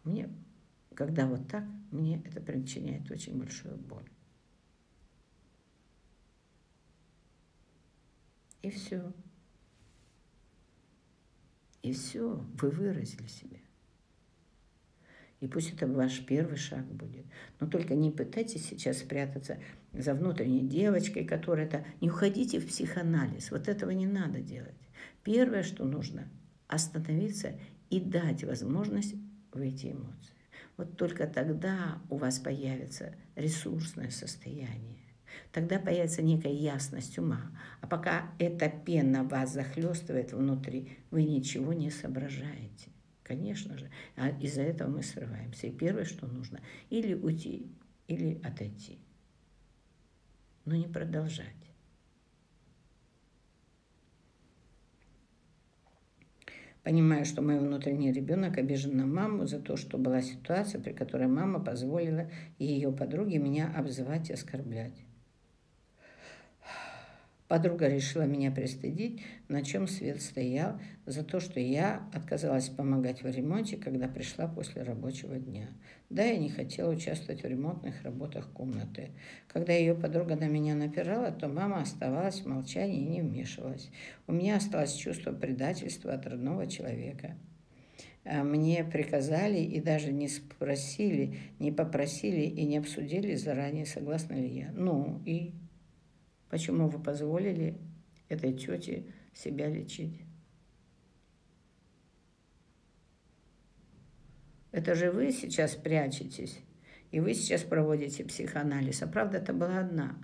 Мне, 0.04 0.30
когда 0.94 1.26
вот 1.26 1.48
так, 1.48 1.64
мне 1.90 2.22
это 2.24 2.40
причиняет 2.40 3.10
очень 3.10 3.36
большую 3.36 3.78
боль. 3.78 4.08
И 8.62 8.70
все. 8.70 9.12
И 11.82 11.92
все, 11.92 12.36
вы 12.60 12.70
выразили 12.70 13.26
себя. 13.26 13.58
И 15.40 15.46
пусть 15.46 15.72
это 15.72 15.86
ваш 15.86 16.20
первый 16.26 16.56
шаг 16.56 16.84
будет. 16.84 17.24
Но 17.58 17.66
только 17.66 17.94
не 17.94 18.10
пытайтесь 18.10 18.66
сейчас 18.68 18.98
спрятаться 18.98 19.58
за 19.92 20.14
внутренней 20.14 20.66
девочкой, 20.68 21.24
которая 21.24 21.66
это... 21.66 21.84
Не 22.00 22.10
уходите 22.10 22.60
в 22.60 22.66
психоанализ. 22.66 23.50
Вот 23.50 23.66
этого 23.66 23.90
не 23.90 24.06
надо 24.06 24.40
делать. 24.40 24.76
Первое, 25.24 25.62
что 25.62 25.84
нужно, 25.84 26.28
остановиться 26.68 27.58
и 27.88 28.00
дать 28.00 28.44
возможность 28.44 29.14
в 29.52 29.60
эти 29.60 29.92
эмоции. 29.92 30.34
Вот 30.76 30.96
только 30.96 31.26
тогда 31.26 32.00
у 32.10 32.16
вас 32.16 32.38
появится 32.38 33.14
ресурсное 33.34 34.10
состояние. 34.10 34.98
Тогда 35.52 35.78
появится 35.78 36.22
некая 36.22 36.52
ясность 36.52 37.18
ума. 37.18 37.50
А 37.80 37.86
пока 37.86 38.30
эта 38.38 38.68
пена 38.68 39.24
вас 39.24 39.52
захлестывает 39.52 40.32
внутри, 40.32 40.98
вы 41.10 41.24
ничего 41.24 41.72
не 41.72 41.90
соображаете. 41.90 42.89
Конечно 43.30 43.78
же. 43.78 43.88
А 44.16 44.30
из-за 44.40 44.62
этого 44.62 44.90
мы 44.90 45.04
срываемся. 45.04 45.68
И 45.68 45.70
первое, 45.70 46.04
что 46.04 46.26
нужно, 46.26 46.60
или 46.88 47.14
уйти, 47.14 47.70
или 48.08 48.40
отойти. 48.42 48.98
Но 50.64 50.74
не 50.74 50.88
продолжать. 50.88 51.46
Понимаю, 56.82 57.24
что 57.24 57.40
мой 57.40 57.60
внутренний 57.60 58.10
ребенок 58.10 58.58
обижен 58.58 58.96
на 58.96 59.06
маму 59.06 59.46
за 59.46 59.60
то, 59.60 59.76
что 59.76 59.96
была 59.96 60.20
ситуация, 60.20 60.80
при 60.80 60.92
которой 60.92 61.28
мама 61.28 61.60
позволила 61.60 62.28
ее 62.58 62.90
подруге 62.90 63.38
меня 63.38 63.72
обзывать 63.76 64.30
и 64.30 64.32
оскорблять. 64.32 65.04
Подруга 67.50 67.88
решила 67.88 68.22
меня 68.22 68.52
пристыдить, 68.52 69.22
на 69.48 69.64
чем 69.64 69.88
свет 69.88 70.22
стоял, 70.22 70.80
за 71.04 71.24
то, 71.24 71.40
что 71.40 71.58
я 71.58 72.08
отказалась 72.14 72.68
помогать 72.68 73.24
в 73.24 73.26
ремонте, 73.26 73.76
когда 73.76 74.06
пришла 74.06 74.46
после 74.46 74.84
рабочего 74.84 75.36
дня. 75.36 75.66
Да, 76.10 76.22
я 76.22 76.36
не 76.36 76.48
хотела 76.48 76.92
участвовать 76.92 77.42
в 77.42 77.46
ремонтных 77.46 78.04
работах 78.04 78.52
комнаты. 78.52 79.10
Когда 79.48 79.72
ее 79.72 79.96
подруга 79.96 80.36
на 80.36 80.46
меня 80.46 80.76
напирала, 80.76 81.32
то 81.32 81.48
мама 81.48 81.80
оставалась 81.80 82.42
в 82.42 82.46
молчании 82.46 83.00
и 83.00 83.08
не 83.08 83.20
вмешивалась. 83.20 83.90
У 84.28 84.32
меня 84.32 84.54
осталось 84.54 84.94
чувство 84.94 85.32
предательства 85.32 86.12
от 86.12 86.24
родного 86.28 86.68
человека. 86.68 87.36
А 88.24 88.44
мне 88.44 88.84
приказали 88.84 89.58
и 89.58 89.80
даже 89.80 90.12
не 90.12 90.28
спросили, 90.28 91.36
не 91.58 91.72
попросили 91.72 92.42
и 92.42 92.64
не 92.64 92.78
обсудили 92.78 93.34
заранее, 93.34 93.86
согласна 93.86 94.34
ли 94.34 94.46
я. 94.46 94.70
Ну 94.72 95.20
и 95.26 95.52
Почему 96.50 96.88
вы 96.88 97.00
позволили 97.00 97.80
этой 98.28 98.52
тете 98.52 99.06
себя 99.32 99.68
лечить? 99.68 100.20
Это 104.72 104.94
же 104.94 105.12
вы 105.12 105.30
сейчас 105.32 105.76
прячетесь, 105.76 106.60
и 107.12 107.20
вы 107.20 107.34
сейчас 107.34 107.62
проводите 107.62 108.24
психоанализ. 108.24 109.02
А 109.02 109.06
правда 109.06 109.38
это 109.38 109.52
была 109.52 109.78
одна. 109.78 110.16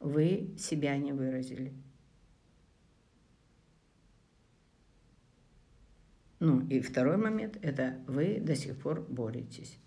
Вы 0.00 0.54
себя 0.58 0.96
не 0.98 1.12
выразили. 1.12 1.72
Ну 6.40 6.66
и 6.66 6.80
второй 6.80 7.16
момент– 7.16 7.56
это 7.62 8.02
вы 8.06 8.40
до 8.40 8.54
сих 8.54 8.78
пор 8.78 9.00
боретесь. 9.00 9.78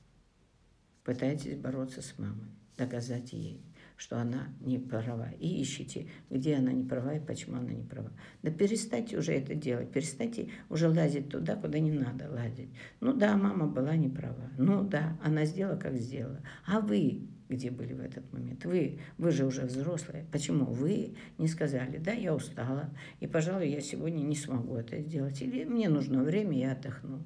Пытаетесь 1.03 1.57
бороться 1.57 2.01
с 2.01 2.17
мамой, 2.17 2.49
доказать 2.77 3.33
ей– 3.33 3.61
что 3.97 4.17
она 4.19 4.49
не 4.59 4.79
права. 4.79 5.29
И 5.39 5.61
ищите, 5.61 6.07
где 6.29 6.55
она 6.55 6.71
не 6.71 6.83
права 6.83 7.15
и 7.15 7.19
почему 7.19 7.57
она 7.57 7.71
не 7.71 7.83
права. 7.83 8.11
Да 8.43 8.51
перестаньте 8.51 9.17
уже 9.17 9.33
это 9.33 9.55
делать, 9.55 9.91
перестаньте 9.91 10.49
уже 10.69 10.89
лазить 10.89 11.29
туда, 11.29 11.55
куда 11.55 11.79
не 11.79 11.91
надо 11.91 12.29
лазить. 12.29 12.69
Ну 12.99 13.13
да, 13.13 13.37
мама 13.37 13.67
была 13.67 13.95
не 13.95 14.09
права. 14.09 14.49
Ну 14.57 14.83
да, 14.83 15.17
она 15.23 15.45
сделала, 15.45 15.77
как 15.77 15.95
сделала. 15.95 16.41
А 16.65 16.79
вы 16.79 17.29
где 17.49 17.69
были 17.69 17.93
в 17.93 17.99
этот 17.99 18.31
момент? 18.33 18.65
Вы, 18.65 18.99
вы 19.17 19.31
же 19.31 19.45
уже 19.45 19.63
взрослые. 19.63 20.25
Почему 20.31 20.65
вы 20.65 21.15
не 21.37 21.47
сказали, 21.47 21.97
да, 21.97 22.11
я 22.11 22.33
устала, 22.33 22.89
и, 23.19 23.27
пожалуй, 23.27 23.69
я 23.69 23.81
сегодня 23.81 24.21
не 24.21 24.35
смогу 24.35 24.75
это 24.75 24.99
сделать, 24.99 25.41
или 25.41 25.63
мне 25.63 25.89
нужно 25.89 26.23
время, 26.23 26.57
я 26.57 26.71
отдохну. 26.71 27.23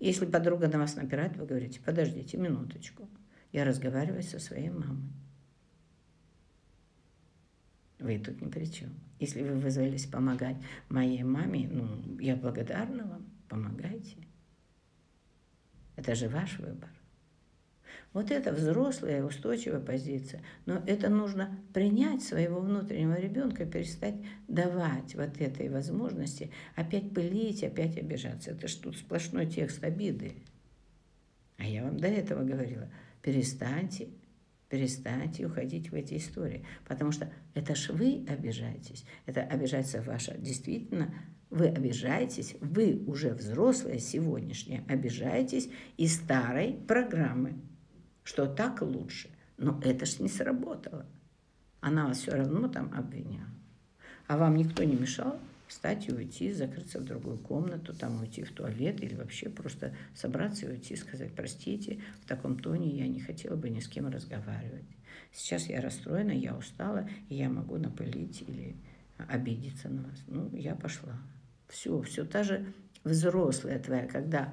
Если 0.00 0.24
подруга 0.24 0.66
на 0.68 0.78
вас 0.78 0.96
напирает, 0.96 1.36
вы 1.36 1.46
говорите, 1.46 1.80
подождите 1.84 2.38
минуточку, 2.38 3.08
я 3.52 3.64
разговариваю 3.64 4.22
со 4.22 4.38
своей 4.38 4.70
мамой. 4.70 5.12
Вы 8.00 8.18
тут 8.18 8.40
ни 8.40 8.48
при 8.48 8.64
чем. 8.64 8.90
Если 9.18 9.42
вы 9.42 9.58
вызвались 9.58 10.06
помогать 10.06 10.56
моей 10.88 11.22
маме, 11.22 11.68
ну, 11.70 12.18
я 12.18 12.34
благодарна 12.34 13.04
вам, 13.04 13.26
помогайте. 13.48 14.16
Это 15.96 16.14
же 16.14 16.28
ваш 16.28 16.58
выбор. 16.58 16.88
Вот 18.12 18.30
это 18.30 18.52
взрослая 18.52 19.22
устойчивая 19.22 19.80
позиция. 19.80 20.42
Но 20.64 20.82
это 20.86 21.10
нужно 21.10 21.58
принять 21.74 22.22
своего 22.22 22.60
внутреннего 22.60 23.20
ребенка, 23.20 23.66
перестать 23.66 24.16
давать 24.48 25.14
вот 25.14 25.38
этой 25.40 25.68
возможности 25.68 26.50
опять 26.74 27.12
пылить, 27.12 27.62
опять 27.62 27.98
обижаться. 27.98 28.52
Это 28.52 28.66
ж 28.66 28.74
тут 28.76 28.96
сплошной 28.96 29.46
текст 29.46 29.84
обиды. 29.84 30.32
А 31.58 31.66
я 31.66 31.84
вам 31.84 31.98
до 31.98 32.08
этого 32.08 32.42
говорила, 32.42 32.88
перестаньте 33.22 34.08
перестаньте 34.70 35.44
уходить 35.46 35.90
в 35.90 35.94
эти 35.94 36.16
истории, 36.16 36.64
потому 36.86 37.12
что 37.12 37.30
это 37.54 37.74
ж 37.74 37.90
вы 37.90 38.24
обижаетесь, 38.28 39.04
это 39.26 39.42
обижается 39.42 40.00
ваша, 40.00 40.38
действительно, 40.38 41.12
вы 41.50 41.66
обижаетесь, 41.66 42.54
вы 42.60 43.02
уже 43.06 43.34
взрослые 43.34 43.98
сегодняшние, 43.98 44.84
обижаетесь 44.88 45.68
из 45.96 46.14
старой 46.14 46.72
программы, 46.86 47.54
что 48.22 48.46
так 48.46 48.80
лучше. 48.82 49.30
Но 49.58 49.80
это 49.84 50.06
ж 50.06 50.20
не 50.20 50.28
сработало. 50.28 51.04
Она 51.80 52.06
вас 52.06 52.20
все 52.20 52.30
равно 52.30 52.68
там 52.68 52.92
обвиняла. 52.94 53.50
А 54.28 54.38
вам 54.38 54.56
никто 54.56 54.84
не 54.84 54.94
мешал 54.94 55.38
встать 55.70 56.08
и 56.08 56.12
уйти, 56.12 56.52
закрыться 56.52 56.98
в 56.98 57.04
другую 57.04 57.38
комнату, 57.38 57.94
там 57.94 58.20
уйти 58.20 58.42
в 58.42 58.50
туалет 58.50 59.00
или 59.04 59.14
вообще 59.14 59.48
просто 59.48 59.94
собраться 60.16 60.66
и 60.66 60.68
уйти, 60.68 60.96
сказать, 60.96 61.32
простите, 61.32 62.00
в 62.24 62.26
таком 62.26 62.58
тоне 62.58 62.90
я 62.90 63.06
не 63.06 63.20
хотела 63.20 63.54
бы 63.54 63.70
ни 63.70 63.78
с 63.78 63.86
кем 63.86 64.08
разговаривать. 64.08 64.84
Сейчас 65.32 65.68
я 65.68 65.80
расстроена, 65.80 66.32
я 66.32 66.56
устала, 66.56 67.08
и 67.28 67.36
я 67.36 67.48
могу 67.48 67.76
напылить 67.76 68.42
или 68.48 68.74
обидеться 69.16 69.88
на 69.88 70.02
вас. 70.02 70.24
Ну, 70.26 70.50
я 70.56 70.74
пошла. 70.74 71.14
Все, 71.68 72.02
все 72.02 72.24
та 72.24 72.42
же 72.42 72.66
взрослая 73.04 73.78
твоя, 73.78 74.08
когда 74.08 74.52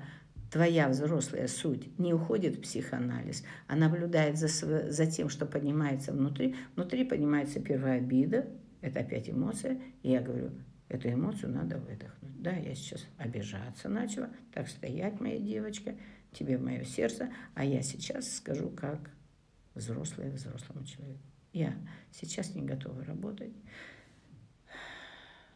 твоя 0.52 0.88
взрослая 0.88 1.48
суть 1.48 1.98
не 1.98 2.14
уходит 2.14 2.58
в 2.58 2.62
психоанализ, 2.62 3.44
а 3.66 3.76
наблюдает 3.76 4.38
за, 4.38 4.48
за 4.92 5.06
тем, 5.08 5.30
что 5.30 5.48
поднимается 5.48 6.12
внутри, 6.12 6.56
внутри 6.76 7.06
поднимается 7.06 7.60
первая 7.60 7.98
обида, 7.98 8.46
это 8.82 9.00
опять 9.00 9.32
эмоция, 9.32 9.82
и 10.04 10.12
я 10.12 10.22
говорю, 10.22 10.52
эту 10.90 11.12
эмоцию 11.12 11.52
надо 11.52 11.78
выдохнуть. 11.78 12.42
Да, 12.42 12.52
я 12.52 12.76
сейчас 12.76 13.06
обижаться 13.18 13.90
начала, 13.90 14.30
так 14.54 14.68
стоять, 14.68 15.20
моя 15.20 15.40
девочка, 15.40 15.96
тебе 16.32 16.58
в 16.58 16.64
мое 16.64 16.84
сердце, 16.84 17.32
а 17.56 17.66
я 17.66 17.82
сейчас 17.82 18.38
скажу, 18.38 18.70
как 18.70 19.10
взрослая 19.74 20.32
взрослому 20.32 20.86
человеку. 20.86 21.24
Я 21.54 21.76
сейчас 22.12 22.56
не 22.56 22.64
готова 22.64 23.04
работать. 23.04 23.54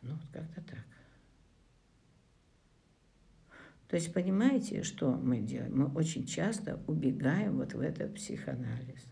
Ну, 0.02 0.14
вот 0.16 0.32
как-то 0.32 0.62
так. 0.62 0.86
То 3.88 3.98
есть 3.98 4.14
понимаете, 4.14 4.84
что 4.84 5.12
мы 5.12 5.40
делаем? 5.40 5.78
Мы 5.78 5.86
очень 5.94 6.26
часто 6.26 6.82
убегаем 6.88 7.58
вот 7.58 7.74
в 7.74 7.82
этот 7.82 8.16
психоанализ. 8.16 9.11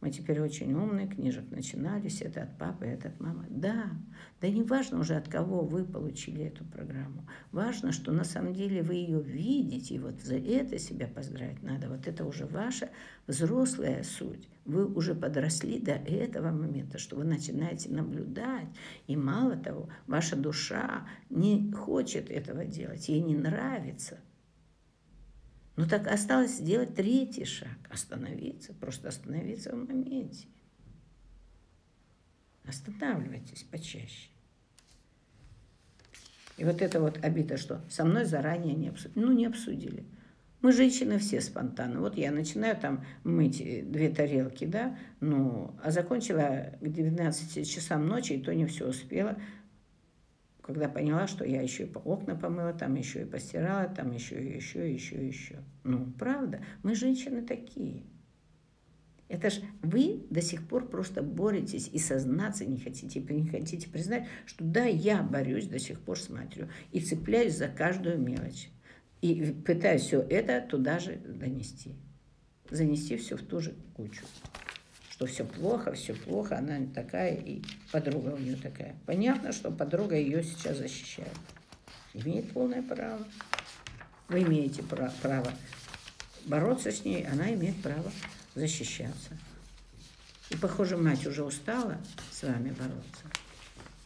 Мы 0.00 0.10
теперь 0.10 0.40
очень 0.40 0.72
умные, 0.74 1.08
книжек 1.08 1.50
начинались, 1.50 2.22
это 2.22 2.44
от 2.44 2.56
папы, 2.56 2.86
это 2.86 3.08
от 3.08 3.18
мамы. 3.18 3.46
Да, 3.50 3.90
да 4.40 4.48
не 4.48 4.62
важно 4.62 5.00
уже, 5.00 5.16
от 5.16 5.28
кого 5.28 5.62
вы 5.62 5.84
получили 5.84 6.44
эту 6.44 6.64
программу. 6.64 7.26
Важно, 7.50 7.90
что 7.90 8.12
на 8.12 8.22
самом 8.22 8.54
деле 8.54 8.82
вы 8.82 8.94
ее 8.94 9.20
видите, 9.20 9.96
и 9.96 9.98
вот 9.98 10.20
за 10.20 10.36
это 10.36 10.78
себя 10.78 11.08
поздравить 11.08 11.64
надо. 11.64 11.88
Вот 11.88 12.06
это 12.06 12.24
уже 12.24 12.46
ваша 12.46 12.90
взрослая 13.26 14.04
суть. 14.04 14.48
Вы 14.64 14.86
уже 14.86 15.16
подросли 15.16 15.80
до 15.80 15.92
этого 15.92 16.50
момента, 16.52 16.98
что 16.98 17.16
вы 17.16 17.24
начинаете 17.24 17.90
наблюдать. 17.90 18.68
И 19.08 19.16
мало 19.16 19.56
того, 19.56 19.88
ваша 20.06 20.36
душа 20.36 21.08
не 21.28 21.72
хочет 21.72 22.30
этого 22.30 22.64
делать, 22.64 23.08
ей 23.08 23.20
не 23.20 23.34
нравится. 23.34 24.18
Ну 25.78 25.86
так 25.86 26.08
осталось 26.08 26.56
сделать 26.56 26.96
третий 26.96 27.44
шаг, 27.44 27.78
остановиться, 27.88 28.74
просто 28.74 29.10
остановиться 29.10 29.70
в 29.70 29.88
моменте. 29.88 30.48
Останавливайтесь 32.64 33.62
почаще. 33.62 34.30
И 36.56 36.64
вот 36.64 36.82
это 36.82 37.00
вот 37.00 37.24
обида, 37.24 37.56
что 37.56 37.80
со 37.88 38.04
мной 38.04 38.24
заранее 38.24 38.74
не 38.74 38.88
обсудили. 38.88 39.24
Ну, 39.24 39.30
не 39.30 39.46
обсудили. 39.46 40.04
Мы 40.62 40.72
женщины 40.72 41.16
все 41.18 41.40
спонтанно. 41.40 42.00
Вот 42.00 42.16
я 42.16 42.32
начинаю 42.32 42.76
там 42.76 43.04
мыть 43.22 43.58
две 43.58 44.10
тарелки, 44.10 44.64
да, 44.64 44.98
ну, 45.20 45.76
а 45.84 45.92
закончила 45.92 46.76
к 46.80 46.88
12 46.88 47.70
часам 47.72 48.08
ночи, 48.08 48.32
и 48.32 48.42
то 48.42 48.52
не 48.52 48.66
все 48.66 48.88
успела 48.88 49.38
когда 50.68 50.86
поняла, 50.86 51.26
что 51.26 51.46
я 51.46 51.62
еще 51.62 51.84
и 51.84 51.90
окна 52.04 52.36
помыла, 52.36 52.74
там 52.74 52.94
еще 52.94 53.22
и 53.22 53.24
постирала, 53.24 53.88
там 53.88 54.12
еще 54.12 54.38
и 54.38 54.54
еще, 54.54 54.86
и 54.86 54.92
еще, 54.92 55.16
и 55.16 55.26
еще. 55.26 55.64
Ну, 55.82 56.12
правда, 56.18 56.60
мы 56.82 56.94
женщины 56.94 57.40
такие. 57.40 58.02
Это 59.28 59.48
ж 59.48 59.60
вы 59.82 60.26
до 60.28 60.42
сих 60.42 60.68
пор 60.68 60.86
просто 60.86 61.22
боретесь 61.22 61.88
и 61.90 61.98
сознаться 61.98 62.66
не 62.66 62.78
хотите, 62.78 63.20
не 63.20 63.48
хотите 63.48 63.88
признать, 63.88 64.26
что 64.44 64.62
да, 64.62 64.84
я 64.84 65.22
борюсь 65.22 65.68
до 65.68 65.78
сих 65.78 66.00
пор 66.00 66.20
с 66.20 66.28
матерью 66.28 66.68
и 66.92 67.00
цепляюсь 67.00 67.56
за 67.56 67.68
каждую 67.68 68.18
мелочь. 68.18 68.68
И 69.22 69.56
пытаюсь 69.66 70.02
все 70.02 70.20
это 70.20 70.60
туда 70.60 70.98
же 70.98 71.16
донести. 71.16 71.94
Занести 72.68 73.16
все 73.16 73.38
в 73.38 73.42
ту 73.42 73.60
же 73.60 73.74
кучу 73.96 74.22
что 75.18 75.26
все 75.26 75.44
плохо, 75.44 75.94
все 75.94 76.14
плохо, 76.14 76.58
она 76.58 76.78
такая, 76.94 77.34
и 77.34 77.60
подруга 77.90 78.28
у 78.28 78.38
нее 78.38 78.54
такая. 78.54 78.94
Понятно, 79.04 79.50
что 79.50 79.72
подруга 79.72 80.14
ее 80.14 80.44
сейчас 80.44 80.78
защищает. 80.78 81.34
Имеет 82.14 82.52
полное 82.52 82.82
право. 82.82 83.26
Вы 84.28 84.44
имеете 84.44 84.84
право 84.84 85.52
бороться 86.44 86.92
с 86.92 87.04
ней, 87.04 87.26
она 87.26 87.52
имеет 87.52 87.82
право 87.82 88.12
защищаться. 88.54 89.36
И, 90.50 90.56
похоже, 90.56 90.96
мать 90.96 91.26
уже 91.26 91.42
устала 91.42 91.98
с 92.30 92.44
вами 92.44 92.70
бороться, 92.70 93.24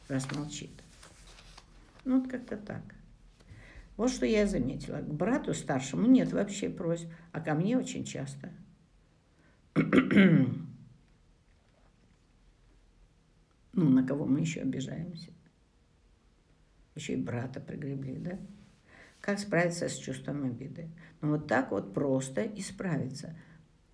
раз 0.08 0.26
молчит. 0.34 0.70
Ну, 2.06 2.20
вот 2.20 2.30
как-то 2.30 2.56
так. 2.56 2.82
Вот 3.98 4.10
что 4.10 4.24
я 4.24 4.46
заметила. 4.46 4.96
К 4.96 5.12
брату 5.12 5.52
старшему 5.52 6.06
нет 6.06 6.32
вообще 6.32 6.70
просьб, 6.70 7.06
а 7.32 7.40
ко 7.42 7.52
мне 7.52 7.76
очень 7.76 8.06
часто. 8.06 8.50
Ну, 13.72 13.88
на 13.88 14.06
кого 14.06 14.26
мы 14.26 14.40
еще 14.40 14.60
обижаемся? 14.60 15.30
Еще 16.94 17.14
и 17.14 17.16
брата 17.16 17.60
пригребли, 17.60 18.18
да? 18.18 18.38
Как 19.20 19.38
справиться 19.38 19.88
с 19.88 19.96
чувством 19.96 20.44
обиды? 20.44 20.88
Ну, 21.20 21.30
вот 21.30 21.46
так 21.46 21.70
вот 21.70 21.94
просто 21.94 22.44
исправиться. 22.44 23.36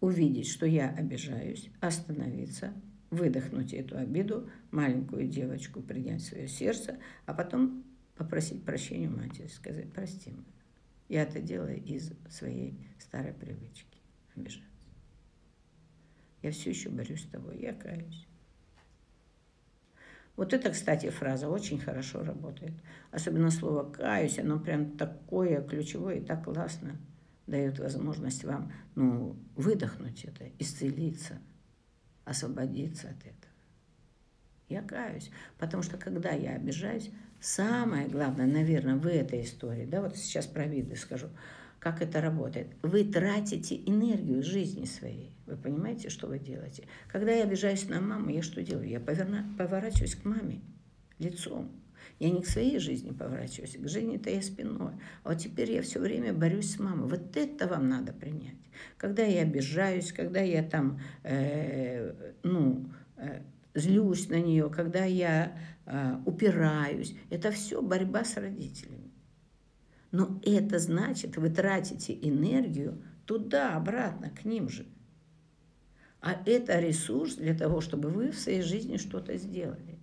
Увидеть, 0.00 0.48
что 0.48 0.66
я 0.66 0.90
обижаюсь, 0.90 1.70
остановиться, 1.80 2.72
выдохнуть 3.10 3.72
эту 3.72 3.98
обиду, 3.98 4.48
маленькую 4.70 5.28
девочку 5.28 5.80
принять 5.80 6.22
в 6.22 6.26
свое 6.26 6.48
сердце, 6.48 6.98
а 7.26 7.34
потом 7.34 7.84
попросить 8.16 8.64
прощения 8.64 9.08
у 9.08 9.16
матери, 9.16 9.48
сказать, 9.48 9.92
прости, 9.92 10.34
я 11.08 11.22
это 11.22 11.40
делаю 11.40 11.82
из 11.82 12.12
своей 12.30 12.78
старой 12.98 13.32
привычки 13.32 13.98
обижаться. 14.34 14.68
Я 16.42 16.52
все 16.52 16.70
еще 16.70 16.90
борюсь 16.90 17.22
с 17.22 17.28
тобой, 17.28 17.58
я 17.58 17.72
каюсь. 17.72 18.27
Вот 20.38 20.52
это, 20.52 20.70
кстати, 20.70 21.10
фраза 21.10 21.48
очень 21.48 21.80
хорошо 21.80 22.22
работает. 22.22 22.72
Особенно 23.10 23.50
слово 23.50 23.90
«каюсь», 23.90 24.38
оно 24.38 24.60
прям 24.60 24.96
такое 24.96 25.60
ключевое 25.60 26.20
и 26.20 26.24
так 26.24 26.44
классно 26.44 26.96
дает 27.48 27.80
возможность 27.80 28.44
вам 28.44 28.72
ну, 28.94 29.36
выдохнуть 29.56 30.24
это, 30.24 30.48
исцелиться, 30.60 31.40
освободиться 32.24 33.08
от 33.08 33.18
этого. 33.18 33.52
Я 34.68 34.82
каюсь, 34.82 35.32
потому 35.58 35.82
что 35.82 35.96
когда 35.96 36.30
я 36.30 36.52
обижаюсь, 36.52 37.10
самое 37.40 38.06
главное, 38.06 38.46
наверное, 38.46 38.94
в 38.94 39.08
этой 39.08 39.42
истории, 39.42 39.86
да, 39.86 40.00
вот 40.00 40.16
сейчас 40.16 40.46
про 40.46 40.66
виды 40.66 40.94
скажу– 40.94 41.26
как 41.78 42.02
это 42.02 42.20
работает. 42.20 42.68
Вы 42.82 43.04
тратите 43.04 43.76
энергию 43.86 44.42
жизни 44.42 44.84
своей. 44.84 45.32
Вы 45.46 45.56
понимаете, 45.56 46.10
что 46.10 46.26
вы 46.26 46.38
делаете? 46.38 46.84
Когда 47.06 47.32
я 47.32 47.44
обижаюсь 47.44 47.88
на 47.88 48.00
маму, 48.00 48.30
я 48.30 48.42
что 48.42 48.62
делаю? 48.62 48.88
Я 48.88 49.00
поверна, 49.00 49.46
поворачиваюсь 49.56 50.14
к 50.14 50.24
маме 50.24 50.60
лицом. 51.18 51.70
Я 52.18 52.30
не 52.30 52.42
к 52.42 52.46
своей 52.46 52.78
жизни 52.78 53.12
поворачиваюсь, 53.12 53.76
к 53.76 53.88
жизни-то 53.88 54.28
я 54.30 54.42
спиной. 54.42 54.94
А 55.22 55.28
вот 55.30 55.38
теперь 55.38 55.70
я 55.72 55.82
все 55.82 56.00
время 56.00 56.32
борюсь 56.32 56.74
с 56.74 56.78
мамой. 56.78 57.08
Вот 57.08 57.36
это 57.36 57.68
вам 57.68 57.88
надо 57.88 58.12
принять. 58.12 58.56
Когда 58.96 59.22
я 59.22 59.42
обижаюсь, 59.42 60.12
когда 60.12 60.40
я 60.40 60.62
там, 60.62 61.00
э, 61.22 62.12
ну, 62.42 62.90
э, 63.16 63.42
злюсь 63.74 64.28
на 64.28 64.40
нее, 64.40 64.68
когда 64.68 65.04
я 65.04 65.56
э, 65.86 66.16
упираюсь, 66.26 67.14
это 67.30 67.52
все 67.52 67.80
борьба 67.82 68.24
с 68.24 68.36
родителями. 68.36 69.07
Но 70.10 70.40
это 70.44 70.78
значит, 70.78 71.36
вы 71.36 71.50
тратите 71.50 72.14
энергию 72.14 73.02
туда, 73.26 73.76
обратно, 73.76 74.30
к 74.30 74.44
ним 74.44 74.68
же. 74.68 74.86
А 76.20 76.32
это 76.46 76.80
ресурс 76.80 77.34
для 77.34 77.54
того, 77.54 77.80
чтобы 77.80 78.08
вы 78.08 78.30
в 78.30 78.38
своей 78.38 78.62
жизни 78.62 78.96
что-то 78.96 79.36
сделали. 79.36 79.98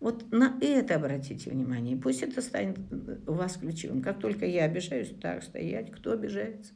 Вот 0.00 0.32
на 0.32 0.58
это 0.62 0.96
обратите 0.96 1.50
внимание. 1.50 1.96
Пусть 1.96 2.22
это 2.22 2.40
станет 2.40 2.78
у 3.26 3.32
вас 3.32 3.58
ключевым. 3.58 4.02
Как 4.02 4.18
только 4.18 4.46
я 4.46 4.64
обижаюсь, 4.64 5.12
так 5.20 5.42
стоять. 5.42 5.90
Кто 5.90 6.12
обижается? 6.12 6.72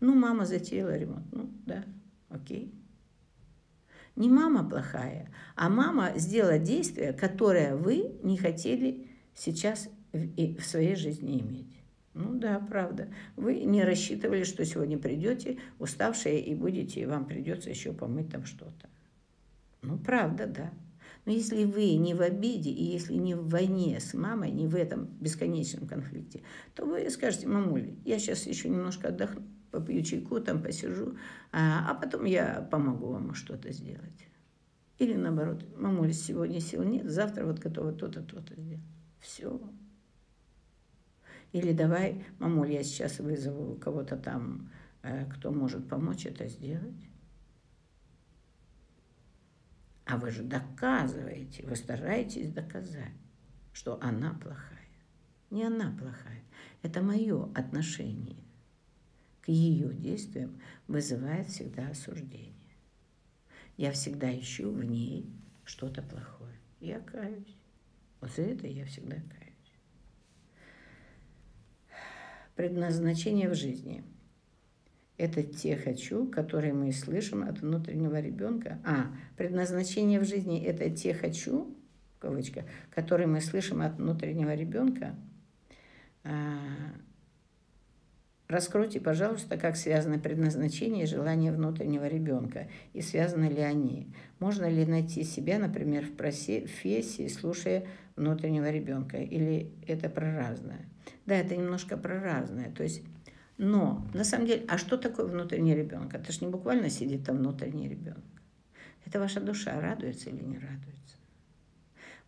Ну, 0.00 0.14
мама 0.14 0.44
затеяла 0.44 0.96
ремонт. 0.96 1.24
Ну, 1.32 1.50
да, 1.64 1.84
окей. 2.28 2.74
Не 4.16 4.28
мама 4.28 4.68
плохая, 4.68 5.32
а 5.56 5.68
мама 5.68 6.12
сделала 6.16 6.58
действие, 6.58 7.12
которое 7.14 7.74
вы 7.74 8.16
не 8.22 8.36
хотели 8.36 9.08
сейчас 9.34 9.88
в, 10.14 10.64
своей 10.64 10.96
жизни 10.96 11.40
иметь. 11.40 11.80
Ну 12.14 12.38
да, 12.38 12.60
правда. 12.60 13.08
Вы 13.36 13.64
не 13.64 13.82
рассчитывали, 13.82 14.44
что 14.44 14.64
сегодня 14.64 14.98
придете 14.98 15.58
уставшие 15.78 16.40
и 16.40 16.54
будете, 16.54 17.00
и 17.00 17.06
вам 17.06 17.26
придется 17.26 17.70
еще 17.70 17.92
помыть 17.92 18.30
там 18.30 18.44
что-то. 18.44 18.88
Ну, 19.82 19.98
правда, 19.98 20.46
да. 20.46 20.72
Но 21.24 21.32
если 21.32 21.64
вы 21.64 21.94
не 21.94 22.14
в 22.14 22.20
обиде, 22.20 22.70
и 22.70 22.84
если 22.84 23.14
не 23.14 23.34
в 23.34 23.48
войне 23.48 23.98
с 23.98 24.14
мамой, 24.14 24.50
не 24.50 24.66
в 24.66 24.76
этом 24.76 25.06
бесконечном 25.20 25.88
конфликте, 25.88 26.42
то 26.74 26.84
вы 26.84 27.08
скажете, 27.10 27.48
мамуль, 27.48 27.94
я 28.04 28.18
сейчас 28.18 28.46
еще 28.46 28.68
немножко 28.68 29.08
отдохну, 29.08 29.42
попью 29.70 30.02
чайку, 30.02 30.38
там 30.40 30.62
посижу, 30.62 31.16
а, 31.50 31.90
а 31.90 31.94
потом 31.94 32.24
я 32.24 32.68
помогу 32.70 33.08
вам 33.08 33.34
что-то 33.34 33.72
сделать. 33.72 34.28
Или 34.98 35.14
наоборот, 35.14 35.64
мамуль, 35.76 36.12
сегодня 36.12 36.60
сил 36.60 36.82
нет, 36.84 37.10
завтра 37.10 37.44
вот 37.44 37.58
готова 37.58 37.92
то-то, 37.92 38.22
то-то 38.22 38.54
сделать. 38.60 38.84
Все. 39.18 39.60
Или 41.54 41.72
давай, 41.72 42.24
мамуль, 42.40 42.72
я 42.72 42.82
сейчас 42.82 43.20
вызову 43.20 43.76
кого-то 43.76 44.16
там, 44.16 44.72
э, 45.02 45.24
кто 45.26 45.52
может 45.52 45.88
помочь 45.88 46.26
это 46.26 46.48
сделать. 46.48 47.08
А 50.04 50.16
вы 50.16 50.32
же 50.32 50.42
доказываете, 50.42 51.64
вы 51.64 51.76
стараетесь 51.76 52.52
доказать, 52.52 53.14
что 53.72 54.00
она 54.02 54.34
плохая. 54.34 54.88
Не 55.50 55.62
она 55.62 55.96
плохая. 55.96 56.42
Это 56.82 57.02
мое 57.02 57.44
отношение 57.54 58.42
к 59.40 59.48
ее 59.48 59.94
действиям 59.94 60.60
вызывает 60.88 61.46
всегда 61.46 61.86
осуждение. 61.86 62.74
Я 63.76 63.92
всегда 63.92 64.36
ищу 64.36 64.72
в 64.72 64.82
ней 64.82 65.32
что-то 65.64 66.02
плохое. 66.02 66.58
Я 66.80 66.98
каюсь. 66.98 67.56
Вот 68.20 68.32
за 68.32 68.42
это 68.42 68.66
я 68.66 68.84
всегда 68.86 69.14
каюсь. 69.14 69.53
Предназначение 72.54 73.48
в 73.48 73.54
жизни– 73.54 74.04
это 75.16 75.42
те 75.42 75.76
«хочу», 75.76 76.28
которые 76.28 76.72
мы 76.72 76.92
слышим 76.92 77.42
от 77.42 77.60
внутреннего 77.60 78.20
ребенка. 78.20 78.78
А, 78.84 79.06
предназначение 79.36 80.20
в 80.20 80.24
жизни– 80.24 80.62
это 80.64 80.88
те 80.90 81.14
«хочу», 81.14 81.76
кавычка, 82.18 82.64
которые 82.94 83.26
мы 83.26 83.40
слышим 83.40 83.82
от 83.82 83.96
внутреннего 83.96 84.54
ребенка. 84.54 85.14
Раскройте, 88.46 89.00
пожалуйста, 89.00 89.56
как 89.56 89.74
связаны 89.74 90.18
предназначение 90.18 91.04
и 91.04 91.06
желание 91.06 91.50
внутреннего 91.50 92.06
ребенка, 92.06 92.68
и 92.92 93.00
связаны 93.00 93.46
ли 93.46 93.62
они. 93.62 94.12
Можно 94.38 94.68
ли 94.68 94.84
найти 94.84 95.24
себя, 95.24 95.58
например, 95.58 96.04
в 96.04 96.12
профессии, 96.12 97.26
слушая 97.28 97.86
внутреннего 98.16 98.70
ребенка, 98.70 99.16
или 99.16 99.72
это 99.86 100.10
про 100.10 100.36
разное? 100.36 100.84
Да, 101.24 101.34
это 101.34 101.56
немножко 101.56 101.96
про 101.96 102.20
разное. 102.20 102.70
То 102.70 102.82
есть, 102.82 103.02
но 103.56 104.06
на 104.12 104.24
самом 104.24 104.46
деле, 104.46 104.64
а 104.68 104.76
что 104.76 104.98
такое 104.98 105.24
внутренний 105.24 105.74
ребенок? 105.74 106.14
Это 106.14 106.30
же 106.30 106.44
не 106.44 106.50
буквально 106.50 106.90
сидит 106.90 107.24
там 107.24 107.38
внутренний 107.38 107.88
ребенок. 107.88 108.24
Это 109.06 109.20
ваша 109.20 109.40
душа 109.40 109.80
радуется 109.80 110.28
или 110.28 110.42
не 110.42 110.58
радуется. 110.58 111.16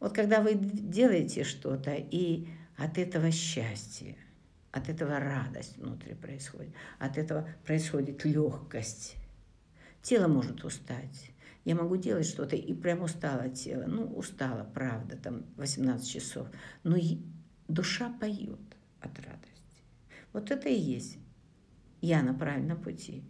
Вот 0.00 0.14
когда 0.14 0.40
вы 0.40 0.54
делаете 0.54 1.44
что-то, 1.44 1.94
и 1.94 2.48
от 2.76 2.96
этого 2.96 3.30
счастье, 3.30 4.16
от 4.76 4.90
этого 4.90 5.18
радость 5.18 5.78
внутри 5.78 6.14
происходит, 6.14 6.74
от 6.98 7.16
этого 7.16 7.48
происходит 7.64 8.22
легкость. 8.26 9.16
Тело 10.02 10.28
может 10.28 10.64
устать. 10.64 11.30
Я 11.64 11.74
могу 11.74 11.96
делать 11.96 12.26
что-то, 12.26 12.56
и 12.56 12.74
прям 12.74 13.00
устало 13.00 13.48
тело. 13.48 13.84
Ну, 13.86 14.04
устало, 14.04 14.70
правда, 14.74 15.16
там 15.16 15.46
18 15.56 16.06
часов. 16.06 16.48
Но 16.84 16.96
душа 17.68 18.12
поет 18.20 18.60
от 19.00 19.18
радости. 19.18 19.82
Вот 20.34 20.50
это 20.50 20.68
и 20.68 20.78
есть. 20.78 21.16
Я 22.02 22.22
на 22.22 22.34
правильном 22.34 22.80
пути. 22.80 23.24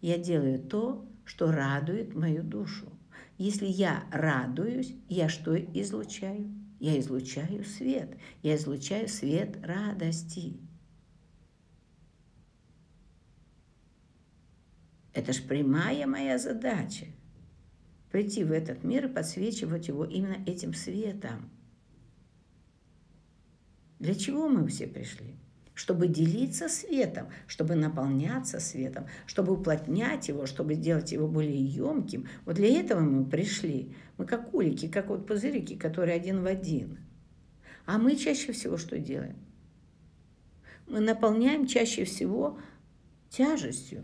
Я 0.00 0.18
делаю 0.18 0.60
то, 0.60 1.08
что 1.24 1.52
радует 1.52 2.16
мою 2.16 2.42
душу. 2.42 2.92
Если 3.38 3.66
я 3.66 4.04
радуюсь, 4.10 4.92
я 5.08 5.28
что 5.28 5.56
излучаю? 5.56 6.50
Я 6.78 6.98
излучаю 7.00 7.64
свет. 7.64 8.16
Я 8.42 8.56
излучаю 8.56 9.08
свет 9.08 9.58
радости. 9.64 10.56
Это 15.12 15.32
ж 15.32 15.42
прямая 15.42 16.06
моя 16.06 16.38
задача. 16.38 17.06
Прийти 18.12 18.44
в 18.44 18.52
этот 18.52 18.84
мир 18.84 19.06
и 19.06 19.12
подсвечивать 19.12 19.88
его 19.88 20.04
именно 20.04 20.42
этим 20.46 20.72
светом. 20.72 21.50
Для 23.98 24.14
чего 24.14 24.48
мы 24.48 24.68
все 24.68 24.86
пришли? 24.86 25.34
Чтобы 25.78 26.08
делиться 26.08 26.68
светом, 26.68 27.28
чтобы 27.46 27.76
наполняться 27.76 28.58
светом, 28.58 29.06
чтобы 29.26 29.52
уплотнять 29.52 30.26
его, 30.26 30.44
чтобы 30.44 30.74
сделать 30.74 31.12
его 31.12 31.28
более 31.28 31.64
емким. 31.64 32.26
Вот 32.44 32.56
для 32.56 32.80
этого 32.80 32.98
мы 32.98 33.24
пришли. 33.24 33.94
Мы 34.16 34.26
как 34.26 34.52
улики, 34.52 34.88
как 34.88 35.06
вот 35.06 35.28
пузырики, 35.28 35.76
которые 35.76 36.16
один 36.16 36.42
в 36.42 36.46
один. 36.46 36.98
А 37.86 37.96
мы 37.96 38.16
чаще 38.16 38.50
всего 38.50 38.76
что 38.76 38.98
делаем? 38.98 39.36
Мы 40.88 40.98
наполняем 40.98 41.64
чаще 41.64 42.04
всего 42.04 42.58
тяжестью. 43.30 44.02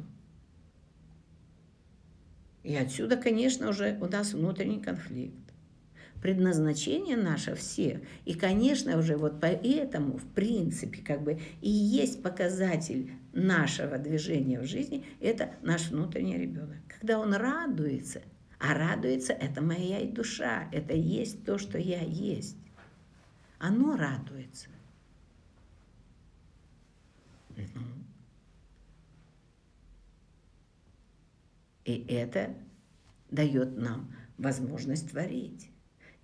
И 2.63 2.77
отсюда, 2.77 3.17
конечно, 3.17 3.69
уже 3.69 3.99
у 4.01 4.07
нас 4.07 4.33
внутренний 4.33 4.81
конфликт 4.81 5.44
предназначение 6.25 7.19
наше 7.19 7.55
все. 7.55 8.01
И, 8.25 8.33
конечно, 8.33 8.97
уже 8.97 9.19
вот 9.19 9.43
поэтому, 9.43 10.17
в 10.17 10.27
принципе, 10.29 11.03
как 11.03 11.23
бы 11.23 11.39
и 11.61 11.69
есть 11.69 12.23
показатель 12.23 13.13
нашего 13.35 13.99
движения 13.99 14.59
в 14.59 14.65
жизни, 14.65 15.05
это 15.21 15.51
наш 15.61 15.91
внутренний 15.91 16.39
ребенок. 16.39 16.79
Когда 16.89 17.19
он 17.19 17.35
радуется, 17.35 18.23
а 18.59 18.73
радуется 18.73 19.35
это 19.35 19.61
моя 19.61 20.03
душа, 20.07 20.67
это 20.73 20.95
есть 20.95 21.45
то, 21.45 21.59
что 21.59 21.77
я 21.77 22.01
есть. 22.01 22.57
Оно 23.59 23.95
радуется. 23.95 24.71
И 31.85 32.07
это 32.09 32.55
дает 33.31 33.77
нам 33.77 34.11
возможность 34.39 35.11
творить. 35.11 35.71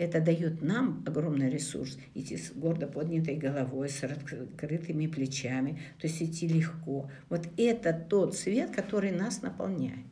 Это 0.00 0.18
дает 0.18 0.62
нам 0.62 1.04
огромный 1.06 1.50
ресурс 1.50 1.98
идти 2.14 2.38
с 2.38 2.52
гордо 2.52 2.86
поднятой 2.86 3.36
головой, 3.36 3.90
с 3.90 4.02
открытыми 4.02 5.06
плечами, 5.06 5.78
то 6.00 6.06
есть 6.06 6.22
идти 6.22 6.48
легко. 6.48 7.10
Вот 7.28 7.46
это 7.58 7.92
тот 7.92 8.34
свет, 8.34 8.70
который 8.70 9.10
нас 9.10 9.42
наполняет. 9.42 10.06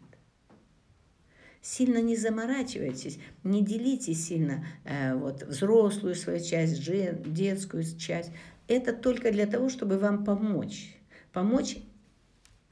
Сильно 1.62 2.02
не 2.02 2.16
заморачивайтесь, 2.16 3.18
не 3.44 3.64
делите 3.64 4.12
сильно 4.12 4.66
э, 4.84 5.14
вот, 5.14 5.44
взрослую 5.44 6.16
свою 6.16 6.44
часть, 6.44 6.84
детскую 7.32 7.82
часть. 7.96 8.30
Это 8.66 8.92
только 8.92 9.32
для 9.32 9.46
того, 9.46 9.70
чтобы 9.70 9.96
вам 9.96 10.22
помочь. 10.22 10.98
Помочь 11.32 11.78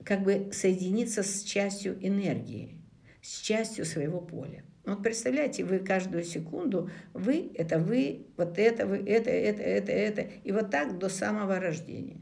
как 0.04 0.22
бы 0.22 0.50
соединиться 0.52 1.22
с 1.22 1.44
частью 1.44 1.96
энергии, 2.06 2.76
с 3.22 3.40
частью 3.40 3.86
своего 3.86 4.20
поля. 4.20 4.65
Вот 4.86 5.02
представляете, 5.02 5.64
вы 5.64 5.80
каждую 5.80 6.22
секунду, 6.22 6.88
вы, 7.12 7.50
это 7.54 7.80
вы, 7.80 8.24
вот 8.36 8.56
это 8.56 8.86
вы, 8.86 8.98
это, 8.98 9.30
это, 9.30 9.60
это, 9.60 9.90
это, 9.90 10.20
и 10.44 10.52
вот 10.52 10.70
так 10.70 10.96
до 10.98 11.08
самого 11.08 11.58
рождения. 11.58 12.20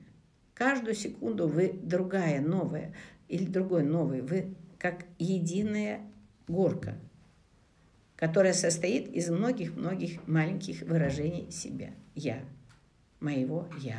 Каждую 0.54 0.94
секунду 0.94 1.46
вы 1.46 1.78
другая, 1.82 2.40
новая, 2.40 2.94
или 3.28 3.44
другой 3.44 3.82
новый, 3.84 4.22
вы 4.22 4.54
как 4.78 5.04
единая 5.18 6.00
горка, 6.48 6.94
которая 8.16 8.54
состоит 8.54 9.08
из 9.12 9.28
многих-многих 9.28 10.26
маленьких 10.26 10.82
выражений 10.82 11.50
себя. 11.50 11.90
Я, 12.14 12.40
моего 13.20 13.68
я. 13.78 13.98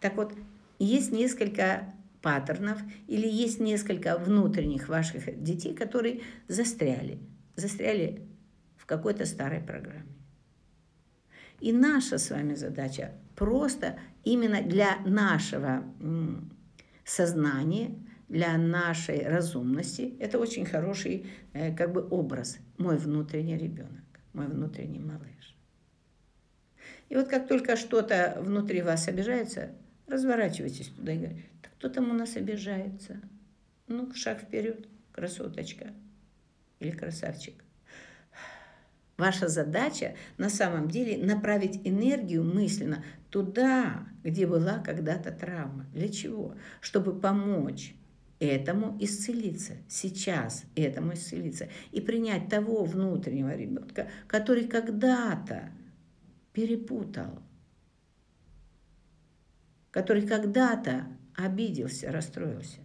Так 0.00 0.16
вот, 0.16 0.32
есть 0.78 1.12
несколько 1.12 1.92
паттернов 2.26 2.78
или 3.06 3.28
есть 3.28 3.60
несколько 3.60 4.18
внутренних 4.18 4.88
ваших 4.88 5.40
детей, 5.44 5.72
которые 5.72 6.22
застряли, 6.48 7.20
застряли 7.54 8.26
в 8.76 8.84
какой-то 8.84 9.26
старой 9.26 9.60
программе. 9.60 10.12
И 11.60 11.72
наша 11.72 12.18
с 12.18 12.30
вами 12.30 12.56
задача 12.56 13.12
просто 13.36 13.96
именно 14.24 14.60
для 14.60 14.98
нашего 15.06 15.84
сознания, 17.04 17.94
для 18.28 18.58
нашей 18.58 19.22
разумности, 19.24 20.16
это 20.18 20.40
очень 20.40 20.66
хороший 20.66 21.30
э, 21.52 21.72
как 21.76 21.92
бы 21.92 22.08
образ, 22.10 22.58
мой 22.76 22.96
внутренний 22.96 23.56
ребенок, 23.56 24.04
мой 24.32 24.48
внутренний 24.48 24.98
малыш. 24.98 25.56
И 27.08 27.14
вот 27.14 27.28
как 27.28 27.46
только 27.46 27.76
что-то 27.76 28.38
внутри 28.40 28.82
вас 28.82 29.06
обижается, 29.06 29.70
разворачивайтесь 30.08 30.88
туда 30.88 31.12
и 31.12 31.18
говорите, 31.18 31.50
кто 31.78 31.88
там 31.88 32.10
у 32.10 32.14
нас 32.14 32.36
обижается? 32.36 33.20
Ну, 33.86 34.12
шаг 34.14 34.40
вперед, 34.40 34.88
красоточка 35.12 35.92
или 36.80 36.90
красавчик. 36.90 37.54
Ваша 39.16 39.48
задача 39.48 40.14
на 40.36 40.50
самом 40.50 40.88
деле 40.88 41.24
направить 41.24 41.80
энергию 41.86 42.44
мысленно 42.44 43.02
туда, 43.30 44.06
где 44.22 44.46
была 44.46 44.78
когда-то 44.78 45.32
травма. 45.32 45.86
Для 45.92 46.08
чего? 46.08 46.54
Чтобы 46.80 47.18
помочь 47.18 47.94
этому 48.38 48.98
исцелиться, 49.00 49.74
сейчас 49.88 50.64
этому 50.74 51.14
исцелиться 51.14 51.68
и 51.92 52.00
принять 52.00 52.48
того 52.48 52.84
внутреннего 52.84 53.54
ребенка, 53.54 54.10
который 54.26 54.66
когда-то 54.66 55.70
перепутал, 56.52 57.42
который 59.90 60.26
когда-то 60.26 61.06
обиделся, 61.36 62.10
расстроился. 62.10 62.78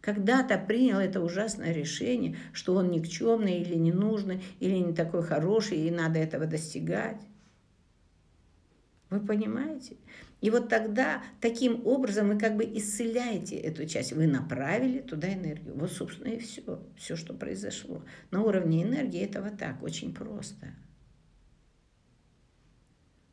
Когда-то 0.00 0.56
принял 0.56 0.98
это 0.98 1.20
ужасное 1.20 1.72
решение, 1.72 2.36
что 2.52 2.74
он 2.74 2.90
никчемный 2.90 3.60
или 3.60 3.74
ненужный, 3.74 4.42
или 4.58 4.76
не 4.76 4.94
такой 4.94 5.22
хороший, 5.22 5.78
и 5.78 5.90
надо 5.90 6.18
этого 6.18 6.46
достигать. 6.46 7.20
Вы 9.10 9.20
понимаете? 9.20 9.96
И 10.40 10.48
вот 10.50 10.68
тогда 10.68 11.22
таким 11.40 11.86
образом 11.86 12.28
вы 12.28 12.38
как 12.38 12.56
бы 12.56 12.64
исцеляете 12.64 13.56
эту 13.56 13.84
часть. 13.84 14.12
Вы 14.12 14.26
направили 14.26 15.00
туда 15.00 15.30
энергию. 15.32 15.74
Вот, 15.74 15.92
собственно, 15.92 16.28
и 16.28 16.38
все. 16.38 16.82
Все, 16.96 17.16
что 17.16 17.34
произошло. 17.34 18.02
На 18.30 18.42
уровне 18.42 18.84
энергии 18.84 19.20
этого 19.20 19.50
так, 19.50 19.82
очень 19.82 20.14
просто. 20.14 20.68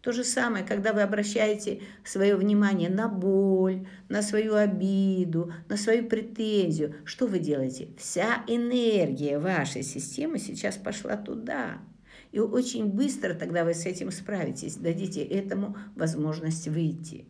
То 0.01 0.11
же 0.11 0.23
самое, 0.23 0.63
когда 0.63 0.93
вы 0.93 1.01
обращаете 1.01 1.81
свое 2.05 2.35
внимание 2.35 2.89
на 2.89 3.07
боль, 3.07 3.87
на 4.09 4.21
свою 4.21 4.55
обиду, 4.55 5.51
на 5.67 5.75
свою 5.75 6.07
претензию, 6.07 6.95
что 7.03 7.27
вы 7.27 7.39
делаете? 7.39 7.89
Вся 7.97 8.43
энергия 8.47 9.39
вашей 9.39 9.83
системы 9.83 10.39
сейчас 10.39 10.77
пошла 10.77 11.17
туда. 11.17 11.79
И 12.31 12.39
очень 12.39 12.85
быстро 12.85 13.33
тогда 13.33 13.63
вы 13.63 13.73
с 13.73 13.85
этим 13.85 14.11
справитесь, 14.11 14.75
дадите 14.75 15.23
этому 15.23 15.75
возможность 15.95 16.67
выйти. 16.67 17.25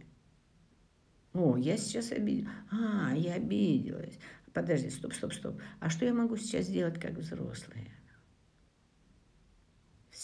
О, 1.33 1.55
я 1.55 1.77
сейчас 1.77 2.11
обиделась. 2.11 2.51
А, 2.71 3.13
я 3.15 3.35
обиделась. 3.35 4.17
Подожди, 4.53 4.89
стоп, 4.89 5.13
стоп, 5.13 5.33
стоп. 5.33 5.61
А 5.79 5.89
что 5.89 6.05
я 6.05 6.13
могу 6.13 6.35
сейчас 6.35 6.65
сделать 6.65 6.99
как 6.99 7.13
взрослая? 7.13 7.96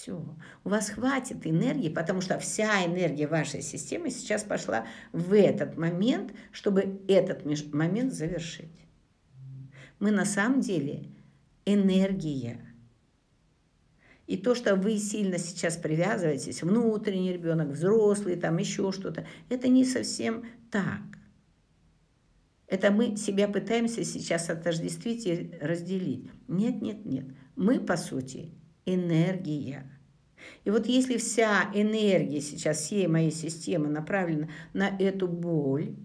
Все. 0.04 0.22
У 0.66 0.70
вас 0.70 0.90
хватит 0.90 1.48
энергии, 1.48 1.88
потому 1.88 2.20
что 2.20 2.38
вся 2.38 2.86
энергия 2.86 3.26
вашей 3.26 3.62
системы 3.62 4.10
сейчас 4.10 4.44
пошла 4.44 4.86
в 5.14 5.34
этот 5.34 5.78
момент, 5.78 6.34
чтобы 6.52 7.00
этот 7.08 7.46
момент 7.74 8.12
завершить. 8.12 8.86
Мы 10.00 10.12
на 10.12 10.26
самом 10.26 10.60
деле 10.60 11.06
энергия. 11.64 12.60
И 14.28 14.36
то, 14.36 14.56
что 14.56 14.76
вы 14.76 14.98
сильно 14.98 15.38
сейчас 15.38 15.78
привязываетесь, 15.78 16.64
внутренний 16.64 17.32
ребенок, 17.32 17.70
взрослый, 17.70 18.36
там 18.36 18.58
еще 18.58 18.92
что-то, 18.92 19.26
это 19.48 19.70
не 19.70 19.86
совсем 19.86 20.44
так. 20.70 21.00
Это 22.68 22.92
мы 22.92 23.16
себя 23.16 23.48
пытаемся 23.48 24.04
сейчас 24.04 24.50
отождествить 24.50 25.26
и 25.26 25.58
разделить. 25.62 26.30
Нет, 26.50 26.82
нет, 26.82 27.06
нет. 27.06 27.28
Мы, 27.56 27.80
по 27.80 27.96
сути, 27.96 28.52
энергия. 28.86 29.90
И 30.64 30.70
вот 30.70 30.88
если 30.88 31.18
вся 31.18 31.70
энергия 31.74 32.42
сейчас 32.42 32.78
всей 32.80 33.08
моей 33.08 33.32
системы 33.32 33.90
направлена 33.90 34.50
на 34.74 34.90
эту 34.98 35.28
боль, 35.28 35.96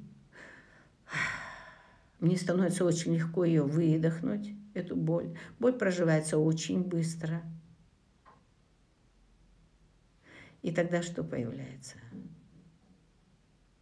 мне 2.20 2.36
становится 2.36 2.84
очень 2.84 3.14
легко 3.14 3.44
ее 3.44 3.62
выдохнуть, 3.62 4.50
эту 4.74 4.96
боль. 4.96 5.36
Боль 5.58 5.72
проживается 5.72 6.38
очень 6.38 6.82
быстро. 6.82 7.42
И 10.62 10.72
тогда 10.72 11.02
что 11.02 11.22
появляется? 11.22 11.96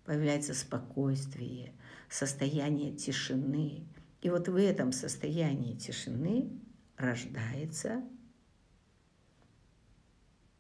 Появляется 0.04 0.54
спокойствие, 0.54 1.72
состояние 2.08 2.92
тишины. 2.94 3.86
И 4.20 4.30
вот 4.30 4.48
в 4.48 4.56
этом 4.56 4.92
состоянии 4.92 5.74
тишины 5.74 6.50
рождается 6.96 8.02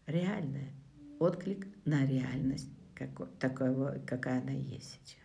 реальное, 0.06 0.72
отклик 1.18 1.66
на 1.84 2.06
реальность, 2.06 2.70
какой, 2.94 3.26
такого, 3.38 4.00
какая 4.06 4.40
она 4.40 4.52
есть 4.52 5.00
сейчас. 5.04 5.22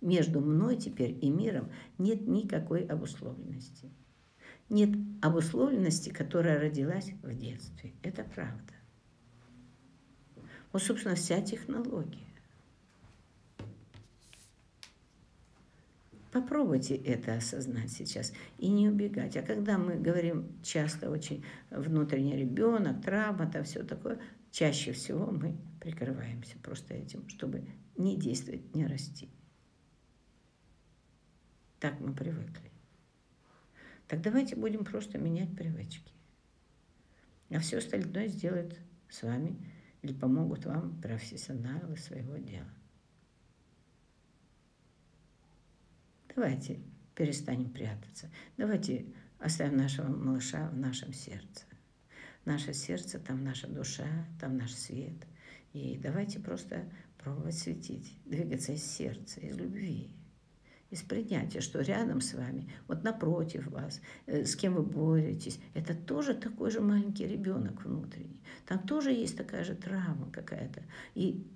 Между 0.00 0.40
мной 0.40 0.76
теперь 0.76 1.18
и 1.22 1.28
миром 1.28 1.70
нет 1.98 2.26
никакой 2.26 2.84
обусловленности. 2.84 3.90
Нет 4.68 4.96
обусловленности, 5.20 6.10
которая 6.10 6.58
родилась 6.58 7.12
в 7.22 7.34
детстве. 7.34 7.92
Это 8.02 8.24
правда. 8.24 8.72
Вот, 10.72 10.82
собственно, 10.82 11.16
вся 11.16 11.42
технология. 11.42 12.29
Попробуйте 16.30 16.94
это 16.94 17.34
осознать 17.34 17.90
сейчас 17.90 18.32
и 18.58 18.68
не 18.68 18.88
убегать. 18.88 19.36
А 19.36 19.42
когда 19.42 19.78
мы 19.78 19.96
говорим 19.96 20.46
часто 20.62 21.10
очень 21.10 21.44
внутренний 21.70 22.36
ребенок, 22.36 23.02
травма, 23.02 23.50
там 23.50 23.64
все 23.64 23.82
такое, 23.82 24.20
чаще 24.52 24.92
всего 24.92 25.26
мы 25.26 25.56
прикрываемся 25.80 26.56
просто 26.62 26.94
этим, 26.94 27.28
чтобы 27.28 27.64
не 27.96 28.16
действовать, 28.16 28.74
не 28.74 28.86
расти. 28.86 29.28
Так 31.80 31.98
мы 31.98 32.14
привыкли. 32.14 32.70
Так 34.06 34.20
давайте 34.22 34.54
будем 34.54 34.84
просто 34.84 35.18
менять 35.18 35.56
привычки. 35.56 36.12
А 37.50 37.58
все 37.58 37.78
остальное 37.78 38.28
сделают 38.28 38.78
с 39.08 39.22
вами 39.22 39.56
или 40.02 40.12
помогут 40.12 40.64
вам 40.64 41.00
профессионалы 41.00 41.96
своего 41.96 42.36
дела. 42.36 42.70
Давайте 46.34 46.80
перестанем 47.14 47.70
прятаться. 47.70 48.30
Давайте 48.56 49.06
оставим 49.38 49.76
нашего 49.76 50.08
малыша 50.08 50.68
в 50.70 50.76
нашем 50.76 51.12
сердце. 51.12 51.64
Наше 52.44 52.72
сердце, 52.72 53.18
там 53.18 53.44
наша 53.44 53.66
душа, 53.66 54.06
там 54.40 54.56
наш 54.56 54.72
свет. 54.72 55.26
И 55.72 55.98
давайте 56.02 56.40
просто 56.40 56.90
пробовать 57.18 57.58
светить, 57.58 58.18
двигаться 58.24 58.72
из 58.72 58.84
сердца, 58.84 59.40
из 59.40 59.56
любви, 59.56 60.10
из 60.88 61.02
принятия, 61.02 61.60
что 61.60 61.80
рядом 61.80 62.20
с 62.20 62.34
вами, 62.34 62.72
вот 62.88 63.04
напротив 63.04 63.66
вас, 63.66 64.00
э, 64.26 64.44
с 64.44 64.56
кем 64.56 64.74
вы 64.74 64.82
боретесь, 64.82 65.60
это 65.74 65.94
тоже 65.94 66.34
такой 66.34 66.70
же 66.70 66.80
маленький 66.80 67.26
ребенок 67.26 67.84
внутренний. 67.84 68.42
Там 68.66 68.78
тоже 68.80 69.12
есть 69.12 69.36
такая 69.36 69.62
же 69.62 69.74
травма 69.74 70.30
какая-то. 70.32 70.82
И 71.14 71.46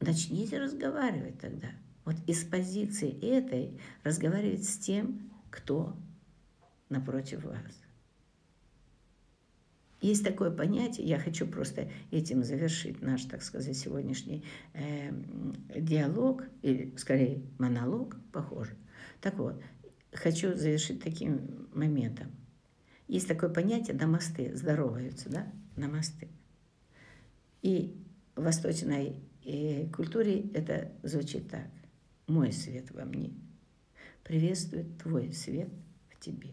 начните 0.00 0.58
разговаривать 0.58 1.40
тогда– 1.40 1.68
вот 2.04 2.16
из 2.26 2.44
позиции 2.44 3.10
этой 3.26 3.78
разговаривать 4.02 4.64
с 4.64 4.78
тем, 4.78 5.30
кто 5.50 5.96
напротив 6.88 7.44
вас. 7.44 7.80
Есть 10.00 10.22
такое 10.22 10.50
понятие, 10.50 11.06
я 11.06 11.18
хочу 11.18 11.46
просто 11.46 11.90
этим 12.10 12.44
завершить 12.44 13.00
наш, 13.00 13.24
так 13.24 13.42
сказать, 13.42 13.74
сегодняшний 13.74 14.44
э, 14.74 15.10
диалог, 15.74 16.44
или 16.60 16.94
скорее 16.98 17.42
монолог, 17.58 18.16
похоже. 18.30 18.76
Так 19.22 19.38
вот, 19.38 19.62
хочу 20.12 20.54
завершить 20.56 21.02
таким 21.02 21.68
моментом. 21.72 22.26
Есть 23.08 23.28
такое 23.28 23.48
понятие 23.48 23.96
намасты, 23.96 24.54
здороваются, 24.54 25.30
да, 25.30 25.50
намасты. 25.76 26.28
И 27.62 27.96
в 28.36 28.42
восточной 28.42 29.22
э, 29.46 29.88
культуре 29.88 30.50
это 30.52 30.92
звучит 31.02 31.48
так– 31.48 31.68
мой 32.26 32.52
свет 32.52 32.90
во 32.90 33.04
мне, 33.04 33.32
приветствует 34.22 34.98
твой 34.98 35.32
свет 35.32 35.68
в 36.10 36.20
тебе. 36.20 36.50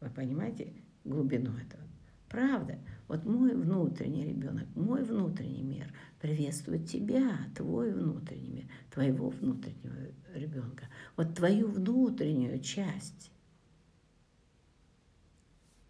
Вы 0.00 0.10
понимаете 0.10 0.72
глубину 1.04 1.52
этого? 1.56 1.82
Правда, 2.28 2.78
вот 3.08 3.26
мой 3.26 3.54
внутренний 3.54 4.24
ребенок, 4.24 4.66
мой 4.74 5.04
внутренний 5.04 5.62
мир 5.62 5.92
приветствует 6.20 6.88
тебя, 6.88 7.38
твой 7.54 7.92
внутренний 7.92 8.48
мир, 8.48 8.64
твоего 8.90 9.28
внутреннего 9.28 9.94
ребенка, 10.34 10.88
вот 11.16 11.34
твою 11.34 11.68
внутреннюю 11.68 12.58
часть. 12.60 13.30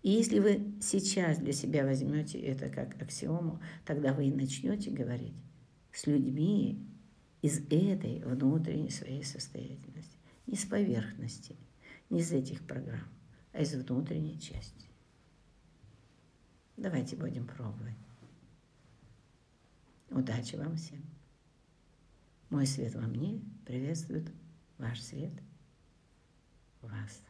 И 0.02 0.10
если 0.10 0.40
вы 0.40 0.74
сейчас 0.80 1.38
для 1.38 1.52
себя 1.52 1.84
возьмете 1.84 2.40
это 2.40 2.68
как 2.68 3.00
аксиому, 3.00 3.60
тогда 3.86 4.12
вы 4.12 4.26
и 4.26 4.32
начнете 4.32 4.90
говорить 4.90 5.36
с 5.92 6.08
людьми, 6.08 6.84
из 7.42 7.58
этой 7.58 8.20
внутренней 8.20 8.90
своей 8.90 9.24
состоятельности. 9.24 10.16
Не 10.46 10.56
с 10.56 10.64
поверхности, 10.64 11.56
не 12.08 12.20
из 12.20 12.32
этих 12.32 12.64
программ, 12.66 13.08
а 13.52 13.60
из 13.60 13.74
внутренней 13.74 14.40
части. 14.40 14.86
Давайте 16.76 17.16
будем 17.16 17.46
пробовать. 17.46 17.96
Удачи 20.10 20.56
вам 20.56 20.76
всем. 20.76 21.02
Мой 22.50 22.66
свет 22.66 22.94
во 22.94 23.02
мне 23.02 23.40
приветствует 23.64 24.30
ваш 24.78 25.00
свет 25.00 25.32
вас. 26.82 27.22